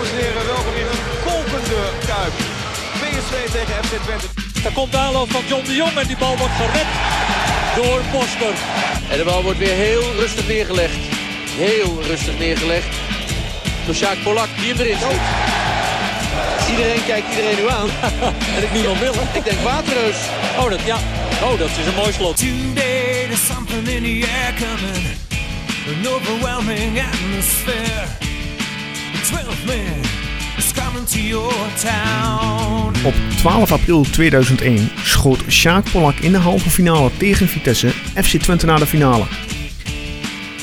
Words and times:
dames 0.00 0.18
en 0.18 0.24
heren, 0.24 0.46
welkom 0.46 0.74
in 0.74 0.86
een 0.86 1.02
kolkende 1.24 1.80
Kuip. 2.06 2.32
PSV 3.00 3.50
tegen 3.52 3.74
FC 3.84 3.94
Twente. 4.04 4.26
Daar 4.62 4.72
komt 4.72 4.92
de 4.92 4.98
aanloop 4.98 5.30
van 5.30 5.42
John 5.48 5.64
de 5.64 5.74
Jong 5.74 5.96
en 5.96 6.06
die 6.06 6.16
bal 6.16 6.36
wordt 6.36 6.54
gered 6.54 6.90
door 7.76 8.00
Bosker. 8.12 8.54
En 9.10 9.18
de 9.18 9.24
bal 9.24 9.42
wordt 9.42 9.58
weer 9.58 9.74
heel 9.74 10.14
rustig 10.18 10.48
neergelegd. 10.48 10.96
Heel 11.56 12.02
rustig 12.02 12.38
neergelegd. 12.38 12.86
Door 13.86 13.94
Sjaak 13.94 14.16
Polak, 14.22 14.48
die 14.56 14.68
hem 14.72 14.80
erin 14.80 14.96
schiet. 14.96 15.20
Iedereen 16.70 17.04
kijkt 17.06 17.28
iedereen 17.30 17.56
nu 17.56 17.68
aan. 17.68 17.88
En 18.56 18.62
ik 18.62 18.72
nu 18.72 18.80
nog 18.82 18.98
willen. 18.98 19.28
Ik 19.32 19.44
denk 19.44 19.60
Waterreus. 19.60 20.20
Oh, 20.58 20.70
dat, 20.70 20.80
ja. 20.84 20.98
oh, 21.42 21.58
dat 21.58 21.68
is 21.68 21.86
een 21.86 21.94
mooi 21.94 22.12
slot. 22.12 22.36
Today 22.36 23.26
there's 23.28 23.46
something 23.46 23.88
in 23.88 24.02
the 24.02 24.26
air 24.38 24.52
coming, 24.64 25.04
an 25.88 26.12
overwhelming 26.14 27.00
atmosphere. 27.12 28.30
Op 33.04 33.14
12 33.36 33.72
april 33.72 34.02
2001 34.02 34.90
schoot 35.02 35.42
Sjaak 35.48 35.90
Polak 35.90 36.16
in 36.16 36.32
de 36.32 36.38
halve 36.38 36.70
finale 36.70 37.10
tegen 37.16 37.48
Vitesse 37.48 37.88
FC 38.14 38.36
Twente 38.36 38.66
naar 38.66 38.78
de 38.78 38.86
finale. 38.86 39.24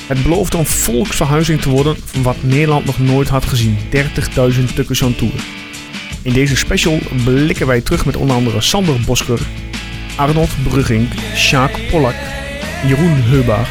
Het 0.07 0.23
beloofde 0.23 0.57
een 0.57 0.65
volksverhuizing 0.65 1.61
te 1.61 1.69
worden 1.69 1.95
van 2.05 2.23
wat 2.23 2.43
Nederland 2.43 2.85
nog 2.85 2.99
nooit 2.99 3.29
had 3.29 3.45
gezien. 3.45 3.77
30.000 3.91 4.73
tukkers 4.75 5.03
aan 5.03 5.15
tour. 5.15 5.33
In 6.21 6.33
deze 6.33 6.55
special 6.55 6.99
blikken 7.23 7.67
wij 7.67 7.81
terug 7.81 8.05
met 8.05 8.15
onder 8.15 8.35
andere 8.35 8.61
Sander 8.61 8.95
Bosker, 9.05 9.39
Arnold 10.15 10.49
Brugging, 10.63 11.07
Sjaak 11.35 11.71
Polak, 11.91 12.15
Jeroen 12.87 13.21
Heubaag 13.23 13.69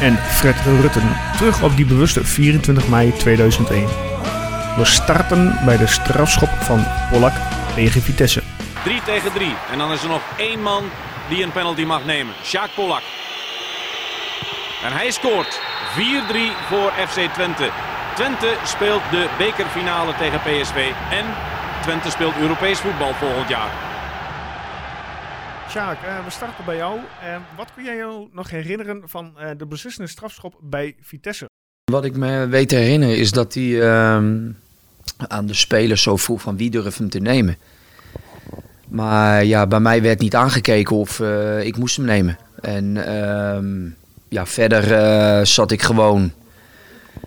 en 0.00 0.18
Fred 0.30 0.56
Rutten 0.80 1.16
terug 1.36 1.62
op 1.62 1.76
die 1.76 1.86
bewuste 1.86 2.24
24 2.24 2.88
mei 2.88 3.12
2001. 3.16 4.07
We 4.78 4.84
starten 4.84 5.64
bij 5.64 5.76
de 5.76 5.86
strafschop 5.86 6.48
van 6.48 6.84
Polak 7.10 7.32
tegen 7.74 8.02
Vitesse. 8.02 8.42
3 8.84 9.02
tegen 9.02 9.32
3. 9.32 9.54
En 9.70 9.78
dan 9.78 9.92
is 9.92 10.02
er 10.02 10.08
nog 10.08 10.22
één 10.36 10.62
man 10.62 10.84
die 11.28 11.42
een 11.42 11.52
penalty 11.52 11.84
mag 11.84 12.04
nemen. 12.04 12.34
Sjaak 12.42 12.70
Polak. 12.74 13.02
En 14.84 14.92
hij 14.92 15.10
scoort 15.10 15.60
4-3 15.96 16.56
voor 16.68 16.90
FC 16.90 17.32
Twente. 17.34 17.70
Twente 18.14 18.56
speelt 18.64 19.02
de 19.10 19.28
bekerfinale 19.38 20.14
tegen 20.16 20.40
PSV. 20.40 20.90
En 21.10 21.24
Twente 21.82 22.10
speelt 22.10 22.36
Europees 22.36 22.78
voetbal 22.78 23.14
volgend 23.14 23.48
jaar. 23.48 23.70
Sjaak, 25.68 26.02
eh, 26.02 26.24
we 26.24 26.30
starten 26.30 26.64
bij 26.64 26.76
jou. 26.76 26.98
Eh, 27.22 27.36
wat 27.56 27.72
kun 27.74 27.84
jij 27.84 27.96
jou 27.96 28.28
nog 28.32 28.50
herinneren 28.50 29.02
van 29.08 29.38
eh, 29.38 29.50
de 29.56 29.66
beslissende 29.66 30.08
strafschop 30.08 30.58
bij 30.62 30.96
Vitesse? 31.00 31.46
Wat 31.92 32.04
ik 32.04 32.16
me 32.16 32.46
weet 32.46 32.68
te 32.68 32.76
herinneren 32.76 33.16
is 33.16 33.30
dat 33.30 33.54
hij 33.54 33.82
ehm, 33.82 34.50
aan 35.26 35.46
de 35.46 35.54
spelers 35.54 36.02
zo 36.02 36.16
vroeg 36.16 36.40
van 36.40 36.56
wie 36.56 36.70
durft 36.70 36.98
hem 36.98 37.10
te 37.10 37.18
nemen. 37.18 37.56
Maar 38.88 39.44
ja, 39.44 39.66
bij 39.66 39.80
mij 39.80 40.02
werd 40.02 40.20
niet 40.20 40.34
aangekeken 40.34 40.96
of 40.96 41.20
eh, 41.20 41.64
ik 41.64 41.76
moest 41.76 41.96
hem 41.96 42.04
nemen. 42.04 42.38
En 42.60 43.06
ehm, 43.06 43.66
ja, 44.28 44.46
verder 44.46 44.92
eh, 44.92 45.44
zat 45.44 45.70
ik 45.70 45.82
gewoon 45.82 46.32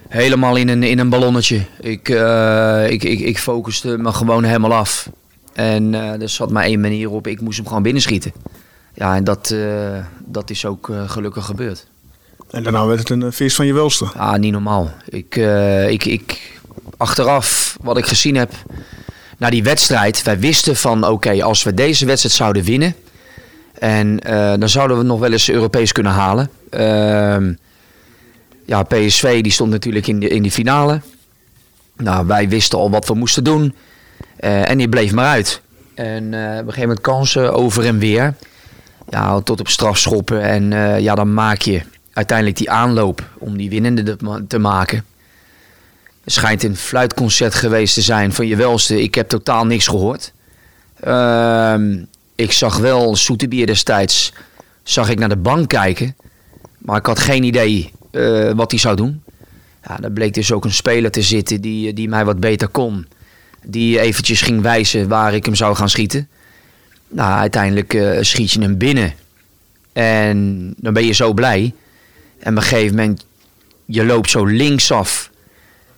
helemaal 0.08 0.56
in 0.56 0.70
een, 0.70 0.84
in 0.84 1.00
een 1.00 1.10
ballonnetje. 1.10 1.66
Ik, 1.80 2.10
eh, 2.10 2.90
ik, 2.90 3.04
ik, 3.04 3.20
ik 3.20 3.38
focuste 3.38 3.98
me 3.98 4.12
gewoon 4.12 4.44
helemaal 4.44 4.74
af. 4.74 5.10
En 5.54 5.94
er 5.94 6.30
zat 6.30 6.52
maar 6.52 6.64
één 6.64 6.80
manier 6.82 7.10
op, 7.10 7.28
ik 7.28 7.42
moest 7.42 7.58
hem 7.58 7.68
gewoon 7.68 7.84
binnenschieten. 7.84 8.34
Ja, 8.94 9.16
en 9.16 9.24
dat, 9.24 9.56
dat 10.26 10.50
is 10.50 10.66
ook 10.66 10.92
gelukkig 11.06 11.46
gebeurd. 11.46 11.88
En 12.50 12.64
daarna 12.64 12.86
werd 12.86 13.00
het 13.00 13.10
een 13.10 13.32
feest 13.32 13.56
van 13.56 13.66
je 13.66 13.74
welste. 13.74 14.06
Ah, 14.06 14.40
niet 14.40 14.52
normaal. 14.52 14.92
Ik, 15.10 15.36
ik, 15.88 16.06
ik, 16.06 16.60
achteraf, 17.02 17.78
wat 17.82 17.98
ik 17.98 18.06
gezien 18.06 18.36
heb 18.36 18.52
na 19.38 19.50
die 19.50 19.64
wedstrijd, 19.64 20.24
wij 20.24 20.40
wisten 20.40 20.76
van 20.76 21.08
oké, 21.08 21.44
als 21.44 21.64
we 21.64 21.74
deze 21.74 22.06
wedstrijd 22.06 22.36
zouden 22.36 22.64
winnen, 22.64 22.96
en 23.80 24.20
eh, 24.20 24.54
dan 24.60 24.70
zouden 24.70 24.98
we 24.98 25.04
nog 25.04 25.20
wel 25.20 25.32
eens 25.32 25.50
Europees 25.50 25.92
kunnen 25.92 26.12
halen. 26.12 26.50
Ehm, 26.70 27.54
ja, 28.66 28.84
PSV 28.84 29.42
die 29.42 29.52
stond 29.52 29.72
natuurlijk 29.72 30.08
in 30.08 30.20
de, 30.20 30.28
in 30.28 30.44
de 30.44 30.52
finale. 30.52 31.02
Nou, 31.98 32.28
wij 32.28 32.50
wisten 32.50 32.78
al 32.78 32.90
wat 32.90 33.08
we 33.08 33.14
moesten 33.14 33.44
doen. 33.44 33.76
Eh, 34.36 34.70
en 34.70 34.78
die 34.78 34.90
bleef 34.90 35.12
maar 35.12 35.26
uit. 35.26 35.62
En 35.94 36.34
eh, 36.34 36.42
op 36.42 36.58
een 36.58 36.58
gegeven 36.58 36.82
moment 36.82 37.02
kansen 37.02 37.54
over 37.54 37.86
en 37.86 37.98
weer. 37.98 38.34
Ja, 39.10 39.40
tot 39.40 39.60
op 39.60 39.68
strafschoppen. 39.68 40.42
En 40.42 40.72
ja, 41.02 41.16
dan 41.16 41.34
maak 41.34 41.62
je 41.62 41.82
uiteindelijk 42.14 42.58
die 42.58 42.70
aanloop 42.70 43.24
om 43.38 43.58
die 43.58 43.70
winnende 43.70 44.18
te 44.48 44.60
maken. 44.60 45.06
Schijnt 46.26 46.64
een 46.64 46.78
fluitconcert 46.78 47.54
geweest 47.54 47.94
te 47.94 48.02
zijn 48.02 48.34
van 48.34 48.48
je 48.48 48.56
welste. 48.56 49.02
Ik 49.02 49.16
heb 49.16 49.30
totaal 49.30 49.66
niks 49.66 49.88
gehoord. 49.88 50.34
Ehm, 51.00 52.04
ik 52.36 52.52
zag 52.52 52.78
wel 52.78 53.16
Soetebier 53.16 53.66
destijds 53.66 54.34
zag 54.84 55.10
ik 55.10 55.20
naar 55.20 55.30
de 55.30 55.38
bank 55.38 55.70
kijken. 55.70 56.16
Maar 56.78 56.98
ik 56.98 57.06
had 57.06 57.20
geen 57.20 57.44
idee 57.44 57.92
eh, 58.12 58.52
wat 58.52 58.72
hij 58.72 58.80
zou 58.80 58.96
doen. 58.96 59.24
Ja, 59.88 59.96
daar 59.96 60.12
bleek 60.12 60.34
dus 60.34 60.52
ook 60.52 60.66
een 60.66 60.74
speler 60.74 61.12
te 61.12 61.22
zitten 61.22 61.62
die, 61.62 61.94
die 61.94 62.10
mij 62.10 62.26
wat 62.26 62.40
beter 62.40 62.68
kon. 62.68 63.08
Die 63.64 64.00
eventjes 64.00 64.42
ging 64.42 64.62
wijzen 64.62 65.08
waar 65.08 65.34
ik 65.34 65.46
hem 65.46 65.56
zou 65.56 65.76
gaan 65.76 65.90
schieten. 65.90 66.28
Nou, 67.08 67.40
uiteindelijk 67.40 67.94
eh, 67.94 68.18
schiet 68.22 68.52
je 68.52 68.62
hem 68.62 68.78
binnen. 68.78 69.14
En 69.94 70.74
dan 70.78 70.94
ben 70.94 71.06
je 71.06 71.14
zo 71.14 71.34
blij. 71.34 71.74
En 72.40 72.52
op 72.52 72.58
een 72.58 72.68
gegeven 72.68 72.96
moment, 72.96 73.26
je 73.86 74.06
loopt 74.06 74.30
zo 74.30 74.46
linksaf. 74.46 75.31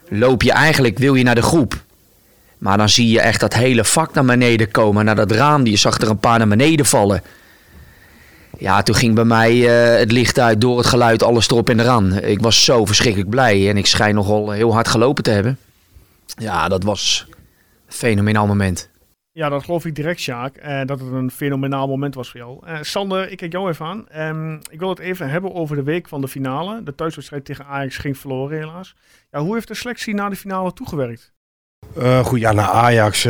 Loop 0.09 0.41
je 0.41 0.51
eigenlijk, 0.51 0.97
wil 0.97 1.13
je 1.15 1.23
naar 1.23 1.35
de 1.35 1.41
groep. 1.41 1.83
Maar 2.57 2.77
dan 2.77 2.89
zie 2.89 3.09
je 3.09 3.21
echt 3.21 3.39
dat 3.39 3.53
hele 3.53 3.83
vak 3.83 4.13
naar 4.13 4.25
beneden 4.25 4.71
komen. 4.71 5.05
Naar 5.05 5.15
dat 5.15 5.31
raam, 5.31 5.65
je 5.65 5.75
zag 5.75 5.97
er 5.97 6.09
een 6.09 6.17
paar 6.17 6.37
naar 6.37 6.47
beneden 6.47 6.85
vallen. 6.85 7.23
Ja, 8.57 8.83
toen 8.83 8.95
ging 8.95 9.15
bij 9.15 9.23
mij 9.23 9.51
eh, 9.51 9.99
het 9.99 10.11
licht 10.11 10.39
uit 10.39 10.61
door 10.61 10.77
het 10.77 10.87
geluid, 10.87 11.23
alles 11.23 11.49
erop 11.49 11.69
en 11.69 11.79
eraan. 11.79 12.19
Ik 12.19 12.41
was 12.41 12.63
zo 12.63 12.85
verschrikkelijk 12.85 13.29
blij 13.29 13.69
en 13.69 13.77
ik 13.77 13.85
schijn 13.85 14.15
nogal 14.15 14.51
heel 14.51 14.73
hard 14.73 14.87
gelopen 14.87 15.23
te 15.23 15.31
hebben. 15.31 15.57
Ja, 16.25 16.67
dat 16.67 16.83
was 16.83 17.25
een 17.87 17.93
fenomenaal 17.93 18.47
moment. 18.47 18.89
Ja, 19.35 19.49
dat 19.49 19.63
geloof 19.63 19.85
ik 19.85 19.95
direct, 19.95 20.19
Sjaak. 20.19 20.55
eh, 20.55 20.81
dat 20.85 20.99
het 20.99 21.11
een 21.11 21.31
fenomenaal 21.31 21.87
moment 21.87 22.15
was 22.15 22.31
voor 22.31 22.39
jou. 22.39 22.57
Eh, 22.65 22.77
Sander, 22.81 23.31
ik 23.31 23.37
kijk 23.37 23.51
jou 23.51 23.69
even 23.69 23.85
aan. 23.85 24.07
Ehm, 24.09 24.53
ik 24.53 24.79
wil 24.79 24.89
het 24.89 24.99
even 24.99 25.29
hebben 25.29 25.53
over 25.53 25.75
de 25.75 25.83
week 25.83 26.07
van 26.07 26.21
de 26.21 26.27
finale. 26.27 26.83
De 26.83 26.95
thuiswedstrijd 26.95 27.45
tegen 27.45 27.65
Ajax 27.65 27.97
ging 27.97 28.17
verloren 28.17 28.57
helaas. 28.57 28.95
Ja, 29.31 29.39
hoe 29.39 29.53
heeft 29.53 29.67
de 29.67 29.73
selectie 29.73 30.13
naar 30.13 30.29
de 30.29 30.35
finale 30.35 30.73
toegewerkt? 30.73 31.31
Eh, 31.97 32.19
goed, 32.25 32.39
ja, 32.39 32.51
naar 32.51 32.67
Ajax 32.67 33.23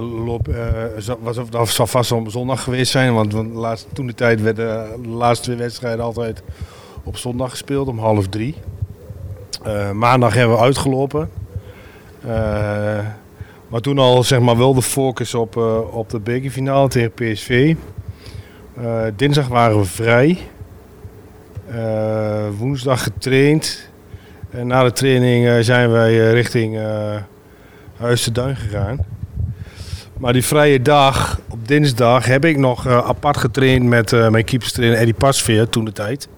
loop, 0.00 0.48
was, 1.20 1.50
dat 1.50 1.68
zal 1.68 1.86
vast 1.86 2.12
op 2.12 2.30
zondag 2.30 2.62
geweest 2.62 2.90
zijn. 2.90 3.14
Want 3.14 3.30
toen 3.92 4.06
de 4.06 4.14
tijd 4.14 4.40
werden 4.42 5.02
de 5.02 5.08
laatste 5.08 5.44
twee 5.44 5.56
wedstrijden 5.56 6.04
altijd 6.04 6.42
op 7.02 7.16
zondag 7.16 7.50
gespeeld 7.50 7.88
om 7.88 7.98
half 7.98 8.28
drie. 8.28 8.54
Maandag 9.92 10.34
hebben 10.34 10.56
we 10.56 10.62
uitgelopen. 10.62 11.30
Maar 13.70 13.80
toen 13.80 13.98
al 13.98 14.24
zeg 14.24 14.40
maar 14.40 14.56
wel 14.56 14.74
de 14.74 14.82
focus 14.82 15.34
op, 15.34 15.56
eh, 15.56 15.96
op 15.96 16.10
de 16.10 16.20
bekerfinale 16.20 16.88
tegen 16.88 17.12
PSV. 17.12 17.74
Eh, 18.76 19.02
dinsdag 19.16 19.48
waren 19.48 19.78
we 19.78 19.84
vrij. 19.84 20.38
Eh, 21.68 22.46
woensdag 22.58 23.02
getraind. 23.02 23.90
En 24.50 24.66
na 24.66 24.82
de 24.82 24.92
training 24.92 25.64
zijn 25.64 25.90
wij 25.90 26.32
richting 26.32 26.78
Huis 27.96 28.24
de 28.24 28.32
Duin 28.32 28.56
gegaan. 28.56 28.98
Maar 30.18 30.32
die 30.32 30.44
vrije 30.44 30.82
dag, 30.82 31.40
op 31.48 31.68
dinsdag, 31.68 32.26
heb 32.26 32.44
ik 32.44 32.56
nog 32.56 32.86
apart 32.88 33.36
getraind 33.36 33.84
met 33.84 34.30
mijn 34.30 34.44
keeperstrainer 34.44 34.98
Eddie 34.98 35.14
Pasveer 35.14 35.68
toen 35.68 35.84
de 35.84 35.92
tijd. 35.92 36.28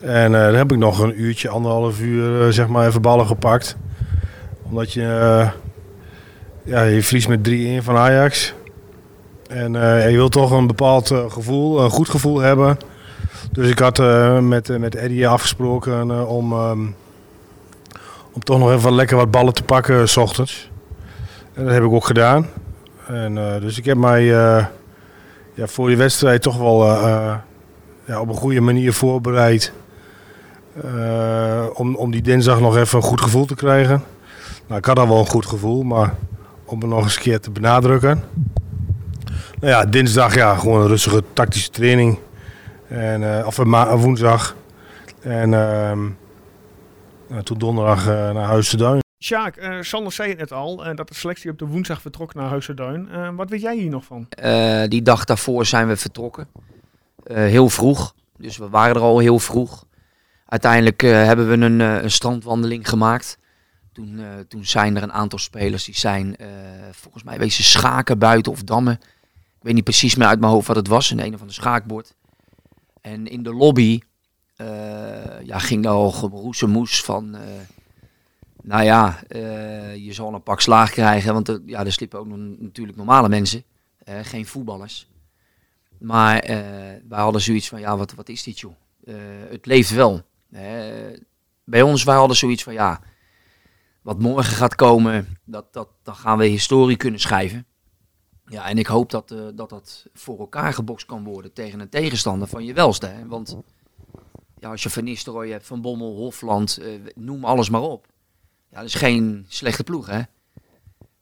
En 0.00 0.32
dan 0.32 0.54
heb 0.54 0.72
ik 0.72 0.78
nog 0.78 0.98
een 0.98 1.20
uurtje, 1.20 1.48
anderhalf 1.48 2.00
uur, 2.00 2.52
zeg 2.52 2.68
maar, 2.68 2.86
even 2.86 3.02
ballen 3.02 3.26
gepakt. 3.26 3.76
Omdat 4.62 4.92
je, 4.92 5.48
ja, 6.70 6.82
je 6.82 7.02
verliest 7.02 7.28
met 7.28 7.48
3-1 7.48 7.84
van 7.84 7.96
Ajax. 7.96 8.54
En 9.48 9.76
eh, 9.76 10.10
je 10.10 10.16
wilt 10.16 10.32
toch 10.32 10.50
een 10.50 10.66
bepaald 10.66 11.10
eh, 11.10 11.30
gevoel, 11.30 11.80
een 11.80 11.90
goed 11.90 12.08
gevoel 12.08 12.38
hebben. 12.38 12.78
Dus 13.52 13.68
ik 13.68 13.78
had 13.78 13.98
eh, 13.98 14.38
met, 14.38 14.78
met 14.78 14.94
Eddie 14.94 15.28
afgesproken 15.28 16.26
om, 16.28 16.52
ehm, 16.52 16.80
om 18.32 18.42
toch 18.42 18.58
nog 18.58 18.72
even 18.72 18.94
lekker 18.94 19.16
wat 19.16 19.30
ballen 19.30 19.54
te 19.54 19.62
pakken 19.62 20.08
s 20.08 20.16
ochtends. 20.16 20.70
En 21.54 21.64
dat 21.64 21.72
heb 21.72 21.82
ik 21.82 21.92
ook 21.92 22.04
gedaan. 22.04 22.46
En, 23.06 23.34
dus 23.60 23.78
ik 23.78 23.84
heb 23.84 23.96
mij 23.96 24.24
ja, 24.24 25.66
voor 25.66 25.88
die 25.88 25.96
wedstrijd 25.96 26.42
toch 26.42 26.56
wel 26.56 26.86
ja, 28.04 28.20
op 28.20 28.28
een 28.28 28.34
goede 28.34 28.60
manier 28.60 28.92
voorbereid. 28.92 29.72
om, 31.74 31.94
om 31.96 32.10
die 32.10 32.22
dinsdag 32.22 32.60
nog 32.60 32.76
even 32.76 32.96
een 32.96 33.04
goed 33.04 33.20
gevoel 33.20 33.44
te 33.44 33.54
krijgen. 33.54 34.02
Nou, 34.66 34.78
ik 34.78 34.86
had 34.86 34.98
al 34.98 35.08
wel 35.08 35.18
een 35.18 35.26
goed 35.26 35.46
gevoel, 35.46 35.82
maar 35.82 36.14
om 36.70 36.80
het 36.80 36.90
nog 36.90 37.02
eens 37.02 37.16
een 37.16 37.22
keer 37.22 37.40
te 37.40 37.50
benadrukken. 37.50 38.22
Nou 39.60 39.72
ja, 39.72 39.84
dinsdag 39.84 40.34
ja, 40.34 40.54
gewoon 40.54 40.80
een 40.80 40.88
rustige 40.88 41.22
tactische 41.32 41.70
training. 41.70 42.18
En, 42.88 43.38
eh, 43.38 43.46
of 43.46 43.56
woensdag. 44.00 44.56
En 45.20 45.54
ehm, 45.54 46.08
nou, 47.28 47.42
toen 47.42 47.58
donderdag 47.58 48.08
eh, 48.08 48.30
naar 48.30 48.46
Huis 48.46 48.68
te 48.68 48.76
Duin. 48.76 49.00
Sjaak, 49.22 49.56
eh 49.56 49.76
Sander 49.80 50.12
zei 50.12 50.28
het 50.28 50.38
net 50.38 50.52
al, 50.52 50.76
dat 50.94 51.08
de 51.08 51.14
selectie 51.14 51.50
op 51.50 51.58
de 51.58 51.66
woensdag 51.66 52.00
vertrok 52.00 52.34
naar 52.34 52.48
Huizenduin. 52.48 53.08
Eh 53.12 53.28
wat 53.36 53.50
weet 53.50 53.60
jij 53.60 53.76
hier 53.76 53.90
nog 53.90 54.04
van? 54.04 54.26
Eh, 54.28 54.82
die 54.88 55.02
dag 55.02 55.24
daarvoor 55.24 55.66
zijn 55.66 55.88
we 55.88 55.96
vertrokken. 55.96 56.48
Eh, 57.24 57.36
heel 57.36 57.68
vroeg. 57.68 58.14
Dus 58.36 58.56
we 58.56 58.68
waren 58.68 58.94
er 58.96 59.02
al 59.02 59.18
heel 59.18 59.38
vroeg. 59.38 59.84
Uiteindelijk 60.46 61.02
eh, 61.02 61.10
hebben 61.10 61.48
we 61.48 61.64
een, 61.66 61.80
eh, 61.80 62.02
een 62.02 62.10
strandwandeling 62.10 62.88
gemaakt. 62.88 63.38
Toen, 63.92 64.18
eh, 64.18 64.38
toen 64.48 64.64
zijn 64.64 64.96
er 64.96 65.02
een 65.02 65.12
aantal 65.12 65.38
spelers 65.38 65.84
die 65.84 65.96
zijn 65.96 66.36
eh, 66.36 66.48
volgens 66.90 67.22
mij 67.22 67.38
wezen 67.38 67.64
schaken 67.64 68.18
buiten 68.18 68.52
of 68.52 68.62
dammen. 68.62 68.94
Ik 69.32 69.66
weet 69.66 69.74
niet 69.74 69.84
precies 69.84 70.14
meer 70.14 70.26
uit 70.26 70.40
mijn 70.40 70.52
hoofd 70.52 70.66
wat 70.66 70.76
het 70.76 70.88
was. 70.88 71.10
In 71.10 71.20
een 71.20 71.34
of 71.34 71.40
ander 71.40 71.54
schaakbord. 71.54 72.14
En 73.00 73.26
in 73.26 73.42
de 73.42 73.54
lobby 73.54 74.00
eh, 74.56 74.66
ja, 75.42 75.58
ging 75.58 75.84
er 75.84 75.90
al 75.90 76.10
geroezemoes 76.10 77.02
van... 77.02 77.36
nou 78.62 78.84
ja, 78.84 79.20
je 79.94 80.10
zal 80.10 80.34
een 80.34 80.42
pak 80.42 80.60
slaag 80.60 80.90
krijgen. 80.90 81.32
Want 81.32 81.48
er, 81.48 81.60
ja, 81.66 81.84
er 81.84 81.92
sliepen 81.92 82.18
ook 82.18 82.26
natuurlijk 82.58 82.96
normale 82.96 83.28
mensen. 83.28 83.64
geen 84.22 84.46
voetballers. 84.46 85.08
Maar 85.98 86.40
wij 87.08 87.20
hadden 87.20 87.40
zoiets 87.40 87.68
van, 87.68 87.80
ja, 87.80 87.96
wat, 87.96 88.14
wat 88.14 88.28
is 88.28 88.42
dit 88.42 88.60
joh? 88.60 88.74
Het 89.48 89.66
leeft 89.66 89.90
wel. 89.90 90.22
Bij 91.64 91.82
ons, 91.82 92.04
wij 92.04 92.16
hadden 92.16 92.36
zoiets 92.36 92.62
van, 92.62 92.72
ja, 92.72 93.00
wat 94.02 94.18
morgen 94.18 94.56
gaat 94.56 94.74
komen, 94.74 95.38
dat, 95.44 95.72
dat, 95.72 95.88
dan 96.02 96.14
gaan 96.14 96.38
we 96.38 96.46
historie 96.46 96.96
kunnen 96.96 97.20
schrijven. 97.20 97.66
Ja, 98.44 98.68
en 98.68 98.78
ik 98.78 98.86
hoop 98.86 99.10
dat, 99.10 99.30
eh, 99.30 99.38
dat 99.54 99.68
dat 99.68 100.06
voor 100.12 100.38
elkaar 100.38 100.72
gebokst 100.72 101.06
kan 101.06 101.24
worden 101.24 101.52
tegen 101.52 101.80
een 101.80 101.88
tegenstander 101.88 102.48
van 102.48 102.64
je 102.64 102.72
welste. 102.72 103.12
Want 103.26 103.56
ja, 104.58 104.70
als 104.70 104.82
je 104.82 104.90
Van 104.90 105.04
Nistelrooy 105.04 105.50
hebt, 105.50 105.66
Van 105.66 105.80
Bommel, 105.80 106.16
Hofland, 106.16 106.76
eh, 106.76 106.88
noem 107.14 107.44
alles 107.44 107.70
maar 107.70 107.82
op. 107.82 108.06
Ja, 108.70 108.76
dat 108.76 108.86
is 108.86 108.94
geen 108.94 109.44
slechte 109.48 109.84
ploeg, 109.84 110.06
hè. 110.06 110.20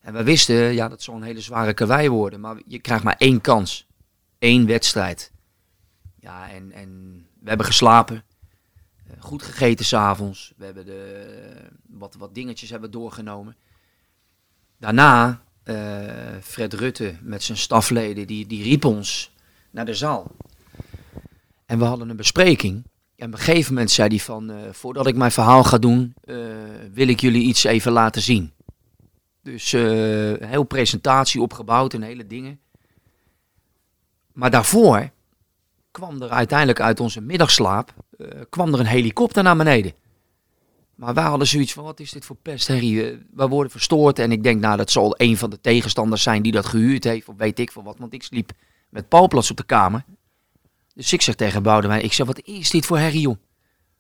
En 0.01 0.15
we 0.15 0.23
wisten, 0.23 0.55
ja, 0.55 0.89
dat 0.89 1.03
zal 1.03 1.15
een 1.15 1.23
hele 1.23 1.41
zware 1.41 1.75
karwei 1.75 2.09
worden. 2.09 2.41
Maar 2.41 2.57
je 2.67 2.79
krijgt 2.79 3.05
maar 3.05 3.17
één 3.19 3.41
kans. 3.41 3.87
Eén 4.39 4.67
wedstrijd. 4.67 5.33
Ja, 6.21 6.51
en, 6.51 6.73
en 6.73 7.23
we 7.41 7.49
hebben 7.49 7.67
geslapen. 7.67 8.25
Goed 9.19 9.43
gegeten 9.43 9.85
s'avonds. 9.85 10.53
We 10.57 10.65
hebben 10.65 10.87
de, 10.87 11.27
wat, 11.87 12.15
wat 12.15 12.35
dingetjes 12.35 12.71
hebben 12.71 12.91
doorgenomen. 12.91 13.57
Daarna, 14.79 15.43
eh, 15.63 15.77
Fred 16.43 16.73
Rutte 16.73 17.15
met 17.23 17.43
zijn 17.43 17.59
stafleden, 17.59 18.27
die, 18.27 18.47
die 18.47 18.63
riep 18.63 18.85
ons 18.85 19.33
naar 19.71 19.85
de 19.85 19.95
zaal. 19.95 20.31
En 21.67 21.79
we 21.79 21.85
hadden 21.85 22.09
een 22.09 22.17
bespreking. 22.17 22.85
En 23.17 23.27
op 23.27 23.33
een 23.33 23.39
gegeven 23.39 23.73
moment 23.73 23.91
zei 23.91 24.09
hij 24.09 24.19
van, 24.19 24.51
eh, 24.51 24.57
voordat 24.73 25.07
ik 25.07 25.17
mijn 25.17 25.31
verhaal 25.31 25.65
ga 25.65 25.79
doen, 25.79 26.15
eh, 26.25 26.37
wil 26.93 27.09
ik 27.09 27.21
jullie 27.21 27.43
iets 27.43 27.65
even 27.65 27.93
laten 27.93 28.23
zien. 28.23 28.53
Dus 29.43 29.73
een 29.73 30.45
heel 30.45 30.65
presentatie 30.65 31.43
opgebouwd 31.43 31.95
en 31.95 32.03
hele 32.03 32.27
dingen. 32.27 32.61
Maar 34.33 34.51
daarvoor 34.51 35.11
kwam 35.99 36.23
er 36.23 36.31
uiteindelijk 36.31 36.81
uit 36.81 37.01
onze 37.01 37.21
middagslaap, 37.21 37.95
eh, 38.19 38.27
kwam 38.49 38.75
er 38.75 38.81
een 38.81 38.87
helikopter 38.87 39.43
naar 39.43 39.57
beneden. 39.57 39.93
Maar 40.95 41.15
wij 41.15 41.25
hadden 41.25 41.47
zoiets 41.47 41.73
van, 41.73 41.85
wat 41.85 42.01
is 42.01 42.11
dit 42.11 42.25
voor 42.25 42.37
pest, 42.37 42.69
Harry? 42.69 43.05
Eh, 43.05 43.17
wij 43.35 43.47
worden 43.47 43.73
verstoord 43.73 44.19
en 44.19 44.33
ik 44.33 44.43
denk, 44.43 44.61
nou, 44.61 44.77
dat 44.77 44.91
zal 44.91 45.15
een 45.17 45.37
van 45.37 45.51
de 45.51 45.61
tegenstanders 45.61 46.23
zijn 46.23 46.43
die 46.43 46.53
dat 46.53 46.67
gehuurd 46.67 47.05
heeft, 47.05 47.29
of 47.29 47.37
weet 47.37 47.59
ik 47.59 47.73
veel 47.73 47.83
wat. 47.83 47.99
Want 47.99 48.13
ik 48.13 48.23
sliep 48.23 48.53
met 48.89 49.09
Paulplas 49.09 49.51
op 49.51 49.57
de 49.57 49.65
kamer. 49.65 50.05
Dus 50.95 51.13
ik 51.13 51.23
zeg 51.23 51.35
tegen 51.35 51.63
Boudewijn, 51.63 52.05
ik 52.05 52.13
zeg, 52.13 52.27
wat 52.27 52.41
is 52.45 52.71
dit 52.71 52.87
voor 52.87 52.99
herrie, 52.99 53.21
joh? 53.21 53.37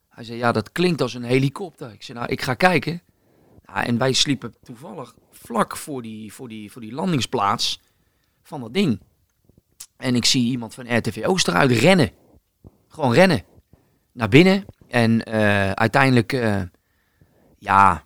Hij 0.08 0.24
zei, 0.24 0.38
ja, 0.38 0.52
dat 0.52 0.72
klinkt 0.72 1.00
als 1.00 1.14
een 1.14 1.22
helikopter. 1.22 1.92
Ik 1.92 2.02
zei, 2.02 2.18
nou, 2.18 2.30
ik 2.30 2.42
ga 2.42 2.54
kijken. 2.54 3.02
Ja, 3.66 3.86
en 3.86 3.98
wij 3.98 4.12
sliepen 4.12 4.54
toevallig 4.62 5.14
vlak 5.30 5.76
voor 5.76 6.02
die, 6.02 6.32
voor, 6.32 6.48
die, 6.48 6.72
voor 6.72 6.80
die 6.80 6.92
landingsplaats 6.92 7.80
van 8.42 8.60
dat 8.60 8.74
ding. 8.74 9.00
En 9.98 10.14
ik 10.14 10.24
zie 10.24 10.50
iemand 10.50 10.74
van 10.74 10.96
RTV 10.96 11.22
Oost 11.26 11.48
eruit 11.48 11.70
rennen. 11.70 12.10
Gewoon 12.88 13.12
rennen. 13.12 13.42
Naar 14.12 14.28
binnen. 14.28 14.64
En 14.88 15.22
eh, 15.24 15.70
uiteindelijk, 15.70 16.32
eh, 16.32 16.62
ja, 17.58 18.04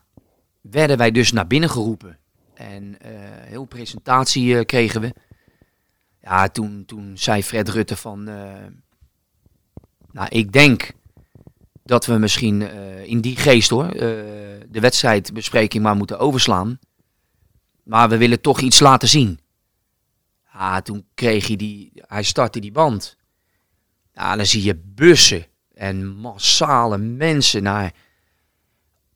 werden 0.61 0.99
wij 0.99 1.11
dus 1.11 1.33
naar 1.33 1.47
binnen 1.47 1.71
geroepen. 1.71 2.19
En 2.55 3.01
eh 3.01 3.11
heel 3.43 3.65
presentatie 3.65 4.65
kregen 4.65 5.01
we. 5.01 5.15
Ja, 6.21 6.49
toen, 6.49 6.85
toen 6.87 7.13
zei 7.15 7.43
Fred 7.43 7.69
Rutte 7.69 7.97
van... 7.97 8.25
nou, 10.13 10.29
ik 10.29 10.53
denk 10.53 10.93
dat 11.85 12.07
we 12.07 12.19
misschien 12.19 12.63
in 13.07 13.21
die 13.21 13.37
geest 13.37 13.71
hoor, 13.71 13.89
de 14.69 14.81
wedstrijdbespreking 14.81 15.83
maar 15.83 15.97
moeten 15.97 16.19
overslaan. 16.19 16.79
Maar 17.83 18.09
we 18.09 18.17
willen 18.17 18.41
toch 18.41 18.61
iets 18.61 18.81
laten 18.81 19.09
zien. 19.09 19.41
Ja, 20.53 20.83
toen 20.83 21.07
kreeg 21.15 21.47
hij 21.47 21.57
die, 21.57 21.93
hij 21.95 22.23
startte 22.23 22.61
die 22.61 22.73
band. 22.73 23.17
Ja, 24.13 24.37
dan 24.37 24.47
zie 24.47 24.63
je 24.63 24.77
bussen 24.85 25.47
en 25.75 26.07
massale 26.07 26.99
mensen 26.99 27.63
naar 27.63 27.93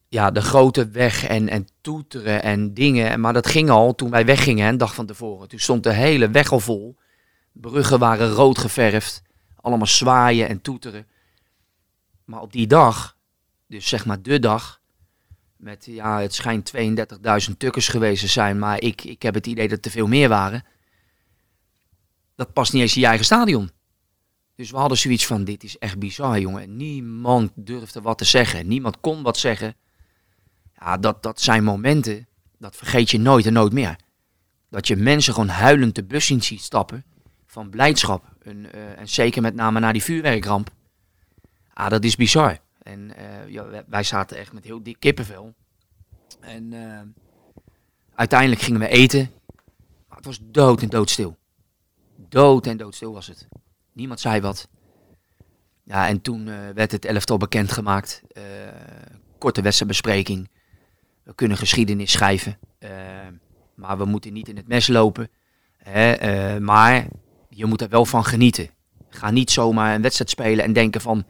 ja, 0.09 0.31
de 0.31 0.41
grote 0.41 0.88
weg 0.88 1.25
en, 1.27 1.49
en 1.49 1.67
toeteren 1.81 2.43
en 2.43 2.75
dingen. 2.75 3.21
Maar 3.21 3.33
dat 3.33 3.47
ging 3.47 3.71
al 3.71 3.94
toen 3.94 4.11
wij 4.11 4.25
weggingen, 4.25 4.69
een 4.69 4.79
dag 4.79 4.94
van 4.94 5.06
tevoren. 5.06 5.49
Toen 5.49 5.59
stond 5.59 5.83
de 5.83 5.93
hele 5.93 6.31
weg 6.31 6.53
al 6.53 6.61
vol. 6.61 6.97
Bruggen 7.53 7.99
waren 7.99 8.31
rood 8.31 8.59
geverfd. 8.59 9.23
Allemaal 9.61 9.87
zwaaien 9.87 10.49
en 10.49 10.61
toeteren. 10.61 11.06
Maar 12.25 12.41
op 12.41 12.53
die 12.53 12.67
dag, 12.67 13.17
dus 13.67 13.88
zeg 13.88 14.06
maar 14.06 14.23
de 14.23 14.38
dag, 14.38 14.81
met 15.56 15.85
ja, 15.85 16.21
het 16.21 16.35
schijnt 16.35 16.73
32.000 17.49 17.56
tukkers 17.59 17.88
geweest 17.88 18.21
te 18.21 18.29
zijn, 18.29 18.59
maar 18.59 18.81
ik, 18.81 19.05
ik 19.05 19.23
heb 19.23 19.35
het 19.35 19.47
idee 19.47 19.69
dat 19.69 19.85
er 19.85 19.91
veel 19.91 20.06
meer 20.06 20.29
waren. 20.29 20.65
Dat 22.37 22.53
past 22.53 22.73
niet 22.73 22.83
eens 22.83 22.94
in 22.94 23.00
je 23.00 23.06
eigen 23.06 23.25
stadion. 23.27 23.71
Dus 24.55 24.71
we 24.71 24.77
hadden 24.77 24.99
zoiets 24.99 25.27
van, 25.27 25.44
dit 25.44 25.65
is 25.65 25.79
echt 25.79 25.99
bizar, 25.99 26.41
jongen. 26.41 26.77
Niemand 26.77 27.53
durfde 27.55 28.00
wat 28.00 28.19
te 28.19 28.25
zeggen. 28.25 28.67
Niemand 28.69 29.00
kon 29.00 29.23
wat 29.23 29.37
zeggen. 29.38 29.75
Ja, 30.79 30.97
dat, 30.97 31.23
dat 31.23 31.41
zijn 31.41 31.65
momenten, 31.65 32.29
dat 32.59 32.77
vergeet 32.77 33.11
je 33.11 33.19
nooit 33.19 33.47
en 33.47 33.53
nooit 33.53 33.73
meer. 33.73 33.97
Dat 34.71 34.87
je 34.87 34.97
mensen 34.97 35.33
gewoon 35.33 35.49
huilend 35.49 35.94
de 35.94 36.05
bus 36.05 36.31
in 36.31 36.43
ziet 36.43 36.61
stappen 36.62 37.05
van 37.47 37.71
blijdschap. 37.71 38.25
En, 38.43 38.73
eh, 38.73 38.99
en 38.99 39.09
zeker 39.09 39.43
met 39.43 39.55
name 39.55 39.81
na 39.81 39.93
die 39.93 40.03
vuurwerkramp. 40.03 40.71
Ah, 41.73 41.91
dat 41.91 42.05
is 42.05 42.17
bizar. 42.17 42.59
En 42.83 43.17
eh, 43.17 43.49
ja, 43.49 43.85
wij- 43.87 44.03
zaten 44.03 44.37
echt 44.37 44.53
met 44.53 44.65
heel 44.65 44.83
dik 44.83 44.97
kippenvel. 45.00 45.55
En 46.41 46.73
eh, 46.73 47.00
uiteindelijk 48.15 48.61
gingen 48.61 48.81
we 48.81 48.88
eten. 48.88 49.31
Het 50.09 50.25
was 50.25 50.38
dood 50.43 50.83
en 50.83 50.88
doodstil. 50.88 51.37
Dood 52.28 52.66
en 52.66 52.76
doodstil 52.76 53.12
was 53.12 53.26
het. 53.26 53.49
Niemand 53.92 54.21
zei 54.21 54.40
wat. 54.40 54.68
Ja, 55.83 56.09
en 56.09 56.21
toen 56.21 56.49
eh, 56.49 56.54
werd 56.75 56.92
het 56.92 57.04
elftal 57.04 57.37
bekendgemaakt. 57.37 58.23
Eh 58.28 58.42
korte 59.38 59.62
wedstrijdbespreking. 59.62 60.50
We 61.23 61.35
kunnen 61.35 61.56
geschiedenis 61.56 62.12
schrijven. 62.12 62.59
Eh, 62.78 62.90
maar 63.75 63.99
we 63.99 64.04
moeten 64.04 64.33
niet 64.33 64.49
in 64.49 64.56
het 64.56 64.68
mes 64.68 64.87
lopen. 64.87 65.30
Hè, 65.76 66.61
maar 66.61 67.06
je 67.49 67.66
moet 67.66 67.80
er 67.80 67.88
wel 67.88 68.04
van 68.04 68.25
genieten. 68.25 68.71
Ga 69.09 69.30
niet 69.30 69.50
zomaar 69.50 69.95
een 69.95 70.02
wedstrijd 70.02 70.30
spelen 70.30 70.64
en 70.64 70.73
denken 70.73 71.00
van... 71.00 71.25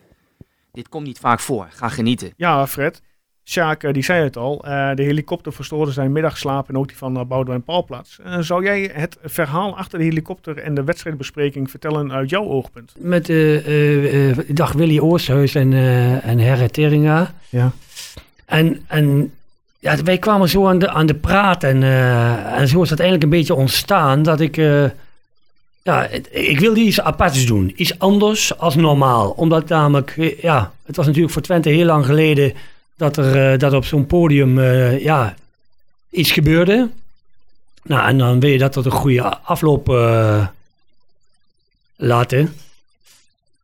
Dit 0.73 0.89
komt 0.89 1.07
niet 1.07 1.19
vaak 1.19 1.41
voor. 1.41 1.69
Ga 1.71 1.89
genieten. 1.89 2.33
Ja, 2.37 2.67
Fred. 2.67 3.03
Sjaak, 3.49 3.83
eh, 3.83 3.93
die 3.93 4.05
zei 4.05 4.23
het 4.23 4.37
al. 4.37 4.65
eh, 4.65 4.91
de 4.95 5.03
helikopter 5.03 5.53
verstoorde 5.53 5.93
zijn 5.93 6.13
middagslaap 6.13 6.69
en 6.69 6.79
ook 6.79 6.89
die 6.89 6.97
van 6.97 7.19
uh, 7.19 7.25
Boudewijn 7.25 7.63
Paalplaats. 7.63 8.19
Eh, 8.25 8.39
zou 8.39 8.65
jij 8.65 8.91
het 8.93 9.17
verhaal 9.25 9.77
achter 9.77 9.99
de 9.99 10.05
helikopter 10.05 10.59
en 10.59 10.75
de 10.75 10.85
wedstrijdbespreking 10.85 11.71
vertellen 11.71 12.13
uit 12.13 12.31
jouw 12.31 12.45
oogpunt? 12.45 12.93
Met 12.99 13.27
de 13.27 14.45
dag 14.49 14.73
Willy 14.73 14.99
Oosthuis 14.99 15.55
en, 15.55 15.73
en 16.23 16.39
Herre 16.39 16.71
Teringa. 16.71 17.35
Ja. 17.49 17.71
En, 18.45 18.85
en 18.87 19.33
ja, 19.79 20.03
wij 20.03 20.19
kwamen 20.19 20.49
zo 20.49 20.67
aan 20.67 20.79
de, 20.79 20.89
aan 20.91 21.07
de 21.07 21.15
praat 21.15 21.63
en, 21.65 21.83
en 22.53 22.69
zo 22.69 22.83
is 22.83 22.91
het 22.91 23.01
eigenlijk 23.01 23.23
een 23.23 23.39
beetje 23.39 23.55
ontstaan 23.55 24.23
dat 24.23 24.41
ik... 24.41 24.57
Ja, 25.83 26.07
ik 26.31 26.61
wilde 26.61 26.81
iets 26.81 27.01
aparts 27.01 27.47
doen. 27.47 27.73
Iets 27.77 27.99
anders 27.99 28.59
als 28.59 28.75
normaal. 28.75 29.31
Omdat 29.31 29.69
namelijk, 29.69 30.37
ja, 30.41 30.73
het 30.85 30.97
was 30.97 31.07
natuurlijk 31.07 31.33
voor 31.33 31.43
Twente 31.43 31.69
heel 31.69 31.87
lang 31.87 32.07
geleden 32.07 32.53
dat 32.97 33.17
er 33.17 33.53
uh, 33.53 33.59
dat 33.59 33.73
op 33.73 33.85
zo'n 33.85 34.07
podium 34.07 34.59
uh, 34.59 35.03
ja, 35.03 35.35
iets 36.11 36.31
gebeurde. 36.31 36.91
Nou, 37.83 38.09
en 38.09 38.19
dan 38.19 38.41
weet 38.41 38.53
je 38.53 38.59
dat 38.59 38.75
dat 38.75 38.85
een 38.85 38.91
goede 38.91 39.39
afloop 39.39 39.89
uh, 39.89 40.47
laten. 41.97 42.57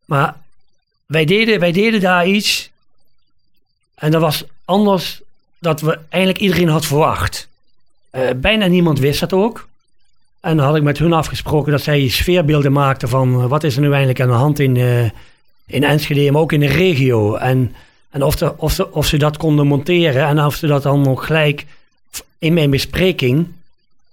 Maar 0.05 0.37
wij 1.07 1.25
deden, 1.25 1.61
wij 1.61 1.73
deden 1.73 2.01
daar 2.01 2.27
iets. 2.27 2.71
En 3.95 4.11
dat 4.11 4.21
was 4.21 4.45
anders 4.65 5.21
dat 5.59 5.81
we 5.81 5.99
eigenlijk 6.09 6.43
iedereen 6.43 6.69
had 6.69 6.87
verwacht. 6.87 7.49
Bijna 8.37 8.67
niemand 8.67 8.99
wist 8.99 9.21
dat 9.21 9.33
ook. 9.33 9.69
En 10.41 10.57
dan 10.57 10.67
had 10.67 10.77
ik 10.77 10.83
met 10.83 10.99
hun 10.99 11.13
afgesproken 11.13 11.73
dat 11.73 11.83
zij 11.83 12.09
sfeerbeelden 12.09 12.73
maakten 12.73 13.09
van 13.09 13.49
wat 13.49 13.65
is 13.65 13.75
er 13.75 13.81
nu 13.81 13.89
eigenlijk 13.89 14.21
aan 14.21 14.29
de 14.29 14.35
hand 14.35 14.59
in, 14.59 14.77
in 15.67 15.85
Enschede, 15.85 16.31
maar 16.31 16.41
ook 16.41 16.53
in 16.53 16.61
de 16.61 16.67
regio. 16.67 17.35
En 17.35 17.75
En 18.13 18.23
of, 18.23 18.37
de, 18.37 18.59
of, 18.59 18.73
ze, 18.73 18.93
of 18.93 19.07
ze 19.07 19.17
dat 19.17 19.37
konden 19.37 19.67
monteren 19.67 20.27
en 20.27 20.45
of 20.45 20.55
ze 20.55 20.67
dat 20.67 20.83
dan 20.83 21.01
nog 21.01 21.27
gelijk 21.27 21.67
in 22.39 22.55
mijn 22.55 22.71
bespreking 22.71 23.47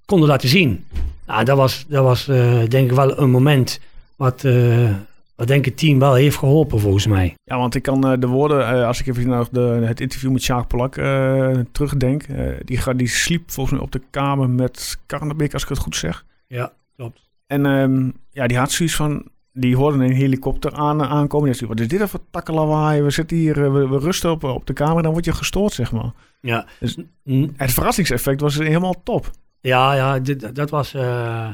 konden 0.06 0.28
laten 0.28 0.50
zien. 0.50 0.86
Nou, 1.28 1.44
dat 1.44 1.58
was, 1.58 1.86
dat 1.88 2.04
was 2.04 2.28
eh, 2.28 2.64
denk 2.68 2.90
ik 2.90 2.96
wel 2.96 3.20
een 3.20 3.30
moment 3.30 3.80
wat, 4.16 4.44
eh, 4.44 4.92
wat 5.36 5.48
denk 5.48 5.60
ik 5.60 5.66
het 5.66 5.78
team 5.78 6.00
wel 6.00 6.14
heeft 6.14 6.38
geholpen 6.38 6.80
volgens 6.80 7.08
mij. 7.08 7.36
Ja, 7.44 7.58
want 7.58 7.76
ik 7.76 7.82
kan 7.82 8.08
eh, 8.08 8.20
de 8.20 8.28
woorden, 8.28 8.86
als 8.86 9.00
ik 9.00 9.08
even 9.08 9.28
naar 9.28 9.46
de, 9.52 9.60
het 9.86 10.02
interview 10.02 10.32
met 10.32 10.42
Sjaak 10.42 10.68
Polak 10.68 10.94
terugdenk. 11.72 12.26
die, 12.66 12.96
die 12.96 13.08
sliep 13.08 13.52
volgens 13.52 13.76
mij 13.76 13.86
op 13.86 13.92
de 13.92 14.02
kamer 14.10 14.50
met 14.50 14.98
Karnebeek, 15.06 15.54
als 15.54 15.64
ik 15.64 15.70
het 15.70 15.78
goed 15.78 15.96
zeg. 15.96 16.26
Ja, 16.48 16.72
klopt. 16.96 17.20
En 17.48 17.66
ehm, 17.66 18.10
ja, 18.32 18.48
die 18.48 18.58
had 18.58 18.72
zoiets 18.72 18.96
van, 18.96 19.24
die 19.54 19.76
hoorden 19.76 20.00
een 20.02 20.12
helikopter 20.14 20.74
aan, 20.74 21.04
aankomen. 21.04 21.52
Die 21.52 21.68
wat 21.68 21.80
is 21.80 21.88
dit 21.88 22.02
even 22.02 22.20
takkelawaai? 22.32 23.02
We 23.02 23.10
zitten 23.10 23.38
hier, 23.38 23.64
eh, 23.66 23.72
we, 23.74 23.88
we 23.88 23.98
rusten 23.98 24.32
op, 24.32 24.44
op 24.44 24.66
de 24.66 24.74
kamer, 24.74 25.04
dan 25.04 25.12
word 25.12 25.26
je 25.26 25.34
gestoord, 25.34 25.74
zeg 25.74 25.92
maar. 25.92 26.12
Ja, 26.42 26.66
Dus- 26.80 26.98
Het 27.56 27.72
verrassingseffect 27.72 28.42
was 28.42 28.56
helemaal 28.56 29.04
top. 29.04 29.32
ja, 29.62 29.94
ja 29.96 30.20
dit- 30.20 30.56
dat 30.56 30.70
was... 30.70 30.94
eh, 30.94 31.50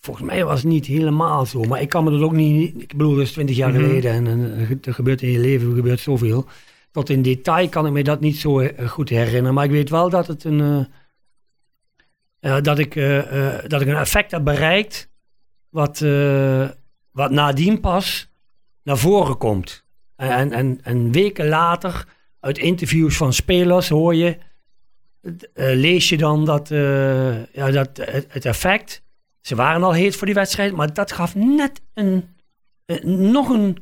volgens 0.00 0.26
mij 0.26 0.44
was 0.44 0.60
het 0.62 0.68
niet 0.70 0.86
helemaal 0.86 1.46
zo. 1.46 1.62
Maar 1.62 1.80
ik 1.80 1.88
kan 1.88 2.04
me 2.04 2.10
dat 2.10 2.20
ook 2.20 2.32
niet... 2.32 2.82
Ik 2.82 2.88
bedoel, 2.96 3.14
dat 3.14 3.22
is 3.24 3.32
twintig 3.32 3.56
jaar 3.56 3.70
Mhm. 3.72 3.80
geleden. 3.80 4.12
En, 4.12 4.26
en 4.26 4.78
er 4.82 4.94
gebeurt 4.94 5.22
in 5.22 5.30
je 5.30 5.38
leven 5.38 5.68
er 5.68 5.74
gebeurt 5.76 6.00
zoveel. 6.00 6.46
Tot 6.90 7.10
in 7.10 7.22
detail 7.22 7.68
kan 7.68 7.86
ik 7.86 7.92
me 7.92 8.02
dat 8.04 8.20
niet 8.20 8.36
zo 8.38 8.58
eh, 8.60 8.88
goed 8.88 9.08
herinneren. 9.08 9.54
Maar 9.54 9.64
ik 9.64 9.70
weet 9.70 9.90
wel 9.90 10.10
dat 10.10 10.26
het 10.26 10.44
een... 10.44 10.86
eh, 12.40 12.60
dat, 12.62 12.78
ik, 12.78 12.96
eh, 12.96 13.54
eh, 13.56 13.64
dat 13.68 13.80
ik 13.80 13.86
een 13.88 13.96
effect 13.96 14.30
heb 14.30 14.44
bereikt... 14.44 15.08
Wat, 15.68 16.00
eh, 16.00 16.68
wat 17.20 17.30
nadien 17.30 17.80
pas 17.80 18.28
naar 18.82 18.96
voren 18.98 19.36
komt. 19.38 19.84
En, 20.16 20.52
en, 20.52 20.78
en 20.82 21.12
weken 21.12 21.48
later, 21.48 22.04
uit 22.40 22.58
interviews 22.58 23.16
van 23.16 23.32
spelers, 23.32 23.88
hoor 23.88 24.14
je... 24.14 24.36
eh, 25.22 25.74
lees 25.74 26.08
je 26.08 26.16
dan 26.16 26.44
dat, 26.44 26.70
eh, 26.70 27.44
ja, 27.54 27.70
dat 27.70 27.90
het, 28.28 28.44
effect... 28.44 29.02
Ze 29.40 29.54
waren 29.54 29.82
al 29.82 29.92
heet 29.92 30.16
voor 30.16 30.26
die 30.26 30.34
wedstrijd, 30.34 30.72
maar 30.72 30.94
dat 30.94 31.12
gaf 31.12 31.34
net 31.34 31.80
een, 31.94 32.24
een- 32.86 33.30
nog 33.30 33.48
een 33.48 33.76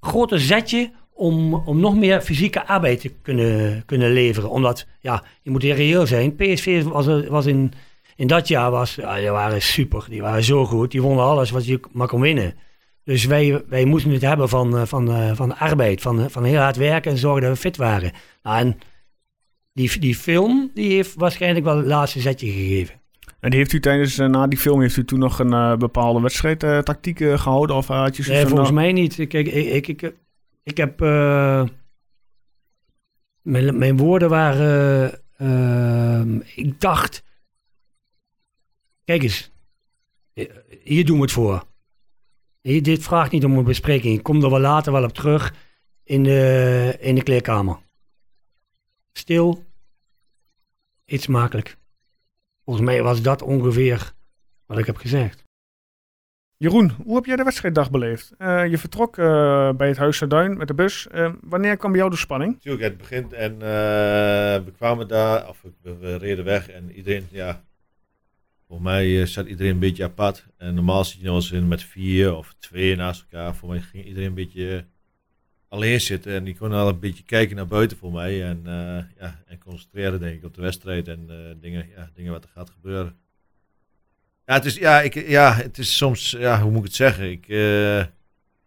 groter 0.00 0.40
zetje 0.40 0.92
om, 1.12 1.54
om 1.54 1.80
nog 1.80 1.96
meer 1.96 2.20
fysieke 2.20 2.66
arbeid 2.66 3.00
te 3.00 3.08
kunnen, 3.22 3.82
kunnen 3.84 4.12
leveren. 4.12 4.50
Omdat, 4.50 4.86
ja, 5.00 5.22
je 5.42 5.50
moet 5.50 5.62
hier 5.62 5.74
reëel 5.74 6.06
zijn. 6.06 6.36
PSV 6.36 6.82
was, 6.82 7.06
was 7.28 7.46
in, 7.46 7.72
in 8.16 8.26
dat 8.26 8.48
jaar 8.48 8.70
was, 8.70 8.94
ja, 8.94 9.16
die 9.16 9.30
waren 9.30 9.62
super. 9.62 10.06
Die 10.08 10.22
waren 10.22 10.44
zo 10.44 10.66
goed. 10.66 10.90
Die 10.90 11.02
wonnen 11.02 11.24
alles 11.24 11.50
wat 11.50 11.66
je 11.66 11.80
maar 11.92 12.08
kon 12.08 12.20
winnen. 12.20 12.54
Dus 13.04 13.24
wij, 13.24 13.64
wij 13.68 13.84
moesten 13.84 14.10
het 14.10 14.22
hebben 14.22 14.48
van, 14.48 14.76
eh, 14.76 14.86
van, 14.86 15.08
eh, 15.12 15.34
van 15.34 15.56
arbeid, 15.58 16.00
van, 16.00 16.20
eh, 16.20 16.26
van 16.28 16.44
heel 16.44 16.60
hard 16.60 16.76
werken 16.76 17.10
en 17.10 17.18
zorgen 17.18 17.42
dat 17.42 17.50
we 17.50 17.56
fit 17.56 17.76
waren. 17.76 18.12
Nou, 18.42 18.58
en 18.58 18.78
die, 19.72 19.98
die 19.98 20.14
film 20.14 20.70
die 20.74 20.92
heeft 20.92 21.14
waarschijnlijk 21.14 21.64
wel 21.64 21.76
het 21.76 21.86
laatste 21.86 22.20
zetje 22.20 22.50
gegeven. 22.50 23.00
En 23.40 23.50
die 23.50 23.58
heeft 23.58 23.72
u 23.72 23.80
tijdens, 23.80 24.16
na 24.16 24.46
die 24.46 24.58
film, 24.58 24.80
heeft 24.80 24.96
u 24.96 25.04
toen 25.04 25.18
nog 25.18 25.38
een 25.38 25.78
bepaalde 25.78 26.20
wedstrijdtactiek 26.20 27.20
eh, 27.20 27.38
gehouden? 27.38 27.76
Of 27.76 27.86
had 27.86 28.16
je 28.16 28.24
Nee, 28.26 28.46
volgens 28.46 28.70
nou, 28.70 28.72
mij 28.72 28.92
niet. 28.92 29.14
Kijk, 29.14 29.32
ik, 29.32 29.86
ik, 29.86 30.02
ik, 30.02 30.14
ik 30.62 30.76
heb. 30.76 30.98
mijn, 33.42 33.78
mijn 33.78 33.96
woorden 33.96 34.28
waren. 34.28 35.12
ik 36.54 36.80
dacht. 36.80 37.22
Kijk 39.04 39.22
eens. 39.22 39.50
Hier 40.82 41.04
doen 41.04 41.16
we 41.16 41.22
het 41.22 41.32
voor. 41.32 41.64
Dit 42.64 43.02
vraagt 43.02 43.30
niet 43.30 43.44
om 43.44 43.58
een 43.58 43.64
bespreking. 43.64 44.18
Ik 44.18 44.22
kom 44.22 44.42
er 44.42 44.50
wel 44.50 44.60
later 44.60 44.92
wel 44.92 45.04
op 45.04 45.12
terug 45.12 45.54
in 46.02 46.22
de, 46.22 46.96
in 47.00 47.14
de 47.14 47.22
kleerkamer. 47.22 47.78
Stil. 49.12 49.64
Eet 51.04 51.22
smakelijk. 51.22 51.76
Volgens 52.64 52.86
mij 52.86 53.02
was 53.02 53.22
dat 53.22 53.42
ongeveer 53.42 54.12
wat 54.66 54.78
ik 54.78 54.86
heb 54.86 54.96
gezegd. 54.96 55.44
Jeroen, 56.56 56.90
hoe 57.04 57.14
heb 57.14 57.24
jij 57.24 57.36
de 57.36 57.42
wedstrijddag 57.42 57.90
beleefd? 57.90 58.34
Eh, 58.38 58.66
je 58.66 58.78
vertrok 58.78 59.18
eh, 59.18 59.70
bij 59.72 59.88
het 59.88 59.96
Huis 59.96 60.18
Duin 60.18 60.56
met 60.56 60.68
de 60.68 60.74
bus. 60.74 61.08
Eh, 61.08 61.32
wanneer 61.40 61.76
kwam 61.76 61.90
bij 61.90 62.00
jou 62.00 62.12
de 62.12 62.18
spanning? 62.18 62.52
Natuurlijk, 62.52 62.84
het 62.84 62.96
begint 62.96 63.32
en 63.32 63.52
eh, 63.52 64.64
we 64.64 64.72
kwamen 64.76 65.08
daar, 65.08 65.48
of 65.48 65.62
we, 65.82 65.96
we 65.96 66.16
reden 66.16 66.44
weg 66.44 66.68
en 66.68 66.92
iedereen, 66.92 67.26
ja, 67.30 67.64
volgens 68.66 68.88
mij 68.88 69.20
eh, 69.20 69.26
zat 69.26 69.46
iedereen 69.46 69.72
een 69.72 69.78
beetje 69.78 70.04
apart. 70.04 70.46
En 70.56 70.74
normaal 70.74 71.04
zit 71.04 71.20
je 71.20 71.26
nog 71.26 71.36
eens 71.36 71.52
in 71.52 71.68
met 71.68 71.82
vier 71.82 72.34
of 72.34 72.54
twee 72.58 72.96
naast 72.96 73.20
elkaar. 73.30 73.54
Voor 73.54 73.68
mij 73.68 73.80
ging 73.80 74.04
iedereen 74.04 74.28
een 74.28 74.34
beetje 74.34 74.76
eh, 74.76 74.82
alleen 75.74 76.00
zitten 76.00 76.32
en 76.32 76.44
die 76.44 76.56
kon 76.56 76.72
al 76.72 76.88
een 76.88 76.98
beetje 76.98 77.24
kijken 77.24 77.56
naar 77.56 77.66
buiten 77.66 77.96
voor 77.96 78.12
mij. 78.12 78.44
En, 78.44 78.60
eh, 78.64 79.20
ja, 79.20 79.42
en 79.46 79.58
concentreren 79.58 80.20
denk 80.20 80.36
ik 80.36 80.44
op 80.44 80.54
de 80.54 80.62
wedstrijd 80.62 81.08
en 81.08 81.24
eh, 81.28 81.36
dingen, 81.60 81.88
ja, 81.96 82.10
dingen 82.14 82.32
wat 82.32 82.44
er 82.44 82.50
gaat 82.54 82.70
gebeuren. 82.70 83.16
Ja, 84.46 84.54
het 84.54 84.64
is, 84.64 84.76
ja, 84.76 85.00
ik, 85.00 85.28
ja, 85.28 85.54
het 85.54 85.78
is 85.78 85.96
soms, 85.96 86.30
ja, 86.30 86.60
hoe 86.60 86.70
moet 86.70 86.78
ik 86.78 86.84
het 86.84 86.94
zeggen? 86.94 87.30
Ik, 87.30 87.48
eh, 87.48 88.04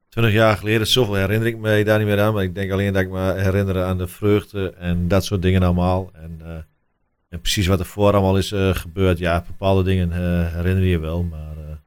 20 0.09 0.33
jaar 0.33 0.57
geleden, 0.57 0.87
zoveel 0.87 1.15
herinner 1.15 1.47
ik 1.47 1.57
me 1.57 1.83
daar 1.83 1.97
niet 1.97 2.07
meer 2.07 2.19
aan. 2.19 2.33
Maar 2.33 2.43
ik 2.43 2.55
denk 2.55 2.71
alleen 2.71 2.93
dat 2.93 3.01
ik 3.01 3.09
me 3.09 3.33
herinner 3.33 3.83
aan 3.83 3.97
de 3.97 4.07
vreugde 4.07 4.69
en 4.69 5.07
dat 5.07 5.25
soort 5.25 5.41
dingen 5.41 5.63
allemaal. 5.63 6.09
En, 6.13 6.37
eh, 6.43 6.57
en 7.29 7.41
precies 7.41 7.67
wat 7.67 7.79
er 7.79 7.85
voor 7.85 8.11
allemaal 8.13 8.37
is 8.37 8.51
eh, 8.51 8.75
gebeurd. 8.75 9.17
Ja, 9.17 9.43
bepaalde 9.47 9.83
dingen 9.83 10.11
eh, 10.11 10.53
herinner 10.53 10.83
je 10.83 10.99
wel. 10.99 11.23
Maar 11.23 11.57
eh, 11.57 11.67
het 11.69 11.77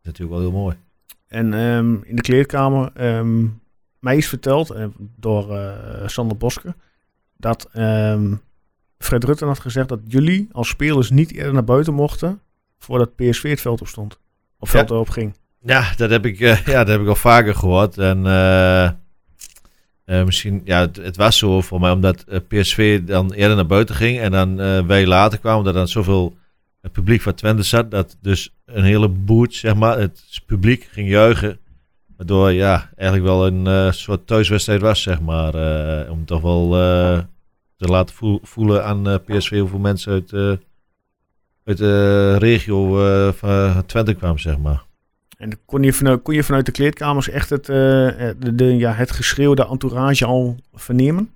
is 0.00 0.04
natuurlijk 0.04 0.30
wel 0.30 0.40
heel 0.40 0.58
mooi. 0.60 0.76
En 1.26 1.54
ehm, 1.54 1.94
in 2.02 2.16
de 2.16 2.22
kleedkamer, 2.22 2.90
ehm, 2.94 3.46
mij 3.98 4.16
is 4.16 4.28
verteld 4.28 4.70
eh, 4.70 4.84
door 5.16 5.56
eh, 5.56 5.72
Sander 6.08 6.36
Boske, 6.36 6.74
dat 7.36 7.68
ehm, 7.72 8.34
Fred 8.98 9.24
Rutten 9.24 9.46
had 9.46 9.58
gezegd 9.58 9.88
dat 9.88 10.00
jullie 10.06 10.48
als 10.52 10.68
spelers 10.68 11.10
niet 11.10 11.32
eerder 11.32 11.52
naar 11.52 11.64
buiten 11.64 11.94
mochten 11.94 12.40
voordat 12.78 13.16
PSV 13.16 13.48
het 13.50 13.60
veld 13.60 13.80
op 13.80 13.86
stond. 13.88 14.18
Of 14.58 14.72
Ja. 14.72 14.78
veld 14.78 14.90
erop 14.90 15.08
ging. 15.08 15.34
Ja, 15.62 15.92
dat 15.96 16.10
heb 16.10 16.26
ik, 16.26 16.40
eh, 16.40 16.66
ja, 16.66 16.78
dat 16.78 16.88
heb 16.88 17.00
ik 17.00 17.06
al 17.08 17.14
vaker 17.14 17.54
gehoord. 17.54 17.98
En 17.98 18.18
eh, 20.10 20.24
misschien, 20.24 20.60
ja, 20.64 20.80
het, 20.80 20.96
het 20.96 21.16
was 21.16 21.38
zo 21.38 21.60
voor 21.60 21.80
mij, 21.80 21.90
omdat 21.90 22.24
eh, 22.24 22.38
PSV 22.48 23.02
dan 23.02 23.32
eerder 23.32 23.56
naar 23.56 23.66
buiten 23.66 23.94
ging. 23.94 24.18
En 24.20 24.30
dan 24.30 24.60
eh, 24.60 24.86
wij 24.86 25.06
later 25.06 25.38
kwamen, 25.38 25.58
omdat 25.58 25.74
dan 25.74 25.88
zoveel 25.88 26.36
het 26.80 26.92
publiek 26.92 27.22
van 27.22 27.34
Twente 27.34 27.62
zat. 27.62 27.90
Dat 27.90 28.16
dus 28.20 28.54
een 28.64 28.84
hele 28.84 29.08
boert, 29.08 29.54
zeg 29.54 29.74
maar, 29.74 29.98
het 29.98 30.40
publiek 30.46 30.88
ging 30.92 31.08
juichen. 31.08 31.58
Waardoor, 32.16 32.52
ja, 32.52 32.90
eigenlijk 32.96 33.28
wel 33.28 33.46
een 33.46 33.94
soort 33.94 34.26
thuiswedstrijd 34.26 34.80
was, 34.80 35.02
zeg 35.02 35.20
maar. 35.20 35.54
om 36.10 36.24
toch 36.24 36.40
wel 36.40 36.70
te 37.76 37.86
laten 37.86 38.14
voel- 38.14 38.40
voelen 38.42 38.84
aan 38.84 39.20
PSV 39.24 39.58
hoeveel 39.58 39.78
mensen 39.78 40.12
uit, 40.12 40.32
uit 41.64 41.78
de 41.78 42.36
regio 42.36 43.32
van 43.32 43.86
Twente 43.86 44.14
kwamen, 44.14 44.40
zeg 44.40 44.58
maar. 44.58 44.84
En 45.40 45.64
kon 45.64 45.82
je 45.82 45.92
vanuit, 45.92 46.22
kon 46.22 46.34
je 46.34 46.44
vanuit 46.44 46.66
de 46.66 46.72
kleedkamers 46.72 47.28
echt 47.28 47.50
het, 47.50 47.68
eh, 47.68 47.76
de, 48.38 48.54
de- 48.54 48.76
ja, 48.76 48.92
het 48.92 49.10
geschreeuw, 49.10 49.54
de 49.54 49.66
entourage 49.66 50.24
al 50.24 50.56
vernemen? 50.72 51.30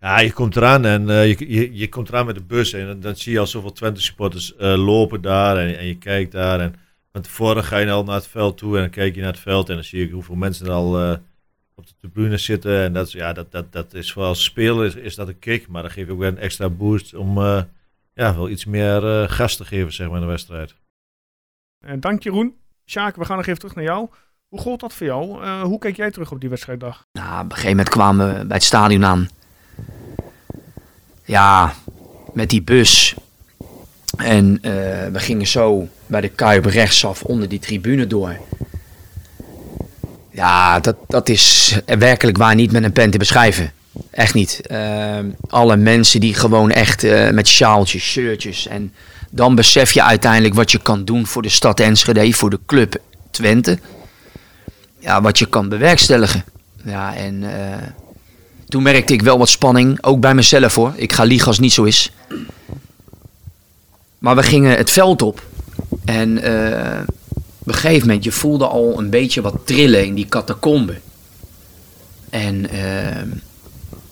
Ja, 0.00 0.20
je 0.20 0.32
komt 0.32 0.56
eraan 0.56 0.84
en 0.84 1.10
eh, 1.10 1.28
je, 1.38 1.52
je, 1.52 1.74
je 1.76 1.88
komt 1.88 2.08
eraan 2.08 2.26
met 2.26 2.34
de 2.34 2.42
bus 2.42 2.72
en 2.72 2.86
dan, 2.86 3.00
dan 3.00 3.16
zie 3.16 3.32
je 3.32 3.38
al 3.38 3.46
zoveel 3.46 3.72
Twente 3.72 4.02
supporters 4.02 4.54
lopen 4.58 5.20
daar 5.22 5.56
en, 5.56 5.78
en 5.78 5.86
je 5.86 5.98
kijkt 5.98 6.32
daar. 6.32 6.60
En 6.60 6.74
van 7.12 7.22
tevoren 7.22 7.64
ga 7.64 7.78
je 7.78 7.90
al 7.90 8.04
naar 8.04 8.14
het 8.14 8.26
veld 8.26 8.58
toe 8.58 8.74
en 8.74 8.80
dan 8.80 8.90
kijk 8.90 9.14
je 9.14 9.20
naar 9.20 9.30
het 9.32 9.40
veld 9.40 9.68
en 9.68 9.74
dan 9.74 9.84
zie 9.84 10.06
je 10.06 10.12
hoeveel 10.12 10.34
mensen 10.34 10.66
er 10.66 10.72
al 10.72 11.12
op 11.74 11.86
de 11.86 11.92
tribune 12.00 12.36
zitten. 12.36 12.82
En 12.82 12.92
dat, 12.92 13.06
is- 13.06 13.12
ja, 13.12 13.32
dat, 13.32 13.52
dat, 13.52 13.72
dat 13.72 13.94
is 13.94 14.12
voor 14.12 14.22
als 14.22 14.44
speler 14.44 14.84
is, 14.86 14.94
is 14.94 15.14
dat 15.14 15.28
een 15.28 15.38
kick, 15.38 15.68
maar 15.68 15.82
dat 15.82 15.92
geeft 15.92 16.10
ook 16.10 16.18
weer 16.18 16.28
een 16.28 16.38
extra 16.38 16.68
boost 16.70 17.14
om 17.14 17.38
ja, 18.14 18.34
wel 18.34 18.48
iets 18.48 18.64
meer 18.64 19.28
gas 19.28 19.56
te 19.56 19.64
geven 19.64 19.92
zeg 19.92 20.06
maar, 20.06 20.16
in 20.16 20.22
de 20.22 20.28
wedstrijd. 20.28 20.74
Eh, 21.78 21.92
dank 22.00 22.22
Jeroen. 22.22 22.54
Sjaak, 22.86 23.16
we 23.16 23.24
gaan 23.24 23.36
nog 23.36 23.46
even 23.46 23.58
terug 23.58 23.74
naar 23.74 23.84
jou. 23.84 24.08
Hoe 24.48 24.60
gold 24.60 24.80
dat 24.80 24.92
voor 24.92 25.06
jou? 25.06 25.42
Eh, 25.42 25.62
hoe 25.62 25.78
kijk 25.78 25.96
jij 25.96 26.10
terug 26.10 26.30
op 26.30 26.40
die 26.40 26.48
wedstrijddag? 26.48 27.06
Nou, 27.12 27.34
op 27.34 27.44
een 27.44 27.50
gegeven 27.50 27.68
moment 27.68 27.88
kwamen 27.88 28.38
we 28.38 28.44
bij 28.44 28.56
het 28.56 28.66
stadion 28.66 29.04
aan. 29.04 29.28
Ja, 31.24 31.74
met 32.32 32.50
die 32.50 32.62
bus. 32.62 33.14
En 34.16 34.58
eh, 34.62 34.72
we 35.12 35.18
gingen 35.18 35.46
zo 35.46 35.88
bij 36.06 36.20
de 36.20 36.28
Kuip 36.28 36.64
rechtsaf 36.64 37.22
onder 37.22 37.48
die 37.48 37.58
tribune 37.58 38.06
door. 38.06 38.36
Ja, 40.30 40.80
dat, 40.80 40.96
dat 41.08 41.28
is 41.28 41.78
werkelijk 41.86 42.36
waar 42.36 42.54
niet 42.54 42.72
met 42.72 42.84
een 42.84 42.92
pen 42.92 43.10
te 43.10 43.18
beschrijven. 43.18 43.72
Echt 44.10 44.34
niet. 44.34 44.66
Eh, 44.66 45.18
alle 45.48 45.76
mensen 45.76 46.20
die 46.20 46.34
gewoon 46.34 46.70
echt 46.70 47.02
met 47.32 47.48
sjaaltjes, 47.48 48.02
shirtjes. 48.02 48.66
En 48.66 48.92
dan 49.34 49.54
besef 49.54 49.92
je 49.92 50.02
uiteindelijk 50.02 50.54
wat 50.54 50.70
je 50.70 50.78
kan 50.78 51.04
doen 51.04 51.26
voor 51.26 51.42
de 51.42 51.48
stad 51.48 51.80
Enschede, 51.80 52.32
voor 52.32 52.50
de 52.50 52.58
club 52.66 52.96
Twente. 53.30 53.78
Ja, 54.98 55.22
wat 55.22 55.38
je 55.38 55.46
kan 55.46 55.68
bewerkstelligen. 55.68 56.44
Ja, 56.84 57.14
en 57.14 57.56
eh, 57.56 57.88
toen 58.68 58.82
merkte 58.82 59.12
ik 59.12 59.22
wel 59.22 59.38
wat 59.38 59.48
spanning, 59.48 59.98
ook 60.00 60.20
bij 60.20 60.34
mezelf 60.34 60.74
hoor. 60.74 60.92
Ik 60.96 61.12
ga 61.12 61.22
liegen 61.22 61.46
als 61.46 61.56
het 61.56 61.64
niet 61.64 61.74
zo 61.74 61.82
is. 61.82 62.12
Maar 64.18 64.36
we 64.36 64.42
gingen 64.42 64.76
het 64.76 64.90
veld 64.90 65.22
op. 65.22 65.42
En 66.04 66.42
eh, 66.42 67.00
op 67.58 67.68
een 67.68 67.74
gegeven 67.74 68.06
moment, 68.06 68.24
je 68.24 68.32
voelde 68.32 68.66
al 68.66 68.98
een 68.98 69.10
beetje 69.10 69.40
wat 69.40 69.56
trillen 69.64 70.06
in 70.06 70.14
die 70.14 70.28
catacombe. 70.28 71.00
En 72.30 72.70
eh, 72.70 73.22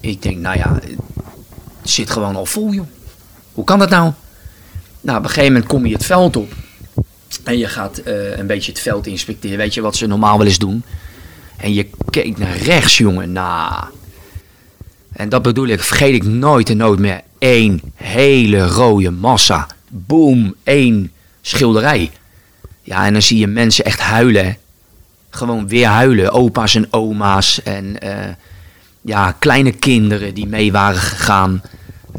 Ik 0.00 0.22
denk, 0.22 0.36
nou 0.36 0.56
ja, 0.56 0.78
het 1.80 1.90
zit 1.90 2.10
gewoon 2.10 2.36
al 2.36 2.46
vol, 2.46 2.72
joh. 2.72 2.86
Hoe 3.52 3.64
kan 3.64 3.78
dat 3.78 3.90
nou? 3.90 4.12
Nou, 5.02 5.18
op 5.18 5.24
een 5.24 5.30
gegeven 5.30 5.52
moment 5.52 5.70
kom 5.70 5.86
je 5.86 5.92
het 5.92 6.04
veld 6.04 6.36
op. 6.36 6.52
En 7.44 7.58
je 7.58 7.66
gaat 7.66 7.98
eh, 7.98 8.38
een 8.38 8.46
beetje 8.46 8.72
het 8.72 8.80
veld 8.80 9.06
inspecteren. 9.06 9.58
Weet 9.58 9.74
je 9.74 9.80
wat 9.80 9.96
ze 9.96 10.06
normaal 10.06 10.38
wel 10.38 10.46
eens 10.46 10.58
doen? 10.58 10.82
En 11.56 11.74
je 11.74 11.86
keek 12.10 12.38
naar 12.38 12.56
rechts, 12.56 12.98
jongen. 12.98 13.32
Nou. 13.32 13.84
En 15.12 15.28
dat 15.28 15.42
bedoel 15.42 15.66
ik, 15.66 15.82
vergeet 15.82 16.14
ik 16.14 16.24
nooit 16.24 16.70
en 16.70 16.76
nooit 16.76 16.98
meer. 16.98 17.20
Eén 17.38 17.82
hele 17.94 18.66
rode 18.66 19.10
massa. 19.10 19.66
Boom, 19.88 20.54
één 20.62 21.12
schilderij. 21.40 22.10
Ja, 22.82 23.06
en 23.06 23.12
dan 23.12 23.22
zie 23.22 23.38
je 23.38 23.46
mensen 23.46 23.84
echt 23.84 24.00
huilen. 24.00 24.56
Gewoon 25.30 25.68
weer 25.68 25.86
huilen. 25.86 26.32
Opa's 26.32 26.74
en 26.74 26.92
oma's. 26.92 27.62
En 27.62 28.00
eh, 28.00 28.34
ja, 29.00 29.32
kleine 29.32 29.72
kinderen 29.72 30.34
die 30.34 30.46
mee 30.46 30.72
waren 30.72 31.00
gegaan. 31.00 31.62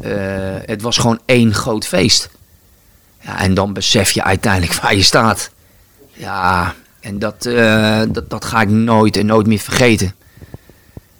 Eh, 0.02 0.12
het 0.64 0.82
was 0.82 0.96
gewoon 0.96 1.20
één 1.26 1.54
groot 1.54 1.86
feest. 1.86 2.30
Ja, 3.24 3.38
en 3.40 3.54
dan 3.54 3.72
besef 3.72 4.10
je 4.10 4.22
uiteindelijk 4.22 4.74
waar 4.80 4.94
je 4.94 5.02
staat. 5.02 5.50
Ja, 6.12 6.74
en 7.00 7.18
dat, 7.18 7.46
eh, 7.46 8.02
dat, 8.08 8.30
dat 8.30 8.44
ga 8.44 8.60
ik 8.60 8.68
nooit 8.68 9.16
en 9.16 9.26
nooit 9.26 9.46
meer 9.46 9.58
vergeten. 9.58 10.14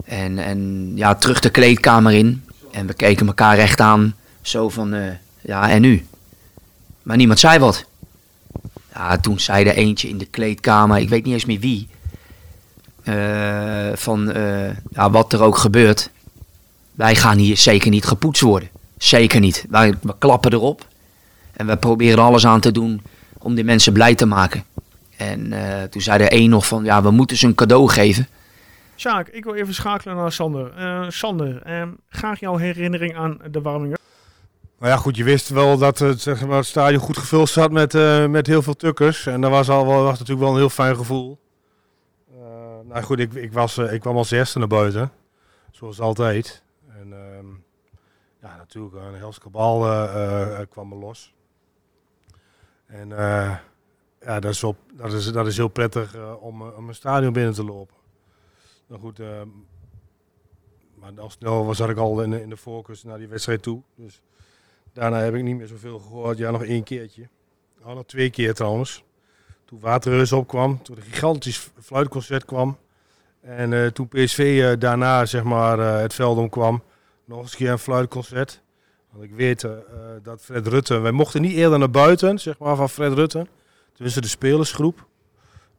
En, 0.05 0.37
en 0.37 0.91
ja, 0.95 1.15
terug 1.15 1.39
de 1.39 1.49
kleedkamer 1.49 2.13
in. 2.13 2.43
En 2.71 2.87
we 2.87 2.93
keken 2.93 3.27
elkaar 3.27 3.55
recht 3.55 3.79
aan. 3.79 4.15
Zo 4.41 4.69
van, 4.69 4.93
eh, 4.93 5.11
ja, 5.41 5.69
en 5.69 5.81
nu? 5.81 6.05
Maar 7.03 7.17
niemand 7.17 7.39
zei 7.39 7.59
wat. 7.59 7.85
Ja, 8.93 9.17
toen 9.17 9.39
zei 9.39 9.65
er 9.65 9.75
eentje 9.75 10.07
in 10.07 10.17
de 10.17 10.25
kleedkamer, 10.25 10.97
ik 10.97 11.09
weet 11.09 11.23
niet 11.23 11.33
eens 11.33 11.45
meer 11.45 11.59
wie. 11.59 11.87
eh, 13.03 13.89
van, 13.93 14.33
ja, 14.91 15.09
wat 15.11 15.33
er 15.33 15.41
ook 15.41 15.57
gebeurt. 15.57 16.09
Wij 16.91 17.15
gaan 17.15 17.37
hier 17.37 17.57
zeker 17.57 17.89
niet 17.89 18.05
gepoetst 18.05 18.41
worden. 18.41 18.69
Zeker 18.97 19.39
niet. 19.39 19.65
Wij 19.69 19.93
we 20.01 20.15
klappen 20.17 20.53
erop. 20.53 20.87
En 21.55 21.67
we 21.67 21.77
proberen 21.77 22.17
er 22.17 22.23
alles 22.23 22.45
aan 22.45 22.59
te 22.59 22.71
doen 22.71 23.01
om 23.37 23.55
die 23.55 23.63
mensen 23.63 23.93
blij 23.93 24.15
te 24.15 24.25
maken. 24.25 24.63
En 25.17 25.53
eh, 25.53 25.83
toen 25.83 26.01
zei 26.01 26.23
er 26.23 26.31
één 26.31 26.49
nog 26.49 26.67
van, 26.67 26.83
ja, 26.83 27.03
we 27.03 27.11
moeten 27.11 27.37
ze 27.37 27.45
een 27.45 27.55
cadeau 27.55 27.89
geven. 27.89 28.27
Sjaak, 28.95 29.27
ik 29.27 29.43
wil 29.43 29.53
even 29.53 29.73
schakelen 29.73 30.15
naar 30.15 30.31
Sander. 30.31 30.73
Eh, 30.77 31.05
Sander, 31.09 31.61
eh, 31.61 31.87
graag 32.09 32.39
jouw 32.39 32.57
herinnering 32.57 33.15
aan 33.15 33.39
de 33.51 33.61
warming-up. 33.61 33.99
Nou 34.79 34.91
ja, 34.91 34.97
goed, 34.97 35.17
je 35.17 35.23
wist 35.23 35.49
wel 35.49 35.77
dat 35.77 35.99
het, 35.99 36.21
zeg 36.21 36.45
maar, 36.45 36.57
het 36.57 36.65
stadion 36.65 37.01
goed 37.01 37.17
gevuld 37.17 37.49
zat 37.49 37.71
met, 37.71 37.93
eh, 37.93 38.25
met 38.25 38.47
heel 38.47 38.61
veel 38.61 38.75
tukkers. 38.75 39.25
En 39.25 39.41
dat 39.41 39.51
was, 39.51 39.69
al 39.69 39.87
wel, 39.87 40.03
was 40.03 40.19
natuurlijk 40.19 40.39
wel 40.39 40.49
een 40.49 40.59
heel 40.59 40.69
fijn 40.69 40.95
gevoel. 40.95 41.39
Eh, 42.33 42.37
nou 42.83 43.03
goed, 43.03 43.19
ik, 43.19 43.33
ik, 43.33 43.53
was, 43.53 43.77
eh, 43.77 43.93
ik 43.93 43.99
kwam 43.99 44.17
als 44.17 44.31
eerste 44.31 44.59
naar 44.59 44.67
buiten. 44.67 45.11
Zoals 45.71 45.99
altijd. 45.99 46.63
En 46.87 47.13
ehm, 47.13 47.45
ja, 48.41 48.55
natuurlijk, 48.57 48.95
een 48.95 49.19
hels 49.19 49.39
kabal 49.39 49.85
eh, 49.85 50.59
eh, 50.59 50.67
kwam 50.69 50.91
er 50.91 50.97
los. 50.97 51.33
En 52.85 53.11
eh, 53.11 53.57
ja, 54.21 54.39
dat 54.39 54.51
is, 54.51 54.61
wel, 54.61 54.75
dat, 54.93 55.13
is, 55.13 55.31
dat 55.31 55.47
is 55.47 55.57
heel 55.57 55.67
prettig 55.67 56.15
eh, 56.15 56.43
om, 56.43 56.61
eh, 56.61 56.77
om 56.77 56.93
stadion 56.93 57.33
binnen 57.33 57.53
te 57.53 57.63
lopen. 57.63 57.95
Nou 58.87 59.01
goed, 59.01 59.19
maar 60.95 61.11
al 61.17 61.29
snel 61.29 61.73
zat 61.75 61.89
ik 61.89 61.97
al 61.97 62.21
in, 62.21 62.33
in 62.33 62.49
de 62.49 62.57
focus 62.57 63.03
naar 63.03 63.17
die 63.17 63.27
wedstrijd 63.27 63.61
toe. 63.61 63.81
Dus 63.95 64.21
Daarna 64.93 65.17
heb 65.17 65.35
ik 65.35 65.43
niet 65.43 65.57
meer 65.57 65.67
zoveel 65.67 65.99
gehoord. 65.99 66.37
Ja, 66.37 66.51
nog 66.51 66.63
één 66.63 66.83
keertje. 66.83 67.29
Oh, 67.83 67.93
nog 67.93 68.05
twee 68.05 68.29
keer 68.29 68.53
trouwens. 68.53 69.03
Toen 69.65 69.79
Waterreus 69.79 70.31
opkwam, 70.31 70.81
toen 70.83 70.95
een 70.95 71.03
gigantisch 71.03 71.69
fluitconcert 71.81 72.45
kwam. 72.45 72.77
En 73.41 73.93
toen 73.93 74.07
PSV 74.07 74.75
daarna 74.77 75.25
zeg 75.25 75.43
maar, 75.43 75.79
het 75.79 76.13
veld 76.13 76.37
omkwam, 76.37 76.83
nog 77.25 77.41
eens 77.41 77.51
een 77.51 77.57
keer 77.57 77.71
een 77.71 77.79
fluitconcert. 77.79 78.61
Want 79.15 79.27
ik 79.27 79.35
weet 79.35 79.63
eh, 79.63 79.71
eh, 79.71 79.77
dat 80.23 80.41
Fred 80.41 80.67
Rutte, 80.67 80.99
wij 80.99 81.11
mochten 81.11 81.41
niet 81.41 81.55
eerder 81.55 81.79
naar 81.79 81.89
buiten, 81.89 82.39
zeg 82.39 82.57
maar, 82.57 82.75
van 82.75 82.89
Fred 82.89 83.13
Rutte. 83.13 83.47
Tussen 83.93 84.21
de 84.21 84.27
spelersgroep, 84.27 85.05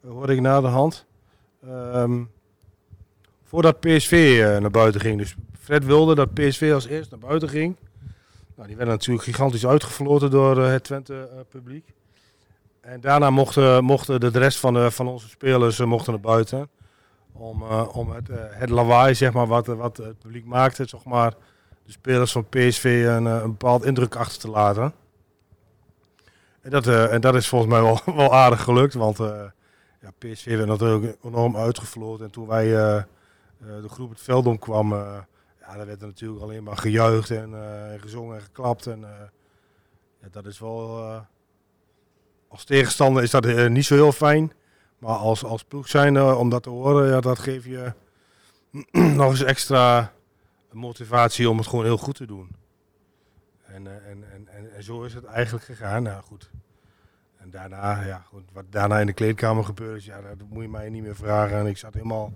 eh, 0.02 0.10
hoorde 0.10 0.32
ik 0.32 0.40
na 0.40 0.60
de 0.60 0.66
hand. 0.66 1.06
Ehm, 1.66 2.22
voordat 3.44 3.80
PSV 3.80 4.40
naar 4.60 4.70
buiten 4.70 5.00
ging. 5.00 5.18
Dus 5.18 5.34
Fred 5.60 5.84
wilde 5.84 6.14
dat 6.14 6.34
PSV 6.34 6.70
als 6.74 6.86
eerst 6.86 7.10
naar 7.10 7.18
buiten 7.18 7.48
ging. 7.48 7.76
Nou, 8.54 8.68
die 8.68 8.76
werden 8.76 8.94
natuurlijk 8.94 9.24
gigantisch 9.24 9.66
uitgefloten 9.66 10.30
door 10.30 10.58
het 10.58 10.84
Twente-publiek. 10.84 11.94
en 12.80 13.00
daarna 13.00 13.30
mochten, 13.30 13.84
mochten 13.84 14.20
de 14.20 14.38
rest 14.38 14.58
van, 14.58 14.92
van 14.92 15.06
onze 15.06 15.28
spelers 15.28 15.78
mochten 15.78 16.12
naar 16.12 16.22
buiten. 16.22 16.68
Om, 17.32 17.62
om 17.92 18.10
het, 18.10 18.28
het 18.32 18.70
lawaai, 18.70 19.14
zeg 19.14 19.32
maar, 19.32 19.46
wat, 19.46 19.66
wat 19.66 19.96
het 19.96 20.18
publiek 20.18 20.44
maakte, 20.44 20.84
zeg 20.84 21.04
maar, 21.04 21.34
de 21.86 21.92
spelers 21.92 22.32
van 22.32 22.48
PSV 22.48 23.04
een, 23.06 23.26
eh, 23.26 23.40
een 23.42 23.50
bepaald 23.50 23.84
indruk 23.84 24.16
achter 24.16 24.38
te 24.38 24.50
laten. 24.50 24.94
En 26.66 26.72
dat, 26.72 26.86
eh, 26.86 27.12
en 27.12 27.20
dat 27.20 27.34
is 27.34 27.48
volgens 27.48 27.70
mij 27.72 27.82
wel, 27.82 28.00
wel 28.22 28.34
aardig 28.34 28.62
gelukt, 28.62 28.94
want 28.94 29.20
eh, 29.20 29.42
ja, 30.00 30.10
PSV 30.18 30.56
werd 30.56 30.68
natuurlijk 30.68 31.16
enorm 31.24 31.56
uitgefloten. 31.56 32.24
En 32.24 32.30
toen 32.30 32.46
wij 32.46 32.64
de 33.58 33.88
groep 33.88 34.10
het 34.10 34.20
veld 34.20 34.46
omkwam, 34.46 34.92
eh, 34.92 35.18
ja, 35.60 35.76
daar 35.76 35.86
werd 35.86 36.00
er 36.00 36.06
natuurlijk 36.06 36.42
alleen 36.42 36.62
maar 36.62 36.76
gejuicht 36.76 37.30
en 37.30 37.54
gezongen 38.00 38.36
en 38.36 38.42
geklapt. 38.42 38.86
En, 38.86 39.00
ja, 40.20 40.28
dat 40.30 40.46
is 40.46 40.58
wel. 40.58 41.04
als 42.48 42.64
tegenstander 42.64 43.22
is 43.22 43.30
dat 43.30 43.68
niet 43.68 43.84
zo 43.84 43.94
heel 43.94 44.12
fijn. 44.12 44.52
Maar 44.98 45.16
als, 45.16 45.44
als 45.44 45.64
ploeg 45.64 45.88
zijnde, 45.88 46.34
om 46.34 46.48
dat 46.48 46.62
te 46.62 46.70
horen, 46.70 47.10
ja, 47.10 47.20
dat 47.20 47.38
geeft 47.38 47.64
je 47.64 47.92
nog 49.20 49.30
eens 49.30 49.44
extra 49.44 50.12
motivatie 50.76 51.50
om 51.50 51.56
het 51.58 51.66
gewoon 51.66 51.84
heel 51.84 51.96
goed 51.96 52.14
te 52.14 52.26
doen. 52.26 52.48
En, 53.64 53.86
eh, 53.86 54.10
en, 54.10 54.24
en, 54.32 54.48
en, 54.48 54.74
en 54.74 54.82
zo 54.82 55.02
is 55.02 55.14
het 55.14 55.24
eigenlijk 55.24 55.64
gegaan. 55.64 56.02
Nou 56.02 56.22
goed. 56.22 56.50
En 57.36 57.50
daarna, 57.50 58.02
ja, 58.04 58.18
goed, 58.26 58.42
wat 58.52 58.64
daarna 58.70 59.00
in 59.00 59.06
de 59.06 59.12
kleedkamer 59.12 59.64
gebeurd 59.64 59.96
is, 59.98 60.04
ja, 60.04 60.20
dat 60.20 60.48
moet 60.48 60.62
je 60.62 60.68
mij 60.68 60.88
niet 60.90 61.02
meer 61.02 61.16
vragen. 61.16 61.58
En 61.58 61.66
ik 61.66 61.76
zat 61.76 61.94
helemaal 61.94 62.34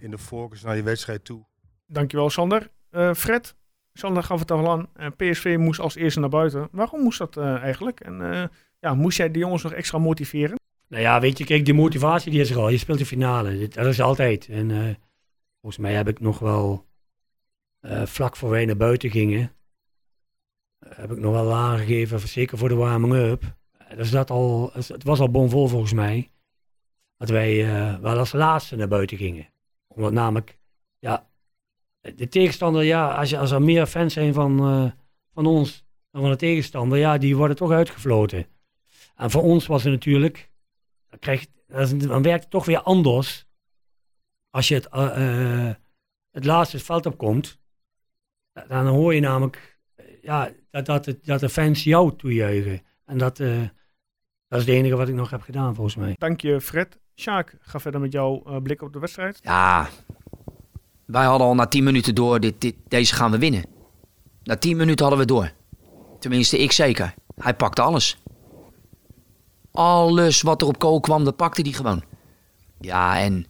in 0.00 0.10
de 0.10 0.18
focus 0.18 0.62
naar 0.62 0.74
die 0.74 0.82
wedstrijd 0.82 1.24
toe. 1.24 1.44
Dankjewel, 1.86 2.30
Sander. 2.30 2.70
Eh, 2.90 3.14
Fred, 3.14 3.54
Sander 3.92 4.22
gaf 4.22 4.40
het 4.40 4.50
al 4.50 4.70
aan. 4.70 4.88
eh, 4.94 5.06
PSV 5.16 5.56
moest 5.58 5.80
als 5.80 5.94
eerste 5.94 6.20
naar 6.20 6.28
buiten. 6.28 6.68
Waarom 6.72 7.02
moest 7.02 7.18
dat 7.18 7.36
eh, 7.36 7.54
eigenlijk? 7.62 8.00
En 8.00 8.32
eh, 8.32 8.44
ja, 8.78 8.94
moest 8.94 9.16
jij 9.16 9.30
de 9.30 9.38
jongens 9.38 9.62
nog 9.62 9.72
extra 9.72 9.98
motiveren? 9.98 10.60
Nou 10.88 11.02
ja, 11.02 11.20
weet 11.20 11.38
je, 11.38 11.44
kijk, 11.44 11.64
die 11.64 11.74
motivatie 11.74 12.30
die 12.30 12.40
is 12.40 12.50
er 12.50 12.56
al. 12.58 12.68
Je 12.68 12.78
speelt 12.78 12.98
de 12.98 13.06
finale. 13.06 13.68
Dat 13.68 13.86
is 13.86 14.00
altijd. 14.00 14.48
En 14.48 14.70
eh, 14.70 14.94
volgens 15.60 15.82
mij 15.82 15.92
heb 15.92 16.08
ik 16.08 16.20
nog 16.20 16.38
wel, 16.38 16.86
eh, 17.82 18.06
vlak 18.06 18.36
voor 18.36 18.50
wij 18.50 18.64
naar 18.64 18.76
buiten 18.76 19.10
gingen, 19.10 19.52
eh, 20.78 20.96
heb 20.96 21.12
ik 21.12 21.18
nog 21.18 21.32
wel 21.32 21.52
aangegeven, 21.54 22.28
zeker 22.28 22.58
voor 22.58 22.68
de 22.68 22.74
warming-up. 22.74 23.56
Eh, 23.78 23.96
dus 23.96 24.10
dat 24.10 24.30
al, 24.30 24.70
het 24.72 25.04
was 25.04 25.20
al 25.20 25.30
bomvol 25.30 25.68
volgens 25.68 25.92
mij, 25.92 26.30
dat 27.16 27.28
wij 27.28 27.66
wel 28.00 28.18
als 28.18 28.32
laatste 28.32 28.76
naar 28.76 28.88
buiten 28.88 29.16
gingen. 29.16 29.48
Omdat 29.86 30.12
namelijk, 30.12 30.58
ja, 30.98 31.30
de 32.00 32.28
tegenstander, 32.28 32.82
ja, 32.82 33.14
als, 33.14 33.30
je, 33.30 33.38
als 33.38 33.50
er 33.50 33.62
meer 33.62 33.86
fans 33.86 34.12
zijn 34.12 34.34
van, 34.34 34.58
van 35.32 35.46
ons 35.46 35.84
dan 36.10 36.20
van 36.20 36.30
de 36.30 36.36
tegenstander, 36.36 36.98
ja, 36.98 37.18
die 37.18 37.36
worden 37.36 37.56
toch 37.56 37.70
uitgefloten. 37.70 38.46
En 39.14 39.30
voor 39.30 39.42
ons 39.42 39.66
was 39.66 39.82
het 39.82 39.92
natuurlijk, 39.92 40.50
dan, 41.66 41.98
dan 41.98 42.22
werkt 42.22 42.42
het 42.42 42.50
toch 42.50 42.64
weer 42.64 42.80
anders 42.80 43.46
als 44.50 44.68
je 44.68 44.74
het, 44.74 44.88
het 46.30 46.44
laatste 46.44 46.78
veld 46.78 47.06
opkomt. 47.06 47.60
Dan 48.68 48.86
hoor 48.86 49.14
je 49.14 49.20
namelijk 49.20 49.78
eh, 49.94 50.04
ja, 50.22 50.50
dat, 50.70 50.86
dat, 50.86 51.06
het- 51.06 51.24
dat 51.24 51.40
de 51.40 51.48
fans 51.48 51.84
jou 51.84 52.16
toejuichen. 52.16 52.82
En 53.06 53.18
dat, 53.18 53.40
eh, 53.40 53.60
dat 54.48 54.60
is 54.60 54.66
het 54.66 54.74
enige 54.74 54.96
wat 54.96 55.08
ik 55.08 55.14
nog 55.14 55.30
heb 55.30 55.40
gedaan 55.42 55.74
volgens 55.74 55.96
mij. 55.96 56.14
Dank 56.18 56.40
je, 56.40 56.60
Fred. 56.60 57.00
Sjaak, 57.16 57.56
ga 57.60 57.80
verder 57.80 58.00
met 58.00 58.12
jouw 58.12 58.42
eh, 58.46 58.56
blik 58.62 58.82
op 58.82 58.92
de 58.92 58.98
wedstrijd. 58.98 59.38
Ja, 59.42 59.88
wij 61.04 61.24
hadden 61.24 61.46
al 61.46 61.54
na 61.54 61.66
10 61.66 61.84
minuten 61.84 62.14
door, 62.14 62.40
dit, 62.40 62.60
dit, 62.60 62.74
deze 62.88 63.14
gaan 63.14 63.30
we 63.30 63.38
winnen. 63.38 63.64
Na 64.42 64.56
10 64.56 64.76
minuten 64.76 65.06
hadden 65.06 65.26
we 65.26 65.32
door. 65.32 65.50
Tenminste, 66.18 66.58
ik 66.58 66.72
zeker. 66.72 67.14
Hij 67.36 67.54
pakte 67.54 67.82
alles. 67.82 68.18
Alles 69.70 70.42
wat 70.42 70.60
er 70.62 70.66
op 70.68 70.78
kool 70.78 71.00
kwam, 71.00 71.24
dat 71.24 71.36
pakte 71.36 71.62
hij 71.62 71.72
gewoon. 71.72 72.02
Ja, 72.80 73.18
en 73.20 73.46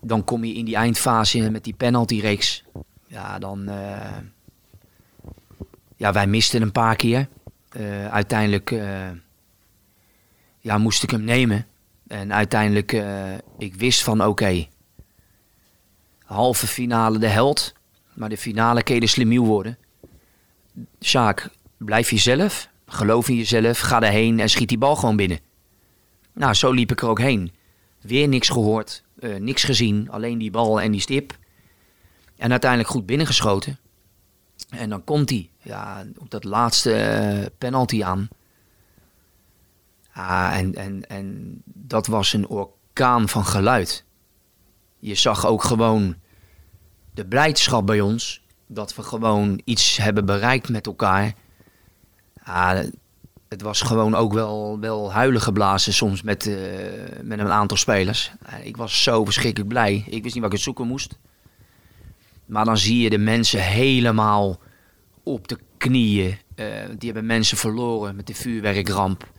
dan 0.00 0.24
kom 0.24 0.44
je 0.44 0.54
in 0.54 0.64
die 0.64 0.76
eindfase 0.76 1.50
met 1.50 1.64
die 1.64 1.74
penaltyreeks. 1.74 2.64
Ja, 3.14 3.38
dan... 3.38 3.68
eh, 3.68 4.16
ja, 5.96 6.12
wij 6.12 6.26
misten 6.26 6.62
een 6.62 6.72
paar 6.72 6.96
keer. 6.96 7.28
Eh, 7.68 8.06
uiteindelijk 8.06 8.70
eh, 8.70 9.10
ja, 10.60 10.78
moest 10.78 11.02
ik 11.02 11.10
hem 11.10 11.24
nemen. 11.24 11.66
En 12.06 12.32
uiteindelijk, 12.32 12.92
eh, 12.92 13.34
ik 13.58 13.74
wist 13.74 14.02
van 14.02 14.24
oké, 14.24 14.66
halve 16.24 16.66
finale 16.66 17.18
de 17.18 17.26
held, 17.26 17.72
maar 18.14 18.28
de 18.28 18.36
finale 18.36 18.82
kun 18.82 18.94
je 18.94 19.00
de 19.00 19.06
slimiel 19.06 19.44
worden. 19.44 19.78
Sjaak, 21.00 21.48
blijf 21.76 22.10
jezelf, 22.10 22.68
geloof 22.86 23.28
in 23.28 23.36
jezelf, 23.36 23.78
ga 23.78 24.02
erheen 24.02 24.40
en 24.40 24.48
schiet 24.48 24.68
die 24.68 24.78
bal 24.78 24.96
gewoon 24.96 25.16
binnen. 25.16 25.38
Nou, 26.32 26.54
zo 26.54 26.70
liep 26.70 26.90
ik 26.90 27.00
er 27.02 27.08
ook 27.08 27.20
heen. 27.20 27.52
Weer 28.00 28.28
niks 28.28 28.48
gehoord, 28.48 29.02
eh, 29.18 29.36
niks 29.36 29.64
gezien, 29.64 30.10
alleen 30.10 30.38
die 30.38 30.50
bal 30.50 30.80
en 30.80 30.90
die 30.90 31.00
stip. 31.00 31.36
En 32.36 32.50
uiteindelijk 32.50 32.90
goed 32.90 33.06
binnengeschoten. 33.06 33.78
En 34.70 34.88
dan 34.88 35.04
komt 35.04 35.30
hij 35.30 35.50
ja, 35.62 36.04
op 36.18 36.30
dat 36.30 36.44
laatste 36.44 36.94
eh, 36.94 37.46
penalty 37.58 38.04
aan. 38.04 38.28
Ja, 40.14 40.56
en, 40.56 40.74
en, 40.74 41.06
en 41.08 41.60
dat 41.64 42.06
was 42.06 42.32
een 42.32 42.46
orkaan 42.48 43.28
van 43.28 43.44
geluid. 43.44 44.04
Je 44.98 45.14
zag 45.14 45.46
ook 45.46 45.62
gewoon 45.62 46.16
de 47.12 47.26
blijdschap 47.26 47.86
bij 47.86 48.00
ons. 48.00 48.42
Dat 48.66 48.94
we 48.94 49.02
gewoon 49.02 49.60
iets 49.64 49.96
hebben 49.96 50.26
bereikt 50.26 50.68
met 50.68 50.86
elkaar. 50.86 51.34
Ja, 52.44 52.84
het 53.48 53.62
was 53.62 53.82
gewoon 53.82 54.14
ook 54.14 54.32
wel, 54.32 54.78
wel 54.80 55.12
huilen 55.12 55.40
geblazen 55.40 55.92
soms 55.92 56.22
met, 56.22 56.46
eh, 56.46 56.54
met 57.22 57.38
een 57.38 57.50
aantal 57.50 57.76
spelers. 57.76 58.32
Ik 58.62 58.76
was 58.76 59.02
zo 59.02 59.24
verschrikkelijk 59.24 59.68
blij. 59.68 60.04
Ik 60.06 60.22
wist 60.22 60.34
niet 60.34 60.42
wat 60.42 60.52
ik 60.52 60.52
het 60.52 60.60
zoeken 60.60 60.86
moest. 60.86 61.18
Maar 62.46 62.64
dan 62.64 62.78
zie 62.78 63.00
je 63.00 63.10
de 63.10 63.18
mensen 63.18 63.62
helemaal 63.62 64.60
op 65.22 65.48
de 65.48 65.58
knieën. 65.76 66.38
Eh, 66.54 66.66
die 66.98 67.12
hebben 67.12 67.26
mensen 67.26 67.56
verloren 67.56 68.16
met 68.16 68.26
de 68.26 68.34
vuurwerkramp. 68.34 69.30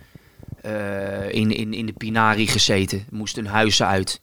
Eh, 0.61 1.31
in, 1.31 1.51
in, 1.51 1.73
in 1.73 1.85
de 1.85 1.93
Pinari 1.93 2.47
gezeten. 2.47 3.05
Moesten 3.11 3.43
hun 3.43 3.53
huizen 3.53 3.87
uit. 3.87 4.21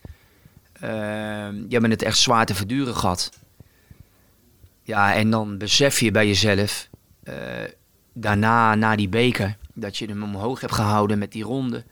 Eh, 0.72 1.48
die 1.52 1.68
hebben 1.68 1.90
het 1.90 2.02
echt 2.02 2.18
zwaar 2.18 2.46
te 2.46 2.54
verduren 2.54 2.96
gehad. 2.96 3.30
Ja, 4.82 5.14
en 5.14 5.30
dan 5.30 5.58
besef 5.58 6.00
je 6.00 6.10
bij 6.10 6.26
jezelf. 6.26 6.88
daarna, 8.12 8.74
na 8.74 8.96
die 8.96 9.08
beker. 9.08 9.56
Dat 9.74 9.96
je 9.96 10.06
hem 10.06 10.22
omhoog 10.22 10.60
hebt 10.60 10.72
gehouden 10.72 11.18
met 11.18 11.32
die 11.32 11.44
ronde. 11.44 11.84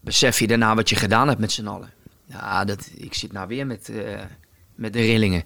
Besef 0.00 0.38
je 0.38 0.46
daarna 0.46 0.74
wat 0.74 0.88
je 0.88 0.96
gedaan 0.96 1.28
hebt 1.28 1.40
met 1.40 1.52
z'n 1.52 1.66
allen. 1.66 1.92
Ja, 2.26 2.64
dat, 2.64 2.90
ik 2.94 3.14
zit 3.14 3.32
nou 3.32 3.48
weer 3.48 3.66
met, 3.66 3.92
met 4.74 4.92
de 4.92 5.00
rillingen. 5.00 5.44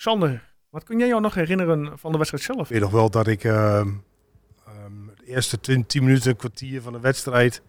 Sander, 0.00 0.52
wat 0.70 0.84
kun 0.84 0.98
jij 0.98 1.08
jou 1.08 1.20
nog 1.20 1.34
herinneren 1.34 1.98
van 1.98 2.12
de 2.12 2.18
wedstrijd 2.18 2.44
zelf? 2.44 2.60
Ik 2.60 2.68
weet 2.68 2.80
nog 2.80 2.90
wel 2.90 3.10
dat 3.10 3.26
ik 3.26 3.44
ehm, 3.44 3.88
ehm, 4.66 5.06
de 5.16 5.26
eerste 5.26 5.60
10 5.60 5.86
minuten, 5.94 6.30
een 6.30 6.36
kwartier 6.36 6.82
van 6.82 6.92
de 6.92 7.00
wedstrijd, 7.00 7.62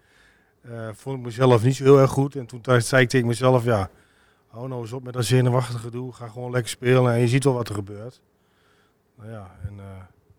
eh, 0.62 0.88
vond 0.92 1.18
ik 1.18 1.24
mezelf 1.24 1.62
niet 1.62 1.74
zo 1.76 1.84
heel 1.84 1.98
erg 1.98 2.10
goed. 2.10 2.36
En 2.36 2.46
toen 2.46 2.80
zei 2.80 3.02
ik 3.02 3.08
tegen 3.08 3.26
mezelf, 3.26 3.64
ja, 3.64 3.90
hou 4.46 4.68
nou 4.68 4.80
eens 4.80 4.92
op 4.92 5.02
met 5.02 5.12
dat 5.12 5.24
zenuwachtige 5.24 5.78
gedoe. 5.78 6.12
Ga 6.12 6.28
gewoon 6.28 6.50
lekker 6.50 6.70
spelen 6.70 7.12
en 7.12 7.20
je 7.20 7.28
ziet 7.28 7.44
wel 7.44 7.54
wat 7.54 7.68
er 7.68 7.74
gebeurt. 7.74 8.20
Nou 9.16 9.30
ja, 9.30 9.56
en 9.66 9.78
eh, 9.78 9.84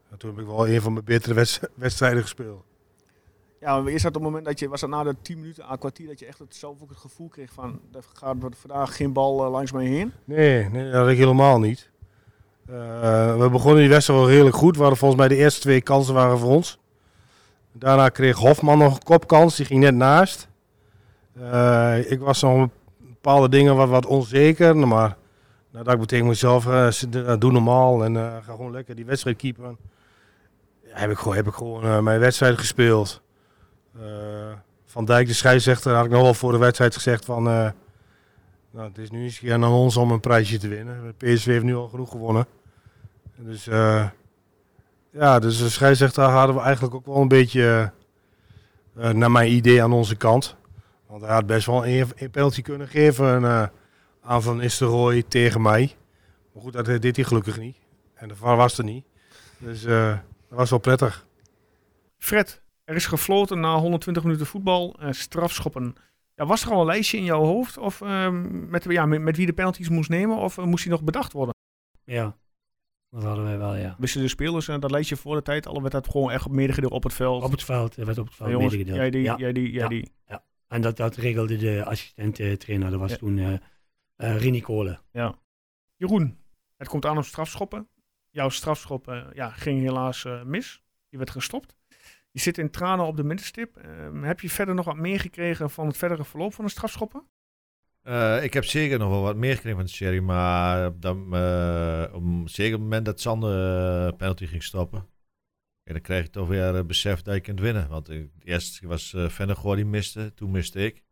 en 0.09 0.17
toen 0.17 0.29
heb 0.29 0.39
ik 0.39 0.45
wel 0.45 0.67
een 0.67 0.81
van 0.81 0.93
mijn 0.93 1.05
betere 1.05 1.33
wedst- 1.33 1.69
wedstrijden 1.75 2.21
gespeeld. 2.21 2.65
Ja, 3.63 3.81
maar 3.81 3.91
dat 3.91 4.05
op 4.05 4.13
het 4.13 4.23
moment 4.23 4.45
dat 4.45 4.59
je, 4.59 4.69
was 4.69 4.81
dat 4.81 4.89
na 4.89 5.03
de 5.03 5.15
10 5.21 5.39
minuten, 5.39 5.65
een 5.71 5.77
kwartier, 5.77 6.07
dat 6.07 6.19
je 6.19 6.25
echt 6.25 6.39
het, 6.39 6.55
zelf 6.55 6.81
ook 6.81 6.89
het 6.89 6.97
gevoel 6.97 7.27
kreeg 7.27 7.53
van, 7.53 7.79
er 7.93 8.03
gaat 8.13 8.35
vandaag 8.55 8.95
geen 8.95 9.13
bal 9.13 9.45
eh, 9.45 9.51
langs 9.51 9.71
mij 9.71 9.85
heen? 9.85 10.13
Nee, 10.23 10.69
nee, 10.69 10.85
dat 10.85 10.93
had 10.93 11.09
ik 11.09 11.17
helemaal 11.17 11.59
niet. 11.59 11.91
Eh, 12.65 13.37
we 13.37 13.49
begonnen 13.49 13.81
die 13.81 13.89
wedstrijd 13.89 14.19
wel 14.19 14.29
redelijk 14.29 14.55
goed. 14.55 14.75
We 14.75 14.81
hadden 14.81 14.99
volgens 14.99 15.19
mij 15.19 15.29
de 15.29 15.35
eerste 15.35 15.61
twee 15.61 15.81
kansen 15.81 16.13
waren 16.13 16.37
voor 16.37 16.49
ons. 16.49 16.79
Daarna 17.71 18.09
kreeg 18.09 18.37
Hofman 18.37 18.77
nog 18.77 18.95
een 18.95 19.03
kopkans, 19.03 19.55
die 19.55 19.65
ging 19.65 19.79
net 19.79 19.95
naast. 19.95 20.47
Eh, 21.33 22.11
ik 22.11 22.19
was 22.19 22.41
nog 22.41 22.69
bepaalde 22.97 23.49
dingen 23.49 23.75
wat, 23.75 23.89
wat 23.89 24.05
onzeker, 24.05 24.77
maar 24.77 25.17
nadat 25.71 26.11
ik 26.11 26.23
mezelf, 26.23 26.67
eh, 26.67 27.33
doe 27.39 27.51
normaal 27.51 28.03
en 28.03 28.15
ga 28.15 28.41
gewoon 28.41 28.71
lekker 28.71 28.95
die 28.95 29.05
wedstrijd 29.05 29.37
keepen. 29.37 29.77
Ja, 30.83 30.99
heb 30.99 31.11
ik 31.11 31.17
gewoon, 31.17 31.35
heb 31.35 31.47
ik 31.47 31.53
gewoon 31.53 32.03
mijn 32.03 32.19
wedstrijd 32.19 32.57
gespeeld. 32.57 33.22
Eh, 33.99 34.51
van 34.85 35.05
Dijk, 35.05 35.27
de 35.27 35.33
scheidsrechter, 35.33 35.93
had 35.93 36.05
ik 36.05 36.11
nog 36.11 36.21
wel 36.21 36.33
voor 36.33 36.51
de 36.51 36.57
wedstrijd 36.57 36.93
gezegd 36.93 37.25
van... 37.25 37.47
eh, 37.47 37.69
nou, 38.71 38.87
het 38.87 38.97
is 38.97 39.11
nu 39.11 39.23
eens 39.23 39.43
aan 39.49 39.63
ons 39.63 39.97
om 39.97 40.11
een 40.11 40.19
prijsje 40.19 40.57
te 40.57 40.67
winnen. 40.67 41.13
PSV 41.17 41.45
heeft 41.45 41.63
nu 41.63 41.75
al 41.75 41.87
genoeg 41.87 42.09
gewonnen. 42.09 42.45
Dus 43.35 43.67
eh, 43.67 44.07
ja, 45.09 45.39
dus 45.39 45.57
de 45.57 45.69
scheidsrechter 45.69 46.23
hadden 46.23 46.55
we 46.55 46.61
eigenlijk 46.61 46.95
ook 46.95 47.05
wel 47.05 47.21
een 47.21 47.27
beetje, 47.27 47.91
naar 48.93 49.31
mijn 49.31 49.51
idee, 49.51 49.83
aan 49.83 49.93
onze 49.93 50.15
kant. 50.15 50.55
Want 51.07 51.21
hij 51.21 51.33
had 51.33 51.45
best 51.45 51.65
wel 51.65 51.87
een, 51.87 52.11
penalty 52.31 52.61
kunnen 52.61 52.87
geven 52.87 53.71
aan 54.21 54.43
Van 54.43 54.57
Nistelrooy 54.57 55.23
tegen 55.27 55.61
mij. 55.61 55.95
Maar 56.53 56.63
goed, 56.63 56.73
dat 56.73 56.85
deed 56.85 57.15
hij 57.15 57.25
gelukkig 57.25 57.59
niet. 57.59 57.77
En 58.13 58.27
de 58.27 58.35
VAR 58.35 58.55
was 58.55 58.77
er 58.77 58.83
niet. 58.83 59.05
Dus 59.57 59.81
dat 59.81 60.19
was 60.49 60.69
wel 60.69 60.79
prettig. 60.79 61.25
Fred, 62.17 62.62
er 62.83 62.95
is 62.95 63.05
gefloten 63.05 63.59
na 63.59 63.77
120 63.77 64.23
minuten 64.23 64.45
voetbal, 64.45 64.95
eh, 64.99 65.11
strafschoppen. 65.11 65.95
Ja, 66.35 66.45
was 66.45 66.63
er 66.65 66.71
al 66.71 66.79
een 66.79 66.85
lijstje 66.85 67.17
in 67.17 67.23
jouw 67.23 67.43
hoofd 67.43 67.77
of, 67.77 68.01
ehm, 68.01 68.69
met, 68.69 68.83
ja, 68.83 69.05
met, 69.05 69.21
met 69.21 69.37
wie 69.37 69.45
de 69.45 69.53
penalties 69.53 69.89
moest 69.89 70.09
nemen 70.09 70.37
of 70.37 70.57
eh, 70.57 70.63
moest 70.65 70.83
die 70.83 70.91
nog 70.91 71.03
bedacht 71.03 71.31
worden? 71.33 71.55
Ja, 72.03 72.37
dat 73.09 73.23
hadden 73.23 73.43
wij 73.43 73.57
wel, 73.57 73.75
ja. 73.75 73.95
Wisten 73.97 74.21
de 74.21 74.27
spelers 74.27 74.67
eh, 74.67 74.79
dat 74.79 74.91
lijstje 74.91 75.15
voor 75.15 75.35
de 75.35 75.41
tijd 75.41 75.67
al? 75.67 75.81
Werd 75.81 75.93
dat 75.93 76.09
gewoon 76.09 76.31
echt 76.31 76.49
medegedeeld 76.49 76.91
op 76.91 77.03
het 77.03 77.13
veld? 77.13 77.43
Op 77.43 77.51
het 77.51 77.63
veld, 77.63 77.97
er 77.97 78.05
werd 78.05 78.17
op 78.17 78.25
het 78.25 78.35
veld 78.35 78.49
Ja, 78.49 78.55
jongens, 78.55 78.73
medegedeeld. 78.73 79.01
jij 79.01 79.09
die, 79.11 79.21
ja. 79.21 79.35
jij 79.37 79.53
die, 79.53 79.71
jij 79.71 79.81
Ja. 79.81 79.87
die. 79.87 80.11
En 80.67 80.81
dat, 80.81 80.97
dat 80.97 81.15
regelde 81.15 81.55
de 81.57 81.83
assistent-trainer, 81.85 82.89
dat 82.91 82.99
was 82.99 83.11
Ja. 83.11 83.17
toen 83.17 83.37
eh 83.37 83.53
eh, 84.15 84.37
Rini 84.37 84.61
Kolen. 84.61 84.99
Jeroen, 85.95 86.37
het 86.77 86.87
komt 86.87 87.05
aan 87.05 87.17
op 87.17 87.23
strafschoppen. 87.23 87.87
Jouw 88.29 88.49
strafschop 88.49 89.29
ja, 89.33 89.49
ging 89.49 89.81
helaas 89.81 90.25
eh, 90.25 90.43
mis. 90.43 90.83
Je 91.09 91.17
werd 91.17 91.29
gestopt. 91.29 91.77
Je 92.33 92.39
zit 92.39 92.57
in 92.57 92.69
tranen 92.69 93.05
op 93.05 93.17
de 93.17 93.23
middenstip. 93.23 93.77
Ehm, 93.77 94.23
heb 94.23 94.39
je 94.39 94.49
verder 94.49 94.75
nog 94.75 94.85
wat 94.85 94.95
meegekregen 94.95 95.69
van 95.69 95.87
het 95.87 95.97
verdere 95.97 96.23
verloop 96.23 96.53
van 96.53 96.65
de 96.65 96.71
strafschoppen? 96.71 97.27
Eh, 98.03 98.43
ik 98.43 98.53
heb 98.53 98.65
zeker 98.65 98.99
nog 98.99 99.09
wel 99.09 99.21
wat 99.21 99.35
meer 99.35 99.55
gekregen 99.55 99.77
van 99.77 99.85
de 99.85 99.91
serie, 99.91 100.21
maar 100.21 100.87
op, 100.87 101.05
eh, 101.33 102.05
op 102.13 102.49
zeker 102.49 102.79
moment 102.79 103.05
dat 103.05 103.21
Sander 103.21 103.51
eh, 104.07 104.17
penalty 104.17 104.45
ging 104.45 104.63
stoppen, 104.63 105.07
en 105.83 105.93
dan 105.93 106.01
krijg 106.01 106.23
je 106.23 106.29
toch 106.29 106.47
weer 106.47 106.85
besef 106.85 107.21
dat 107.21 107.33
je 107.33 107.41
kunt 107.41 107.59
winnen. 107.59 107.89
Want 107.89 108.09
eerst 108.39 108.81
was 108.81 109.13
uh, 109.13 109.29
Vennegoor 109.29 109.75
die 109.75 109.85
miste, 109.85 110.33
toen 110.33 110.51
miste 110.51 110.85
ik. 110.85 111.03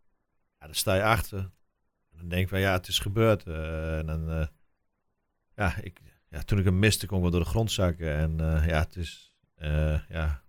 Ja, 0.60 0.66
dan 0.66 0.76
sta 0.76 0.96
je 0.96 1.04
achter. 1.04 1.40
En 1.40 2.18
dan 2.18 2.28
denk 2.28 2.42
je 2.42 2.48
van 2.48 2.60
ja, 2.60 2.74
het 2.74 2.88
is 2.88 3.00
gebeurd. 3.00 3.44
En 3.44 4.06
dan, 4.06 4.50
ja, 5.56 5.82
ik, 5.82 6.02
ja, 6.30 6.42
toen 6.42 6.60
ik 6.60 6.66
hem 6.66 6.80
miste, 6.80 7.06
kon 7.06 7.18
ik 7.18 7.24
wel 7.24 7.32
door 7.32 7.44
de 7.44 7.50
grond 7.50 7.72
zakken. 7.72 8.16
En 8.16 8.38
ja, 8.68 8.80
het 8.80 8.96
is 8.96 9.36
ja, 10.08 10.44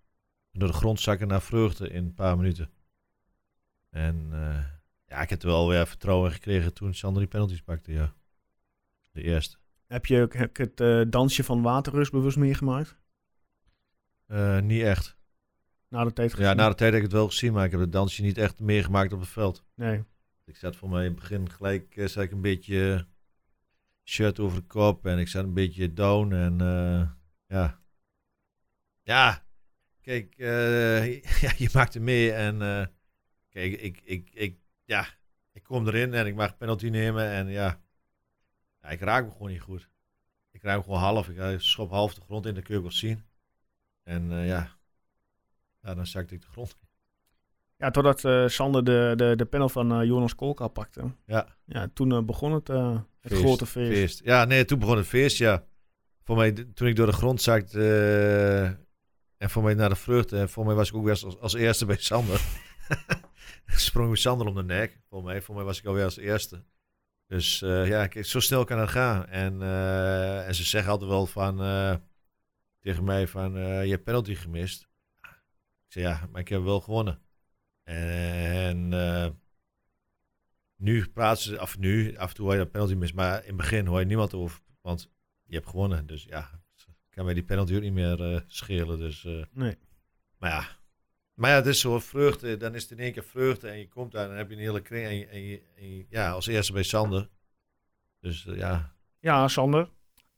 door 0.52 0.68
de 0.68 0.74
grond 0.74 1.00
zakken 1.00 1.28
naar 1.28 1.42
vreugde 1.42 1.88
in 1.88 2.04
een 2.04 2.14
paar 2.14 2.36
minuten. 2.36 2.70
En 3.90 4.28
eh, 4.32 4.64
ja, 5.06 5.20
ik 5.22 5.30
heb 5.30 5.42
er 5.42 5.48
wel 5.48 5.68
weer 5.68 5.86
vertrouwen 5.86 6.32
gekregen 6.32 6.74
toen 6.74 6.94
Sander 6.94 7.20
die 7.22 7.30
penalties 7.30 7.62
pakte, 7.62 7.92
ja. 7.92 8.14
De 9.12 9.22
eerste. 9.22 9.56
Heb 9.86 10.06
je 10.06 10.20
ook- 10.22 10.34
heb 10.34 10.56
het 10.56 10.80
eh, 10.80 11.02
dansje 11.08 11.44
van 11.44 11.62
Waterrust 11.62 12.12
bewust 12.12 12.36
meegemaakt? 12.36 12.96
Eh, 14.26 14.60
niet 14.60 14.82
echt. 14.82 15.16
Na 15.88 16.04
de 16.04 16.12
tijd 16.12 16.30
Ja, 16.30 16.36
gezien? 16.36 16.56
na 16.56 16.68
de 16.68 16.74
tijd 16.74 16.90
heb 16.92 16.98
ik 17.02 17.06
het 17.06 17.16
wel 17.16 17.26
gezien, 17.28 17.52
maar 17.52 17.64
ik 17.64 17.70
heb 17.70 17.80
het 17.80 17.92
dansje 17.92 18.22
niet 18.22 18.38
echt 18.38 18.60
meegemaakt 18.60 19.12
op 19.12 19.20
het 19.20 19.28
veld. 19.28 19.64
Nee. 19.74 20.04
Ik 20.44 20.56
zat 20.56 20.76
voor 20.76 20.88
mij 20.88 21.04
in 21.04 21.10
het 21.10 21.20
begin 21.20 21.50
gelijk, 21.50 21.94
zat 22.04 22.22
ik 22.24 22.30
een 22.30 22.40
beetje 22.40 23.06
shirt 24.04 24.38
over 24.40 24.60
de 24.60 24.66
kop 24.66 25.06
en 25.06 25.18
ik 25.18 25.28
zat 25.28 25.44
een 25.44 25.54
beetje 25.54 25.92
down 25.92 26.32
en 26.32 26.58
ja. 27.46 27.80
Ja, 29.02 29.44
kijk, 30.02 30.34
eh, 30.38 31.14
ja, 31.44 31.52
je 31.56 31.68
maakt 31.72 31.94
er 31.94 32.02
mee 32.02 32.32
en 32.32 32.62
eh, 32.62 32.86
kijk, 33.48 33.80
ik, 33.80 34.00
ik, 34.04 34.30
ik, 34.32 34.58
ja, 34.84 35.06
ik 35.52 35.62
kom 35.62 35.86
erin 35.86 36.14
en 36.14 36.26
ik 36.26 36.34
mag 36.34 36.56
penalty 36.56 36.88
nemen 36.88 37.30
en 37.30 37.48
ja, 37.48 37.80
ja 38.80 38.88
ik 38.88 39.00
raak 39.00 39.24
me 39.24 39.32
gewoon 39.32 39.50
niet 39.50 39.60
goed. 39.60 39.88
Ik 40.50 40.62
raak 40.62 40.76
me 40.76 40.82
gewoon 40.82 40.98
half, 40.98 41.28
ik 41.28 41.36
eh, 41.36 41.58
schop 41.58 41.90
half 41.90 42.14
de 42.14 42.20
grond 42.20 42.46
in, 42.46 42.54
de 42.54 42.62
kun 42.62 42.74
je 42.74 42.82
wel 42.82 42.92
zien. 42.92 43.24
En 44.02 44.30
ja, 44.30 44.76
ja, 45.82 45.94
dan 45.94 46.06
zakte 46.06 46.34
ik 46.34 46.40
de 46.40 46.46
grond 46.46 46.76
in. 46.80 46.88
Ja, 47.76 47.90
totdat 47.90 48.52
Sander 48.52 48.84
de, 48.84 49.12
de, 49.16 49.36
de 49.36 49.44
panel 49.44 49.68
van 49.68 50.06
Jonas 50.06 50.34
Kolka 50.34 50.68
pakte. 50.68 51.14
Ja. 51.26 51.56
Ja, 51.64 51.88
toen 51.94 52.26
begon 52.26 52.52
het, 52.52 52.68
het 52.68 53.04
Feest, 53.20 53.42
grote 53.42 53.66
feest. 53.66 54.24
Ja, 54.24 54.44
nee, 54.44 54.64
toen 54.64 54.78
begon 54.78 54.96
het 54.96 55.06
feest, 55.06 55.38
ja. 55.38 55.64
Voor 56.24 56.36
mij, 56.36 56.52
toen 56.52 56.88
ik 56.88 56.96
door 56.96 57.06
de 57.06 57.12
grond 57.12 57.42
zakte 57.42 57.78
eh, 57.78 58.84
en 59.42 59.50
voor 59.50 59.62
mij 59.62 59.74
naar 59.74 59.88
de 59.88 59.96
vreugde, 59.96 60.38
en 60.38 60.48
voor 60.48 60.66
mij 60.66 60.74
was 60.74 60.88
ik 60.88 60.94
ook 60.94 61.04
weer 61.04 61.24
als, 61.24 61.38
als 61.38 61.54
eerste 61.54 61.86
bij 61.86 61.96
Sander. 61.96 62.40
Sprong 63.66 64.10
ik 64.10 64.16
Sander 64.16 64.46
om 64.46 64.54
de 64.54 64.62
nek, 64.62 65.00
voor 65.08 65.22
mij. 65.22 65.42
Voor 65.42 65.54
mij 65.54 65.64
was 65.64 65.78
ik 65.78 65.84
alweer 65.86 66.04
als 66.04 66.16
eerste. 66.16 66.64
Dus 67.26 67.62
eh, 67.62 67.88
ja, 67.88 68.06
kijk, 68.06 68.26
zo 68.26 68.40
snel 68.40 68.64
kan 68.64 68.78
het 68.78 68.88
gaan. 68.88 69.26
En, 69.26 69.62
eh, 69.62 70.46
en 70.46 70.54
ze 70.54 70.64
zeggen 70.64 70.90
altijd 70.92 71.10
wel 71.10 71.26
van, 71.26 71.62
eh, 71.62 71.96
tegen 72.80 73.04
mij 73.04 73.28
van, 73.28 73.52
je 73.54 73.90
hebt 73.90 74.04
penalty 74.04 74.34
gemist. 74.34 74.88
Ik 75.86 75.92
zei, 75.92 76.04
ja, 76.04 76.28
maar 76.30 76.40
ik 76.40 76.48
heb 76.48 76.62
wel 76.62 76.80
gewonnen. 76.80 77.22
En 77.82 78.88
nu 80.76 81.08
praten 81.08 81.42
ze, 81.42 81.60
of 81.60 81.78
nu, 81.78 82.16
af 82.16 82.28
en 82.28 82.34
toe 82.34 82.44
hoor 82.44 82.54
je 82.54 82.60
dat 82.60 82.70
penalty 82.70 82.94
mis, 82.94 83.12
maar 83.12 83.40
in 83.40 83.46
het 83.46 83.56
begin 83.56 83.86
hoor 83.86 84.00
je 84.00 84.06
niemand 84.06 84.34
over, 84.34 84.60
want 84.80 85.10
je 85.44 85.54
hebt 85.54 85.68
gewonnen. 85.68 86.06
Dus 86.06 86.24
ja, 86.24 86.61
kan 87.14 87.24
mij 87.24 87.34
die 87.34 87.42
penalty 87.42 87.74
ook 87.74 87.80
niet 87.80 87.92
meer 87.92 88.32
eh, 88.34 88.40
schelen. 88.46 88.98
Dus, 88.98 89.24
eh, 89.24 89.42
Nee. 89.52 89.76
Maar 90.38 90.50
ja, 90.50 90.68
maar 91.34 91.50
ja, 91.50 91.56
het 91.56 91.66
is 91.66 91.80
zo, 91.80 91.98
vreugde, 91.98 92.56
dan 92.56 92.74
is 92.74 92.82
het 92.82 92.90
in 92.90 92.98
één 92.98 93.12
keer 93.12 93.24
vreugde 93.24 93.68
en 93.68 93.78
je 93.78 93.88
komt 93.88 94.12
daar 94.12 94.22
en 94.22 94.28
dan 94.28 94.36
heb 94.38 94.48
je 94.50 94.54
een 94.56 94.60
hele 94.62 94.80
kring 94.80 95.06
en, 95.06 95.16
je, 95.18 95.26
en, 95.26 95.42
je, 95.42 95.62
en 95.76 95.96
je- 95.96 96.06
ja, 96.08 96.30
als 96.30 96.46
eerste 96.46 96.72
bij 96.72 96.82
Sander. 96.82 97.28
Dus 98.20 98.46
eh, 98.46 98.56
ja, 98.56 98.94
Ja, 99.20 99.48
Sander. 99.48 99.88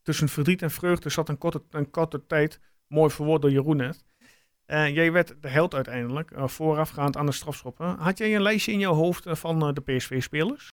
Tussen 0.03 0.29
verdriet 0.29 0.63
en 0.63 0.71
vreugde 0.71 1.09
zat 1.09 1.29
een 1.29 1.39
korte, 1.39 1.63
een 1.71 1.91
korte 1.91 2.27
tijd, 2.27 2.61
mooi 2.87 3.11
verwoord 3.11 3.43
door 3.43 3.51
Jeroen 3.51 3.77
net. 3.77 4.05
Jij 4.67 5.13
werd 5.13 5.35
de 5.43 5.49
held 5.49 5.75
uiteindelijk, 5.75 6.31
voorafgaand 6.35 7.17
aan 7.17 7.27
de 7.27 7.33
strafschoppen. 7.33 7.97
Had 7.99 8.19
jij 8.19 8.35
een 8.35 8.43
lijstje 8.43 8.73
in 8.73 8.79
jouw 8.79 8.95
hoofd 8.95 9.25
van 9.29 9.63
eh, 9.67 9.73
de 9.73 9.81
PSV-spelers? 9.81 10.69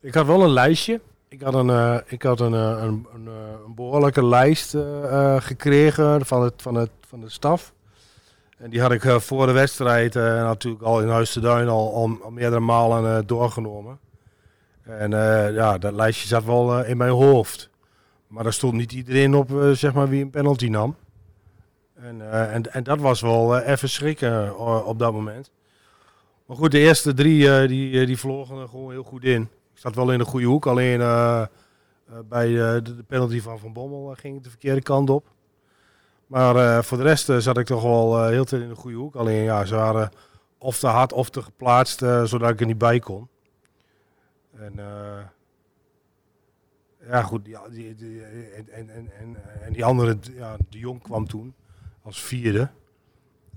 Ik 0.00 0.14
had 0.14 0.26
wel 0.26 0.42
een 0.42 0.50
lijstje. 0.52 1.00
Ik 1.32 1.42
had 1.42 1.54
een, 1.54 1.70
eh, 1.70 1.96
ik 2.06 2.22
had 2.22 2.40
een, 2.40 2.54
eh, 2.54 2.82
een, 2.82 3.06
een, 3.14 3.26
eh, 3.26 3.32
een 3.66 3.74
behoorlijke 3.74 4.24
lijst 4.24 4.76
gekregen 5.38 6.26
van, 6.26 6.42
het, 6.42 6.62
van, 6.62 6.74
het, 6.74 6.90
van 7.06 7.20
de 7.20 7.28
staf. 7.28 7.72
En 8.58 8.70
die 8.70 8.80
had 8.80 8.92
ik 8.92 9.02
voor 9.02 9.46
de 9.46 9.52
wedstrijd 9.52 10.14
natuurlijk 10.14 10.82
al 10.82 11.00
in 11.00 11.08
Huis 11.08 11.32
te 11.32 11.40
Duin 11.40 11.68
al, 11.68 11.94
al, 11.94 12.30
meerdere 12.30 12.60
malen 12.60 13.26
doorgenomen. 13.26 13.98
En 14.82 15.10
ja, 15.54 15.78
dat 15.78 15.92
lijstje 15.92 16.28
zat 16.28 16.44
wel 16.44 16.84
in 16.84 16.96
mijn 16.96 17.10
hoofd. 17.10 17.70
Maar 18.26 18.42
daar 18.42 18.52
stond 18.52 18.72
niet 18.72 18.92
iedereen 18.92 19.34
op 19.34 19.50
zeg 19.72 19.92
maar, 19.92 20.08
wie 20.08 20.22
een 20.22 20.30
penalty 20.30 20.66
nam. 20.68 20.96
En, 21.94 22.30
en, 22.50 22.72
en 22.72 22.82
dat 22.82 23.00
was 23.00 23.20
wel 23.20 23.58
even 23.58 23.88
schrikken 23.88 24.58
op 24.86 24.98
dat 24.98 25.12
moment. 25.12 25.50
Maar 26.46 26.56
goed, 26.56 26.70
de 26.70 26.78
eerste 26.78 27.14
drie 27.14 27.66
die, 27.66 28.06
die 28.06 28.18
vlogen 28.18 28.58
er 28.58 28.68
gewoon 28.68 28.90
heel 28.90 29.02
goed 29.02 29.24
in. 29.24 29.48
Zat 29.82 29.94
wel 29.94 30.12
in 30.12 30.18
de 30.18 30.24
goede 30.24 30.46
hoek, 30.46 30.66
alleen 30.66 31.00
eh, 31.00 31.42
eh, 31.42 31.48
bij 32.28 32.46
eh, 32.46 32.82
de, 32.82 33.04
penalty 33.06 33.40
van 33.40 33.58
Van 33.58 33.72
Bommel 33.72 34.14
ging 34.14 34.34
het 34.34 34.44
de 34.44 34.50
verkeerde 34.50 34.82
kant 34.82 35.10
op. 35.10 35.30
Maar 36.26 36.84
voor 36.84 36.98
de 36.98 37.02
rest 37.02 37.24
zat 37.38 37.58
ik 37.58 37.66
toch 37.66 37.82
wel 37.82 38.26
heel 38.26 38.44
tijd 38.44 38.62
in 38.62 38.68
de 38.68 38.74
goede 38.74 38.96
hoek. 38.96 39.14
Alleen 39.14 39.42
ja, 39.42 39.64
ze 39.64 39.74
waren 39.74 40.10
of 40.58 40.78
te 40.78 40.86
hard 40.86 41.12
of 41.12 41.30
te 41.30 41.42
geplaatst, 41.42 41.98
zodat 41.98 42.50
ik 42.50 42.60
er 42.60 42.66
niet 42.66 42.78
bij 42.78 42.98
kon. 42.98 43.28
En 44.56 44.72
ja, 47.06 47.22
goed, 47.22 47.44
die, 47.44 47.94
die, 47.94 48.22
en, 48.22 48.68
en, 48.70 49.10
en, 49.18 49.36
en, 49.62 49.72
die 49.72 49.84
andere, 49.84 50.18
ja, 50.32 50.56
de 50.68 50.78
Jong 50.78 51.02
kwam 51.02 51.26
toen 51.26 51.54
als 52.02 52.22
vierde. 52.22 52.70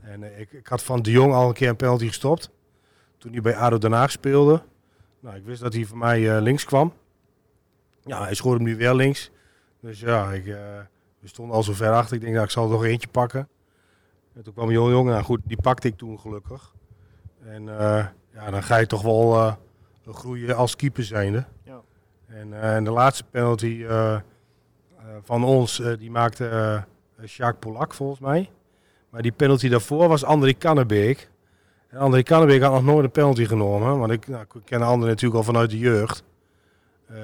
En 0.01 0.39
ik, 0.39 0.51
ik 0.51 0.67
had 0.67 0.83
van 0.83 1.01
de 1.01 1.11
Jong 1.11 1.33
al 1.33 1.47
een 1.47 1.53
keer 1.53 1.69
een 1.69 1.75
penalty 1.75 2.07
gestopt. 2.07 2.49
Toen 3.17 3.31
hij 3.31 3.41
bij 3.41 3.55
ADO 3.55 3.77
Den 3.77 3.91
Haag 3.91 4.11
speelde. 4.11 4.63
Nou, 5.25 5.37
ik 5.37 5.45
wist 5.45 5.61
dat 5.61 5.73
hij 5.73 5.85
voor 5.85 5.97
mij 5.97 6.35
eh, 6.35 6.41
links 6.41 6.65
kwam. 6.65 6.93
Ja, 8.03 8.23
hij 8.23 8.33
schoot 8.33 8.53
hem 8.53 8.63
nu 8.63 8.75
weer 8.75 8.93
links. 8.93 9.31
Dus 9.79 9.99
ja, 9.99 10.31
ik, 10.31 10.47
eh, 10.47 10.55
we 11.19 11.27
stonden 11.27 11.55
al 11.55 11.63
zo 11.63 11.73
ver 11.73 11.91
achter. 11.91 12.15
Ik 12.15 12.21
denk, 12.21 12.33
nou, 12.33 12.45
ik 12.45 12.51
zal 12.51 12.63
er 12.63 12.69
nog 12.69 12.83
eentje 12.83 13.07
pakken. 13.07 13.47
En 14.33 14.43
toen 14.43 14.53
kwam 14.53 14.71
Jong 14.71 14.91
Jong. 14.91 15.09
Nou 15.09 15.23
goed, 15.23 15.41
die 15.43 15.61
pakte 15.61 15.87
ik 15.87 15.97
toen 15.97 16.19
gelukkig. 16.19 16.73
En 17.43 17.79
eh, 17.79 18.05
ja, 18.33 18.49
dan 18.51 18.63
ga 18.63 18.77
je 18.77 18.85
toch 18.85 19.01
wel 19.01 19.57
groeien 20.05 20.55
als 20.55 20.75
keeper 20.75 21.03
zijnde. 21.03 21.45
Ja. 21.63 21.81
En, 22.25 22.61
en 22.61 22.83
de 22.83 22.91
laatste 22.91 23.23
penalty 23.31 23.85
van 25.23 25.43
ons, 25.43 25.81
die 25.99 26.11
maakte 26.11 26.83
Sjaak 27.25 27.59
Polak 27.59 27.93
volgens 27.93 28.19
mij. 28.19 28.49
Maar 29.09 29.21
die 29.21 29.31
penalty 29.31 29.69
daarvoor 29.69 30.07
was 30.07 30.23
André 30.23 30.53
Kannebeek. 30.53 31.29
André 31.97 32.23
Kannebeek 32.23 32.61
had 32.61 32.71
nog 32.71 32.83
nooit 32.83 33.03
een 33.03 33.11
penalty 33.11 33.45
genomen. 33.45 33.99
Want 33.99 34.11
ik, 34.11 34.27
nou, 34.27 34.41
ik 34.53 34.61
ken 34.65 34.81
André 34.81 35.07
natuurlijk 35.07 35.35
al 35.35 35.43
vanuit 35.43 35.69
de 35.69 35.77
jeugd. 35.77 36.23
Eh, 37.07 37.17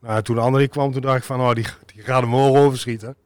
nou, 0.00 0.22
toen 0.22 0.38
André 0.38 0.66
kwam, 0.66 0.92
toen 0.92 1.00
dacht 1.00 1.16
ik 1.16 1.24
van, 1.24 1.40
oh, 1.40 1.52
die, 1.52 1.66
die 1.94 2.02
gaat 2.02 2.20
hem 2.20 2.30
hoog 2.30 2.58
overschieten. 2.58 3.16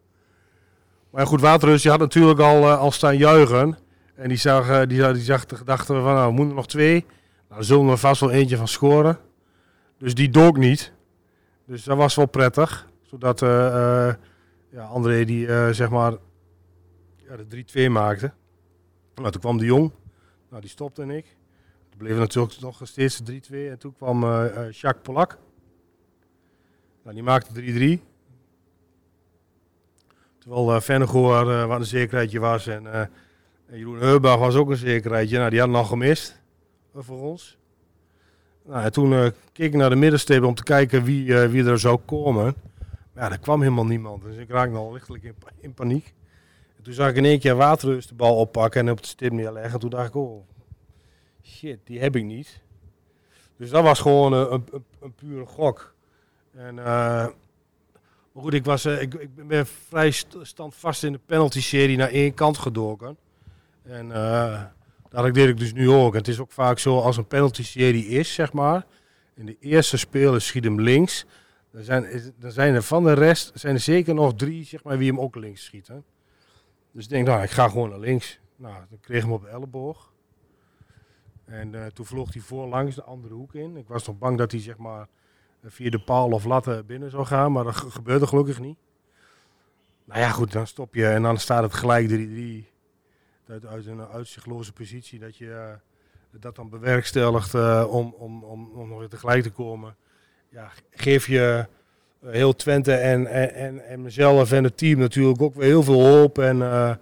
Maar 1.11 1.27
goed, 1.27 1.41
Waterreus 1.41 1.83
die 1.83 1.91
had 1.91 2.01
natuurlijk 2.01 2.41
al, 2.41 2.63
eh, 2.63 2.79
al 2.79 2.91
staan 2.91 3.17
juichen. 3.17 3.79
En 4.15 4.29
die 4.29 4.39
zag, 4.39 4.69
eh, 4.69 4.79
die, 4.89 5.13
die 5.13 5.23
zag 5.23 5.47
de 5.47 5.57
gedachte 5.57 5.93
van, 5.93 6.15
nou, 6.15 6.27
we 6.27 6.33
moeten 6.33 6.49
er 6.49 6.55
nog 6.55 6.67
twee. 6.67 7.07
Nou, 7.49 7.65
zullen 7.65 7.89
we 7.89 7.97
vast 7.97 8.21
wel 8.21 8.31
eentje 8.31 8.57
van 8.57 8.69
scoren. 8.69 9.19
Dus 9.99 10.15
die 10.15 10.31
dook 10.31 10.57
niet. 10.57 10.93
Dus 11.67 11.85
dat 11.85 11.97
was 11.97 12.15
wel 12.15 12.27
prettig. 12.27 12.89
Zodat 13.03 13.41
ja, 14.71 14.85
André 14.91 15.25
die, 15.25 15.47
zeg 15.73 15.91
maar, 15.91 16.13
ja, 17.17 17.37
de 17.37 17.89
3-2 17.89 17.91
maakte. 17.91 18.33
Nou, 19.15 19.31
toen 19.31 19.41
kwam 19.41 19.59
de 19.59 19.65
Jong. 19.65 19.93
Nou, 20.53 20.65
die 20.65 20.73
stopte 20.73 21.03
en 21.03 21.11
ik. 21.11 21.37
Toen 21.89 21.99
bleef 21.99 22.11
het 22.11 22.19
natuurlijk 22.19 22.61
nog 22.61 22.81
steeds 22.83 23.23
3-2. 23.31 23.35
En 23.51 23.79
toen 23.79 23.95
kwam 23.95 24.25
eh 24.25 24.45
eh, 24.45 24.73
Jacques 24.73 25.03
Polak. 25.03 25.39
Nou, 27.03 27.15
die 27.15 27.25
maakte 27.25 27.99
3-3. 27.99 28.01
Terwijl 30.39 30.75
uh, 30.75 30.81
Vennegoor 30.81 31.53
eh, 31.53 31.67
wat 31.67 31.81
een 31.81 31.87
zekerheidje 31.87 32.41
was. 32.41 32.67
En, 32.67 32.93
eh, 32.93 33.01
en 33.67 33.79
Jeroen 33.79 33.99
Heubach 33.99 34.39
was 34.39 34.55
ook 34.55 34.71
een 34.71 34.77
zekerheidje. 34.77 35.39
Nou, 35.39 35.51
die 35.51 35.59
hadden 35.59 35.79
nog 35.79 35.89
gemist 35.89 36.41
eh, 36.95 37.03
voor 37.03 37.21
ons. 37.21 37.59
Nou, 38.65 38.85
en 38.85 38.93
toen 38.93 39.13
eh, 39.13 39.27
keek 39.53 39.73
ik 39.73 39.75
naar 39.75 39.91
de 39.91 39.97
middenstip 39.97 40.45
om 40.45 40.55
te 40.55 40.63
kijken 40.63 41.05
wie, 41.05 41.41
eh, 41.41 41.51
wie 41.51 41.65
er 41.65 41.79
zou 41.79 41.99
komen. 42.05 42.55
Maar 43.13 43.25
ja, 43.25 43.31
er 43.31 43.39
kwam 43.39 43.63
helemaal 43.63 43.87
niemand. 43.87 44.23
Dus 44.23 44.37
ik 44.37 44.49
raakte 44.49 44.77
al 44.77 44.93
lichtelijk 44.93 45.35
in 45.61 45.75
paniek. 45.75 46.15
En 46.83 46.89
toen 46.89 46.97
zag 46.97 47.11
ik 47.11 47.17
in 47.17 47.25
één 47.25 47.39
keer 47.39 47.57
Waterreus 47.57 48.07
de 48.07 48.15
bal 48.15 48.37
oppakken 48.37 48.81
en 48.81 48.93
op 48.93 49.01
de 49.01 49.07
stip 49.07 49.33
neerleggen. 49.33 49.81
Toen 49.81 49.91
dacht 49.91 50.09
ik, 50.09 50.15
oh, 50.15 50.47
shit, 51.43 51.79
die 51.85 52.01
heb 52.01 52.17
ik 52.17 52.25
niet. 52.25 52.61
Dus 53.57 53.71
dat 53.71 53.83
was 53.83 54.01
gewoon 54.01 54.33
een, 54.33 54.65
een, 55.01 55.15
pure 55.15 55.47
gok. 55.47 55.95
En, 56.55 56.79
eh, 56.79 56.85
maar 58.33 58.43
goed, 58.43 58.55
ik, 58.55 58.65
was, 58.65 58.85
eh, 58.85 59.01
ik, 59.01 59.15
ik 59.15 59.47
ben 59.47 59.67
vrij 59.67 60.11
st- 60.11 60.37
standvast 60.43 61.05
in 61.05 61.13
de 61.13 61.21
penalty-serie 61.27 61.97
naar 61.97 62.09
één 62.09 62.35
kant 62.35 62.59
gedoken. 62.59 63.17
En 63.83 64.13
eh, 64.13 64.63
dat 65.09 65.35
deed 65.35 65.49
ik 65.49 65.59
dus 65.59 65.73
nu 65.73 65.91
ook. 65.91 66.15
Het 66.15 66.29
is 66.29 66.41
ook 66.41 66.53
vaak 66.53 66.79
zo, 66.79 66.99
als 67.01 67.17
een 67.17 67.27
penalty-serie 67.27 68.07
is, 68.07 68.35
zeg 68.35 68.53
maar. 68.53 68.87
En 69.35 69.47
de 69.47 69.57
eerste 69.61 69.97
speler 69.97 70.41
schiet 70.41 70.65
hem 70.65 70.81
links. 70.81 71.25
Dan 71.73 71.83
zijn, 71.83 72.33
dan 72.39 72.53
zijn 72.53 72.75
er 72.75 72.83
van 72.83 73.05
de 73.05 73.13
rest 73.13 73.51
zijn 73.55 73.75
er 73.75 73.81
zeker 73.81 74.15
nog 74.15 74.35
drie, 74.35 74.65
zeg 74.65 74.83
maar, 74.83 74.99
wie 74.99 75.11
hem 75.11 75.21
ook 75.21 75.37
links 75.37 75.65
schieten. 75.65 76.05
Dus 76.93 77.05
ik 77.05 77.11
denk, 77.11 77.27
nou, 77.27 77.43
ik 77.43 77.51
ga 77.51 77.69
gewoon 77.69 77.89
naar 77.91 77.99
links. 77.99 78.41
Nou, 78.57 78.75
dan 78.89 79.01
kreeg 79.01 79.17
ik 79.17 79.23
hem 79.23 79.33
op 79.33 79.43
de 79.43 79.49
elleboog. 79.49 80.13
En 81.45 81.75
eh, 81.75 81.87
toen 81.87 82.07
vloog 82.07 82.33
hij 82.33 82.43
voorlangs 82.43 82.95
de 82.95 83.03
andere 83.03 83.35
hoek 83.35 83.55
in. 83.55 83.77
Ik 83.77 83.89
was 83.89 84.07
nog 84.07 84.19
bang 84.19 84.39
dat 84.39 84.51
hij, 84.51 84.61
zeg 84.61 84.77
maar, 84.77 85.09
via 85.65 85.91
de 85.91 86.01
paal 86.01 86.31
of 86.31 86.45
latten 86.45 86.87
binnen 86.87 87.11
zou 87.11 87.25
gaan. 87.27 87.53
Maar 87.53 87.65
dat 87.65 87.77
ge- 87.77 87.91
gebeurde 87.91 88.27
gelukkig 88.27 88.61
niet. 88.61 88.79
Nou 90.05 90.21
ja, 90.21 90.29
goed, 90.31 90.53
dan 90.53 90.67
stop 90.67 90.95
je 90.95 91.07
en 91.07 91.23
dan 91.23 91.39
staat 91.39 91.63
het 91.63 91.75
gelijk 91.75 92.09
3-3. 92.67 92.71
Dat 93.47 93.67
uit 93.67 93.87
een 93.87 94.01
uitzichtloze 94.07 94.73
positie, 94.73 95.19
dat 95.19 95.37
je 95.37 95.53
eh, 95.53 96.41
dat 96.41 96.57
dan 96.57 96.69
bewerkstelligt 96.69 97.55
eh, 97.55 97.87
om, 97.91 98.15
om, 98.19 98.45
om, 98.45 98.71
om 98.73 98.89
nog 98.89 98.99
weer 98.99 99.09
tegelijk 99.09 99.43
te 99.43 99.51
komen. 99.51 99.97
Ja, 100.49 100.71
geef 100.91 101.27
je 101.27 101.67
heel 102.25 102.55
Twente 102.55 102.93
en, 102.95 103.27
en, 103.27 103.87
en, 103.87 104.03
mezelf 104.03 104.53
en 104.53 104.65
het 104.65 104.77
team 104.77 104.99
natuurlijk 104.99 105.43
ook 105.43 105.55
weer 105.55 105.65
heel 105.65 105.83
veel 105.83 106.07
hoop 106.07 106.39
en, 106.39 106.63
eh, 106.63 106.95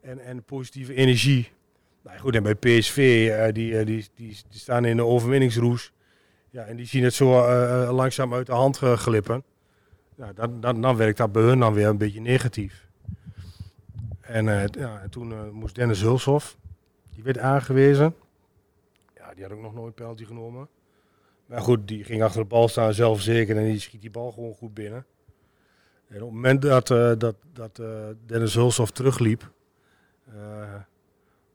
en, 0.00 0.24
en 0.24 0.42
positieve 0.42 0.94
energie. 0.94 1.48
Nou 2.02 2.18
goed, 2.18 2.34
en 2.34 2.42
bij 2.42 2.54
PSV, 2.54 3.28
eh, 3.30 3.52
die, 3.52 3.78
eh, 3.78 3.86
die, 3.86 4.08
die, 4.14 4.36
die 4.48 4.58
staan 4.58 4.84
in 4.84 4.96
de 4.96 5.04
overwinningsroes. 5.04 5.92
Ja, 6.50 6.64
en 6.64 6.76
die 6.76 6.86
zien 6.86 7.04
het 7.04 7.14
zo 7.14 7.44
eh, 7.44 7.82
eh, 7.82 7.94
langzaam 7.94 8.34
uit 8.34 8.46
de 8.46 8.52
hand 8.52 8.82
eh, 8.82 8.92
glippen. 8.92 9.42
Ja, 10.16 10.32
dan, 10.32 10.60
dan, 10.60 10.80
dan 10.80 10.96
werkt 10.96 11.18
dat 11.18 11.32
bij 11.32 11.42
hun 11.42 11.58
dan 11.58 11.74
weer 11.74 11.86
een 11.86 11.98
beetje 11.98 12.20
negatief. 12.20 12.84
En, 14.20 14.48
eh, 14.48 14.64
ja, 14.70 15.00
en 15.00 15.10
toen 15.10 15.32
eh, 15.32 15.50
moest 15.50 15.74
Dennis 15.74 16.00
Hulshoff, 16.00 16.56
die 17.14 17.22
werd 17.22 17.38
aangewezen. 17.38 18.14
Ja, 19.14 19.34
die 19.34 19.42
had 19.42 19.52
ook 19.52 19.60
nog 19.60 19.74
nooit 19.74 19.94
penalty 19.94 20.24
genomen. 20.24 20.68
Maar 21.46 21.60
goed, 21.60 21.88
die 21.88 22.04
ging 22.04 22.22
achter 22.22 22.40
de 22.40 22.46
bal 22.46 22.68
staan, 22.68 22.94
zelfzeker, 22.94 23.56
en 23.56 23.64
die 23.64 23.80
schiet 23.80 24.00
die 24.00 24.10
bal 24.10 24.32
gewoon 24.32 24.54
goed 24.54 24.74
binnen. 24.74 25.06
En 26.08 26.16
op 26.22 26.26
het 26.26 26.34
moment 26.34 26.62
dat, 26.62 26.90
eh, 26.90 27.12
dat, 27.18 27.34
dat 27.52 27.78
eh, 27.78 27.86
Dennis 28.26 28.54
Hulshoff 28.54 28.90
terugliep, 28.90 29.50
eh, 30.26 30.74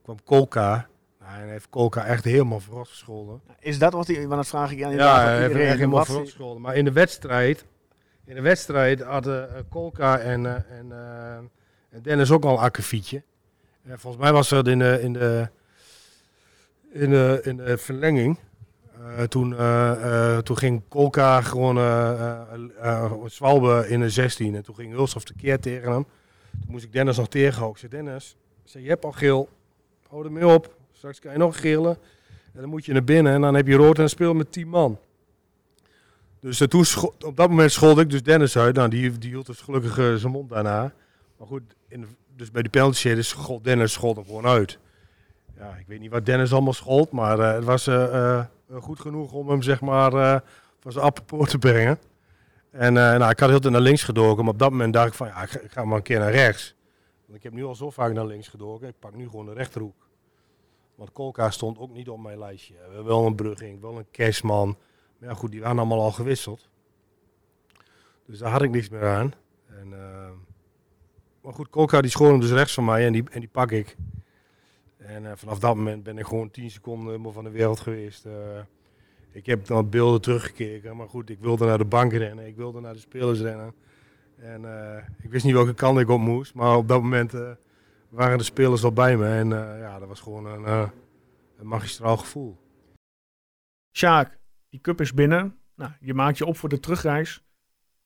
kwam 0.04 0.23
Kolka. 0.23 0.88
Nou, 1.19 1.34
en 1.34 1.39
hij 1.39 1.49
heeft 1.49 1.69
Kolka 1.69 2.06
echt 2.06 2.23
helemaal 2.23 2.60
verrot 2.60 2.88
gescholden. 2.88 3.41
Is 3.60 3.80
dat 3.80 3.93
wat 3.93 4.08
hij, 4.08 4.15
want 4.15 4.30
dat 4.30 4.47
vraag 4.47 4.71
ik 4.71 4.84
aan 4.84 4.93
Ja, 4.93 5.23
hij 5.23 5.39
heeft 5.39 5.56
echt 5.56 5.78
helemaal 5.78 6.06
verrot 6.06 6.25
gescholden. 6.25 6.62
Maar 6.62 6.75
in 6.75 6.86
de 6.86 6.91
wedstrijd, 6.91 7.65
in 8.25 8.36
de 8.36 8.41
wedstrijd 8.41 9.02
hadden 9.02 9.65
Kolka 9.69 10.19
en, 10.19 10.45
en, 10.69 10.91
en 11.89 12.02
Dennis 12.02 12.32
ook 12.32 12.43
al 12.43 12.52
een 12.52 12.63
akkefietje. 12.63 13.23
Volgens 13.88 14.23
mij 14.23 14.32
was 14.32 14.49
dat 14.49 14.67
in 14.67 14.80
de, 14.80 15.02
in 15.02 15.13
de, 15.13 15.49
in 16.91 17.10
de, 17.10 17.39
in 17.43 17.58
de 17.58 17.78
verlenging. 17.78 18.38
Eh, 18.99 19.23
toen, 19.23 19.55
eh, 19.57 20.35
eh, 20.35 20.41
toen 20.41 20.57
ging 20.57 20.81
Kolka 20.88 21.41
gewoon 21.41 21.75
zwalben 23.25 23.89
in 23.89 23.99
de 23.99 24.09
16. 24.09 24.55
En 24.55 24.63
toen 24.63 24.75
ging 24.75 24.91
Hulshoff 24.93 25.25
tekeer 25.25 25.59
tegen 25.59 25.91
hem. 25.91 26.05
Toen 26.51 26.71
moest 26.71 26.83
ik 26.83 26.93
Dennis 26.93 27.17
nog 27.17 27.27
tegenhouden. 27.27 27.83
Ik 27.83 27.89
zei, 27.89 28.03
Dennis, 28.03 28.35
zei, 28.63 28.83
je 28.83 28.89
hebt 28.89 29.05
al 29.05 29.12
geel. 29.12 29.49
Hou 30.09 30.25
ermee 30.25 30.47
op. 30.47 30.75
Straks 30.91 31.19
kan 31.19 31.31
je 31.31 31.38
nog 31.38 31.59
gelen. 31.59 31.97
En 32.53 32.62
dan 32.62 32.69
moet 32.69 32.85
je 32.85 32.93
naar 32.93 33.03
binnen 33.03 33.33
en 33.33 33.41
dan 33.41 33.53
heb 33.53 33.67
je 33.67 33.75
rood 33.75 33.99
en 33.99 34.09
speel 34.09 34.33
met 34.33 34.51
10 34.51 34.67
man. 34.67 34.99
Dus 36.39 36.57
toen 36.67 36.85
op 37.25 37.35
dat 37.38 37.49
moment 37.49 37.71
scholde 37.71 38.01
ik 38.01 38.09
dus 38.09 38.23
Dennis 38.23 38.57
uit. 38.57 38.75
Nou, 38.75 38.89
die, 38.89 39.17
die 39.17 39.29
hield 39.29 39.45
dus 39.45 39.62
gelukkig 39.62 39.93
zijn 39.93 40.31
mond 40.31 40.49
daarna. 40.49 40.93
Maar 41.38 41.47
goed, 41.47 41.62
in 41.88 42.01
de- 42.01 42.07
dus 42.35 42.51
bij 42.51 42.62
die 42.62 42.71
penalty 42.71 43.21
schold 43.21 43.63
Dennis 43.63 43.91
schold 43.93 44.15
hem 44.15 44.25
gewoon 44.25 44.45
uit. 44.45 44.79
Ja, 45.57 45.75
ik 45.79 45.88
weet 45.88 45.99
niet 45.99 46.12
wat 46.12 46.25
Dennis 46.25 46.51
allemaal 46.53 46.73
schold, 46.73 47.12
maar 47.12 47.39
het 47.39 47.63
was 47.63 47.88
goed 48.71 48.99
genoeg 48.99 49.32
om 49.32 49.49
hem 49.49 49.62
zeg 49.62 49.82
maar 49.82 50.13
eh, 50.13 50.39
van 50.79 50.91
zijn 50.91 51.05
apropos 51.05 51.49
te 51.49 51.58
brengen. 51.58 51.99
En 52.71 52.97
eh, 52.97 53.17
nou, 53.17 53.29
ik 53.29 53.39
had 53.39 53.49
heel 53.49 53.60
tijd 53.60 53.73
naar 53.73 53.82
links 53.82 54.03
gedoken, 54.03 54.43
maar 54.43 54.53
op 54.53 54.60
dat 54.60 54.71
moment 54.71 54.93
dacht 54.93 55.08
ik 55.08 55.13
van 55.13 55.27
ja, 55.27 55.41
ik 55.41 55.71
ga, 55.71 55.86
maar 55.86 55.97
een 55.97 56.03
keer 56.03 56.19
naar 56.19 56.32
rechts. 56.32 56.75
Want 57.25 57.38
ik 57.38 57.43
heb 57.43 57.53
nu 57.53 57.65
al 57.65 57.75
zo 57.75 57.89
vaak 57.89 58.13
naar 58.13 58.25
links 58.25 58.47
gedoken, 58.47 58.88
ik 58.88 58.99
pak 58.99 59.15
nu 59.15 59.29
gewoon 59.29 59.45
de 59.45 59.53
rechterhoek. 59.53 60.08
Want 60.95 61.12
Kolka 61.12 61.49
stond 61.49 61.77
ook 61.77 61.93
niet 61.93 62.10
op 62.10 62.19
mijn 62.19 62.39
lijstje. 62.39 62.73
We 62.73 62.79
hebben 62.82 63.05
wel 63.05 63.25
een 63.25 63.36
Brugging, 63.36 63.82
wel 63.82 63.97
een 63.97 64.08
Cashman. 64.12 64.77
Maar 65.17 65.29
ja 65.29 65.36
goed, 65.36 65.51
die 65.51 65.62
waren 65.62 65.77
allemaal 65.77 66.01
al 66.01 66.12
gewisseld. 66.12 66.69
Dus 68.25 68.39
daar 68.39 68.51
had 68.51 68.62
ik 68.62 68.69
niks 68.69 68.89
meer 68.89 69.08
aan. 69.08 69.34
En, 69.67 69.93
eh, 69.93 70.29
maar 71.41 71.53
goed, 71.53 71.69
Kolka 71.69 72.01
die 72.01 72.12
schoon 72.12 72.29
hem 72.29 72.39
dus 72.39 72.51
rechts 72.51 72.73
van 72.73 72.86
mij 72.86 73.05
en 73.05 73.13
die, 73.13 73.23
en 73.32 73.39
die 73.39 73.49
pak 73.49 73.71
ik. 73.71 73.95
En 75.10 75.26
eh, 75.26 75.32
vanaf 75.36 75.60
dat 75.60 75.76
moment 75.76 76.04
ben 76.04 76.17
ik 76.17 76.26
gewoon 76.26 76.52
10 76.52 76.72
seconden 76.72 77.08
helemaal 77.08 77.32
van 77.32 77.43
de 77.43 77.50
wereld 77.50 77.80
geweest. 77.80 78.26
Eh, 78.26 78.60
ik 79.32 79.45
heb 79.45 79.65
dan 79.65 79.89
beelden 79.89 80.22
teruggekeken, 80.22 80.95
maar 80.95 81.10
goed, 81.10 81.30
ik 81.30 81.39
wilde 81.39 81.65
naar 81.65 81.78
de 81.78 81.86
bank 81.86 82.13
rennen, 82.13 82.48
ik 82.48 82.56
wilde 82.56 82.80
naar 82.80 82.93
de 82.93 83.00
spelers 83.00 83.39
rennen. 83.39 83.74
En 84.36 84.65
eh, 84.65 85.04
ik 85.22 85.30
wist 85.30 85.45
niet 85.45 85.54
welke 85.54 85.74
kant 85.74 86.00
ik 86.00 86.10
op 86.10 86.19
moest, 86.19 86.54
maar 86.54 86.76
op 86.76 86.88
dat 86.88 87.02
moment 87.02 87.34
eh, 87.34 87.52
waren 88.10 88.38
de 88.38 88.43
spelers 88.43 88.84
al 88.84 88.93
bij 88.93 89.17
me. 89.17 89.28
En 89.28 89.54
eh, 89.54 89.80
ja, 89.80 90.00
dat 90.00 90.08
was 90.08 90.19
gewoon 90.19 90.45
een, 90.45 90.65
eh, 90.65 90.89
een 91.58 91.67
magistraal 91.67 92.17
gevoel. 92.17 92.58
Sjaak, 93.91 94.39
die 94.69 94.82
cup 94.82 95.02
is 95.02 95.13
binnen. 95.13 95.60
Nou, 95.76 95.91
je 96.00 96.13
maakt 96.13 96.38
je 96.38 96.45
op 96.45 96.58
voor 96.58 96.69
de 96.69 96.80
terugreis. 96.80 97.43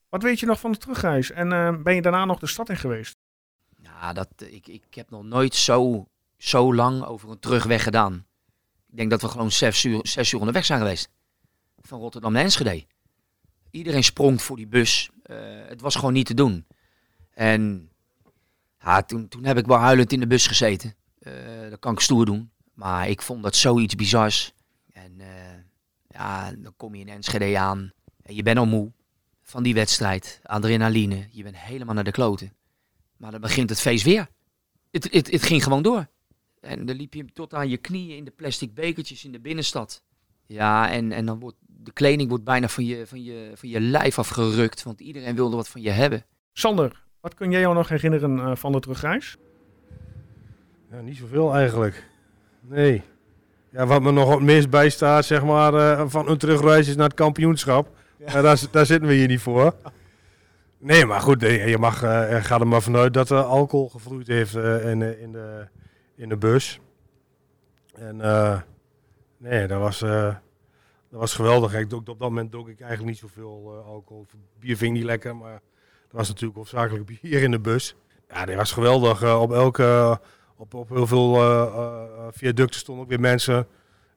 Wat 0.10 0.24
weet 0.24 0.39
je 0.39 0.46
nog 0.46 0.60
van 0.60 0.72
de 0.72 0.78
terugreis? 0.78 1.32
En 1.32 1.52
eh, 1.52 1.82
ben 1.82 1.96
je 1.96 2.02
daarna 2.02 2.26
nog 2.26 2.39
de 2.39 2.48
stad 2.48 2.70
in 2.70 2.78
geweest? 2.78 3.16
Ja, 3.82 4.13
dat, 4.13 4.30
ik, 4.38 4.68
ik 4.68 4.94
heb 4.94 5.10
nog 5.10 5.24
nooit 5.24 5.56
zo, 5.56 6.06
zo 6.43 6.75
lang 6.75 7.03
over 7.03 7.29
een 7.29 7.39
terugweg 7.39 7.84
gedaan. 7.84 8.25
Ik 8.89 8.97
denk 8.97 9.10
dat 9.10 9.21
we 9.21 9.27
gewoon 9.27 9.51
zes 9.51 9.84
uur, 9.84 9.99
zes 10.03 10.32
uur 10.32 10.39
onderweg 10.39 10.65
zijn 10.65 10.79
geweest. 10.79 11.10
Van 11.82 11.99
Rotterdam 11.99 12.34
naar 12.34 12.43
Enschede. 12.43 12.86
Iedereen 13.71 14.03
sprong 14.03 14.41
voor 14.41 14.56
die 14.56 14.67
bus. 14.67 15.10
Eh, 15.23 15.38
het 15.67 15.82
was 15.82 15.95
gewoon 15.95 16.13
niet 16.13 16.25
te 16.25 16.34
doen. 16.34 16.65
En 17.34 17.91
ja, 18.79 19.01
toen, 19.01 19.27
toen 19.27 19.43
heb 19.43 19.58
ik 19.58 19.65
wel 19.65 19.77
huilend 19.77 20.12
in 20.12 20.19
de 20.19 20.27
bus 20.27 20.47
gezeten. 20.47 20.95
Eh, 21.19 21.34
dat 21.69 21.79
kan 21.79 21.93
ik 21.93 21.99
stoer 21.99 22.25
doen. 22.25 22.51
Maar 22.73 23.10
ik 23.10 23.21
vond 23.21 23.43
dat 23.43 23.56
zoiets 23.56 23.95
bizars. 23.95 24.53
En 24.93 25.21
eh, 25.21 25.27
ja, 26.08 26.51
dan 26.51 26.73
kom 26.77 26.95
je 26.95 27.01
in 27.01 27.10
Enschede 27.10 27.60
aan. 27.60 27.91
En 28.21 28.36
je 28.36 28.43
bent 28.43 28.58
al 28.58 28.65
moe 28.65 28.91
van 29.41 29.63
die 29.63 29.73
wedstrijd. 29.73 30.39
Adrenaline. 30.43 31.27
Je 31.32 31.43
bent 31.43 31.58
helemaal 31.58 31.95
naar 31.95 32.03
de 32.03 32.12
kloten. 32.12 32.53
Maar 33.17 33.32
dan 33.32 33.41
begint 33.41 33.69
het 33.69 33.79
feest 33.79 34.03
weer. 34.03 34.29
Het, 34.91 35.08
het, 35.12 35.32
het 35.32 35.43
ging 35.43 35.63
gewoon 35.63 35.84
door. 35.84 36.12
En 36.63 36.86
dan 36.86 36.95
liep 36.95 37.13
je 37.13 37.26
tot 37.34 37.54
aan 37.54 37.69
je 37.69 37.78
knieën 37.78 38.17
in 38.17 38.23
de 38.23 38.32
plastic 38.32 38.73
bekertjes 38.73 39.26
in 39.26 39.32
de 39.32 39.39
binnenstad. 39.39 40.04
Ja, 40.45 40.91
en, 40.91 41.12
en 41.12 41.26
dan 41.26 41.39
wordt 41.39 41.58
de 41.65 41.91
kleding 41.91 42.30
wordt 42.30 42.43
bijna 42.43 42.67
van 42.67 42.86
je, 42.86 43.08
van, 43.08 43.23
je, 43.23 43.52
van 43.56 43.69
je 43.69 43.80
lijf 43.80 44.19
afgerukt. 44.19 44.84
Want 44.84 44.99
iedereen 44.99 45.36
wilde 45.36 45.56
wat 45.56 45.69
van 45.69 45.82
je 45.82 45.89
hebben. 45.89 46.26
Sander, 46.54 47.04
wat 47.19 47.34
kun 47.34 47.52
jij 47.52 47.60
jou 47.60 47.76
nog 47.76 47.89
herinneren 47.89 48.39
eh, 48.39 48.56
van 48.56 48.71
de 48.71 48.80
terugreis? 48.80 49.38
Ja, 50.91 51.02
niet 51.02 51.17
zoveel 51.17 51.54
eigenlijk. 51.54 52.08
Nee. 52.62 53.02
Ja, 53.69 53.86
wat 53.86 54.02
me 54.02 54.12
nog 54.12 54.30
het 54.30 54.41
meest 54.41 54.69
bijstaat, 54.69 55.26
zeg 55.26 55.43
maar, 55.43 55.73
eh, 55.73 56.04
van 56.08 56.30
een 56.30 56.38
terugreis 56.38 56.88
is 56.88 56.95
naar 56.95 57.08
het 57.08 57.15
kampioenschap. 57.15 57.95
Ja. 58.17 58.41
daar, 58.41 58.62
daar 58.71 58.86
zitten 58.86 59.08
we 59.08 59.13
hier 59.13 59.28
niet 59.28 59.41
voor. 59.41 59.76
Nee, 60.78 61.06
maar 61.06 61.21
goed, 61.21 61.41
je 61.41 61.78
mag, 61.80 62.04
eh, 62.04 62.34
er 62.34 62.43
gaat 62.43 62.60
er 62.60 62.67
maar 62.67 62.82
vanuit 62.82 63.13
dat 63.13 63.30
er 63.30 63.41
alcohol 63.41 63.89
gevloeid 63.89 64.28
heeft 64.28 64.56
eh, 64.56 64.89
in, 64.89 65.21
in, 65.21 65.32
de, 65.32 65.67
in 66.15 66.30
de 66.30 66.38
bus. 66.38 66.80
En 67.93 68.21
eh, 68.21 68.62
nee, 69.38 69.67
dat 69.67 69.80
was, 69.80 70.02
eh, 70.02 70.36
dat 71.10 71.19
was 71.19 71.36
geweldig. 71.36 71.73
Ik, 71.73 71.93
op 71.93 72.06
dat 72.06 72.19
moment 72.19 72.52
dook 72.52 72.67
ik 72.67 72.80
eigenlijk 72.80 73.10
niet 73.10 73.19
zoveel 73.19 73.73
eh, 73.80 73.88
alcohol. 73.88 74.26
Bier 74.60 74.78
vind 74.78 74.91
ik 74.91 74.97
niet 74.97 75.06
lekker, 75.06 75.36
maar 75.36 75.54
er 75.54 76.17
was 76.17 76.28
natuurlijk 76.28 76.58
hoofdzakelijk 76.58 77.06
bier 77.21 77.43
in 77.43 77.52
de 77.52 77.60
bus. 77.60 77.95
Ja, 78.30 78.45
dat 78.45 78.56
was 78.56 78.71
geweldig. 78.71 79.36
Op 79.36 79.52
elke, 79.52 80.19
op, 80.56 80.73
op 80.73 80.89
heel 80.89 81.08
veel 81.08 81.34
viaducten 82.32 82.80
stonden 82.80 83.04
ook 83.04 83.10
weer 83.10 83.19
mensen 83.19 83.67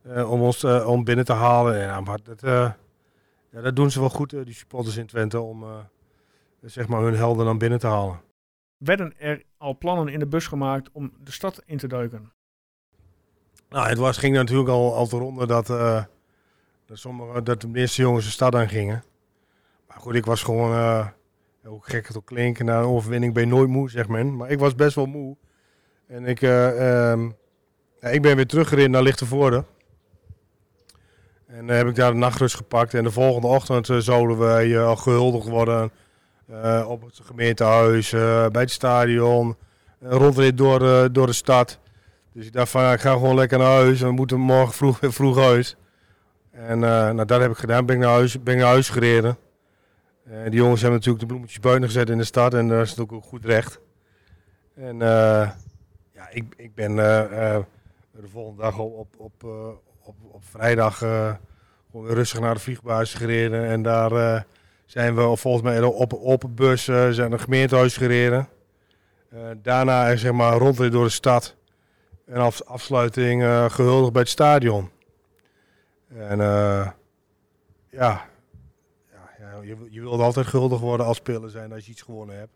om 0.06 0.40
ons 0.40 0.64
om 0.64 1.04
binnen 1.04 1.24
te 1.24 1.32
halen. 1.32 1.78
Ja, 1.78 2.00
maar 2.00 2.18
dat, 2.22 2.40
ja, 3.50 3.60
dat 3.60 3.76
doen 3.76 3.90
ze 3.90 4.00
wel 4.00 4.10
goed, 4.10 4.30
die 4.30 4.54
supporters 4.54 4.96
in 4.96 5.06
Twente, 5.06 5.40
om 5.40 5.64
zeg 6.60 6.88
maar 6.88 7.02
hun 7.02 7.16
helden 7.16 7.44
dan 7.44 7.58
binnen 7.58 7.78
te 7.78 7.86
halen. 7.86 8.20
Werden 8.76 9.18
er 9.18 9.42
al 9.56 9.78
plannen 9.78 10.08
in 10.08 10.18
de 10.18 10.26
bus 10.26 10.46
gemaakt 10.46 10.90
om 10.92 11.12
de 11.24 11.32
stad 11.32 11.62
in 11.66 11.78
te 11.78 11.86
duiken? 11.86 12.32
Nou, 13.68 13.88
het 13.88 13.98
was, 13.98 14.16
ging 14.16 14.34
natuurlijk 14.34 14.68
al, 14.68 14.94
al 14.94 15.06
te 15.06 15.16
ronde 15.16 15.46
dat, 15.46 15.70
eh, 15.70 16.04
dat, 16.86 16.98
sommige, 16.98 17.42
dat 17.42 17.60
de 17.60 17.68
meeste 17.68 18.02
jongens 18.02 18.24
de 18.24 18.30
stad 18.30 18.54
aan 18.54 18.68
gingen. 18.68 19.04
Maar 19.88 20.00
goed, 20.00 20.14
ik 20.14 20.24
was 20.24 20.42
gewoon, 20.42 20.72
eh 20.72 21.06
hoe 21.66 21.80
gek 21.82 22.06
het 22.06 22.16
ook 22.16 22.26
klinken, 22.26 22.64
na 22.64 22.78
een 22.78 22.84
overwinning 22.84 23.34
ben 23.34 23.42
je 23.42 23.48
nooit 23.48 23.68
moe, 23.68 23.90
zegt 23.90 24.08
men. 24.08 24.36
Maar 24.36 24.50
ik 24.50 24.58
was 24.58 24.74
best 24.74 24.94
wel 24.94 25.06
moe. 25.06 25.36
En 26.06 26.26
ik, 26.26 26.42
eh, 26.42 27.10
ehm, 27.10 27.30
ik 28.00 28.22
ben 28.22 28.36
weer 28.36 28.46
teruggereden 28.46 28.90
naar 28.90 29.02
Lichtenvoorde. 29.02 29.64
En 31.46 31.68
heb 31.68 31.86
ik 31.86 31.94
daar 31.94 32.12
de 32.12 32.18
nachtrust 32.18 32.54
gepakt. 32.54 32.94
En 32.94 33.04
de 33.04 33.10
volgende 33.10 33.46
ochtend 33.46 33.88
zouden 33.98 34.86
al 34.86 34.96
gehuldigd 34.96 35.48
worden 35.48 35.90
eh, 36.46 36.84
op 36.88 37.02
het 37.02 37.20
gemeentehuis, 37.22 38.12
eh, 38.12 38.46
bij 38.48 38.62
het 38.62 38.70
stadion. 38.70 39.56
Een 40.00 40.10
rondrit 40.10 40.58
door, 40.58 40.88
eh, 40.88 41.04
door 41.12 41.26
de 41.26 41.32
stad. 41.32 41.78
Dus 42.32 42.46
ik 42.46 42.52
dacht 42.52 42.70
van, 42.70 42.92
ik 42.92 43.00
ga 43.00 43.12
gewoon 43.12 43.34
lekker 43.34 43.58
naar 43.58 43.66
huis. 43.66 44.00
We 44.00 44.10
moeten 44.10 44.40
morgen 44.40 44.74
vroeg, 44.74 44.98
vroeg 45.18 45.38
uit. 45.38 45.76
En 46.50 46.84
eh, 46.84 47.10
nou, 47.10 47.24
dat 47.24 47.40
heb 47.40 47.50
ik 47.50 47.56
gedaan. 47.56 47.86
Ben 47.86 47.96
ik 47.96 48.02
naar 48.02 48.12
huis, 48.12 48.42
ben 48.42 48.76
ik 48.76 48.84
gereden. 48.86 49.38
Eh, 50.24 50.42
die 50.44 50.60
jongens 50.60 50.80
hebben 50.80 50.98
natuurlijk 50.98 51.20
de 51.20 51.26
bloemetjes 51.26 51.60
buiten 51.60 51.84
gezet 51.88 52.10
in 52.10 52.18
de 52.18 52.24
stad. 52.24 52.54
En 52.54 52.68
daar 52.68 52.82
is 52.82 52.90
het 52.90 53.00
ook 53.00 53.24
goed 53.24 53.44
recht. 53.44 53.80
En 54.74 55.02
eh, 55.02 55.50
ja, 56.12 56.28
ik, 56.30 56.44
ik 56.56 56.74
ben 56.74 56.98
eh, 56.98 57.54
eh, 57.54 57.62
de 58.10 58.28
volgende 58.28 58.62
dag 58.62 58.78
op, 58.78 58.98
op, 58.98 59.14
op, 59.18 59.44
eh, 59.44 59.68
op, 60.02 60.16
op 60.30 60.44
vrijdag 60.44 61.02
eh, 61.02 61.34
gewoon 61.90 62.06
rustig 62.06 62.40
naar 62.40 62.54
de 62.54 62.60
vliegbasis 62.60 63.14
gereden. 63.14 63.64
En 63.64 63.82
daar 63.82 64.12
eh, 64.12 64.42
zijn 64.86 65.14
we 65.14 65.36
volgens 65.36 65.62
mij 65.62 65.82
op, 65.82 66.12
op 66.12 66.42
een 66.42 66.54
bus 66.54 66.88
eh, 66.88 67.08
zijn 67.10 67.32
het 67.32 67.40
gemeentehuis 67.40 67.96
gereden. 67.96 68.48
Eh, 69.28 69.40
daarna 69.62 70.16
zeg 70.16 70.32
maar 70.32 70.56
rondrit 70.58 70.92
door 70.92 71.04
de 71.04 71.10
stad. 71.10 71.56
En 72.26 72.36
als 72.36 72.64
afsluiting 72.64 73.42
eh, 73.42 73.70
gehuldigd 73.70 74.12
bij 74.12 74.22
het 74.22 74.30
stadion. 74.30 74.90
En 76.08 76.40
eh, 76.40 76.90
ja, 77.90 78.28
ja, 79.38 79.60
je, 79.62 79.76
je 79.90 80.00
wilde 80.00 80.22
altijd 80.22 80.46
gehuldigd 80.46 80.80
worden 80.80 81.06
als 81.06 81.16
speler 81.16 81.50
zijn 81.50 81.72
als 81.72 81.84
je 81.84 81.90
iets 81.90 82.02
gewonnen 82.02 82.38
hebt. 82.38 82.52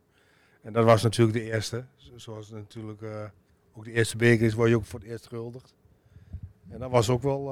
En 0.63 0.73
dat 0.73 0.85
was 0.85 1.03
natuurlijk 1.03 1.39
de 1.39 1.45
eerste. 1.53 1.85
Zo- 1.97 2.11
Zoals 2.19 2.51
natuurlijk 2.51 3.03
ook 3.75 3.85
de 3.85 3.93
eerste 3.93 4.17
beker 4.17 4.47
is, 4.47 4.55
word 4.55 4.69
je 4.69 4.77
ook 4.77 4.85
voor 4.85 5.01
het 5.01 5.09
eerst 5.09 5.27
gehuldigd. 5.27 5.75
En 6.71 6.79
dat 6.79 6.91
was 6.91 7.09
ook 7.11 7.23
wel 7.23 7.45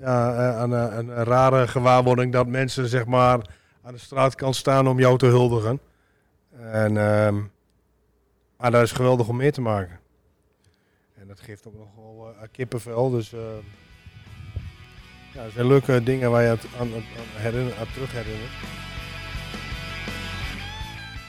ja, 0.00 0.34
eh, 0.34 0.60
een, 0.60 0.70
een, 0.70 1.18
een 1.18 1.24
rare 1.24 1.68
gewaarwording 1.68 2.32
dat 2.32 2.46
mensen 2.46 2.88
zeg 2.88 3.06
maar 3.06 3.38
aan 3.82 3.92
de 3.92 3.98
straatkant 3.98 4.56
staan 4.56 4.88
om 4.88 4.98
jou 4.98 5.18
te 5.18 5.26
huldigen. 5.26 5.80
En, 6.58 6.96
ehm, 6.96 7.36
maar 8.56 8.70
dat 8.70 8.82
is 8.82 8.92
geweldig 8.92 9.28
om 9.28 9.36
mee 9.36 9.50
te 9.50 9.60
maken. 9.60 9.98
En 11.20 11.26
dat 11.26 11.40
geeft 11.40 11.66
ook 11.66 11.74
nog 11.74 11.88
wel 11.96 12.34
eh, 12.40 12.48
kippenvel. 12.52 13.10
Dus 13.10 13.32
eh, 13.32 13.40
ja, 15.34 15.48
zijn 15.48 15.66
leuke 15.66 16.02
dingen 16.02 16.30
waar 16.30 16.42
je 16.42 16.48
aan, 16.48 16.58
aan, 16.80 17.02
herinner, 17.34 17.74
aan 17.78 17.92
terug 17.92 18.12
herinnert. 18.12 18.52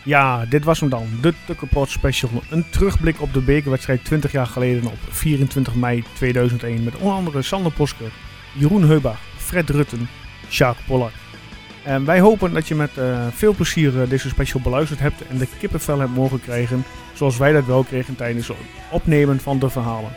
Ja, 0.04 0.46
dit 0.46 0.64
was 0.64 0.80
hem 0.80 0.90
dan. 0.90 1.08
De 1.22 1.34
Tukkenpot 1.46 1.90
Special. 1.90 2.30
Een 2.50 2.70
terugblik 2.70 3.22
op 3.22 3.34
de 3.34 3.42
bekerwedstrijd 3.42 4.06
20 4.06 4.32
jaar 4.32 4.48
geleden 4.48 4.86
op 4.86 4.98
24 5.10 5.76
mei 5.76 6.04
2001. 6.14 6.84
Met 6.84 6.96
onder 6.96 7.14
andere 7.14 7.42
Sander 7.42 7.72
Posker, 7.72 8.12
Jeroen 8.54 8.84
Heubach, 8.84 9.20
Fred 9.38 9.70
Rutten, 9.70 10.10
Sjaak 10.50 10.78
Pollak. 10.88 11.12
En 11.84 12.06
wij 12.06 12.20
hopen 12.20 12.54
dat 12.54 12.68
je 12.68 12.76
met 12.76 12.98
eh, 12.98 13.28
veel 13.32 13.54
plezier 13.54 14.02
eh, 14.02 14.10
deze 14.10 14.30
special 14.30 14.62
beluisterd 14.62 15.00
hebt 15.00 15.28
en 15.28 15.38
de 15.38 15.48
kippenvel 15.60 16.00
hebt 16.00 16.16
mogen 16.16 16.42
krijgen. 16.42 16.84
Zoals 17.14 17.38
wij 17.38 17.52
dat 17.52 17.66
wel 17.66 17.84
kregen 17.84 18.16
tijdens 18.16 18.48
het 18.48 18.58
opnemen 18.92 19.40
van 19.40 19.60
de 19.60 19.70
verhalen. 19.70 20.12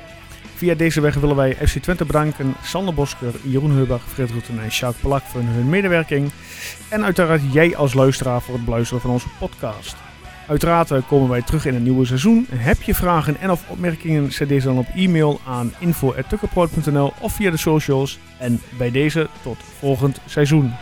Via 0.54 0.74
deze 0.74 1.00
weg 1.00 1.14
willen 1.14 1.36
wij 1.36 1.56
FC 1.66 1.78
Twente 1.78 2.04
bedanken, 2.04 2.54
Sander 2.62 2.94
Bosker, 2.94 3.32
Jeroen 3.42 3.70
Heubach, 3.70 4.02
Fred 4.09 4.30
Rutten 4.30 4.62
en 4.62 4.72
Sjaak 4.72 4.94
Polak 5.00 5.22
voor 5.22 5.40
hun 5.40 5.68
medewerking. 5.68 6.30
En 6.88 7.04
uiteraard 7.04 7.52
jij 7.52 7.76
als 7.76 7.94
luisteraar 7.94 8.42
voor 8.42 8.54
het 8.54 8.64
beluisteren 8.64 9.02
van 9.02 9.11
onze 9.11 9.28
podcast. 9.38 9.96
Uiteraard 10.47 10.90
eh, 10.90 10.99
komen 11.09 11.28
wij 11.28 11.42
terug 11.42 11.66
in 11.66 11.74
een 11.74 11.82
nieuwe 11.82 12.07
seizoen. 12.07 12.47
Heb 12.51 12.82
je 12.82 12.95
vragen 12.95 13.40
en 13.40 13.51
of 13.51 13.64
opmerkingen, 13.68 14.32
zet 14.32 14.49
deze 14.49 14.66
dan 14.66 14.78
op 14.78 14.86
e-mail 14.95 15.40
aan 15.47 15.72
info.tukkenproot.nl 15.78 17.12
of 17.20 17.32
via 17.32 17.51
de 17.51 17.57
socials. 17.57 18.18
En 18.38 18.61
bij 18.78 18.90
deze 18.90 19.28
tot 19.42 19.57
volgend 19.78 20.20
seizoen. 20.26 20.72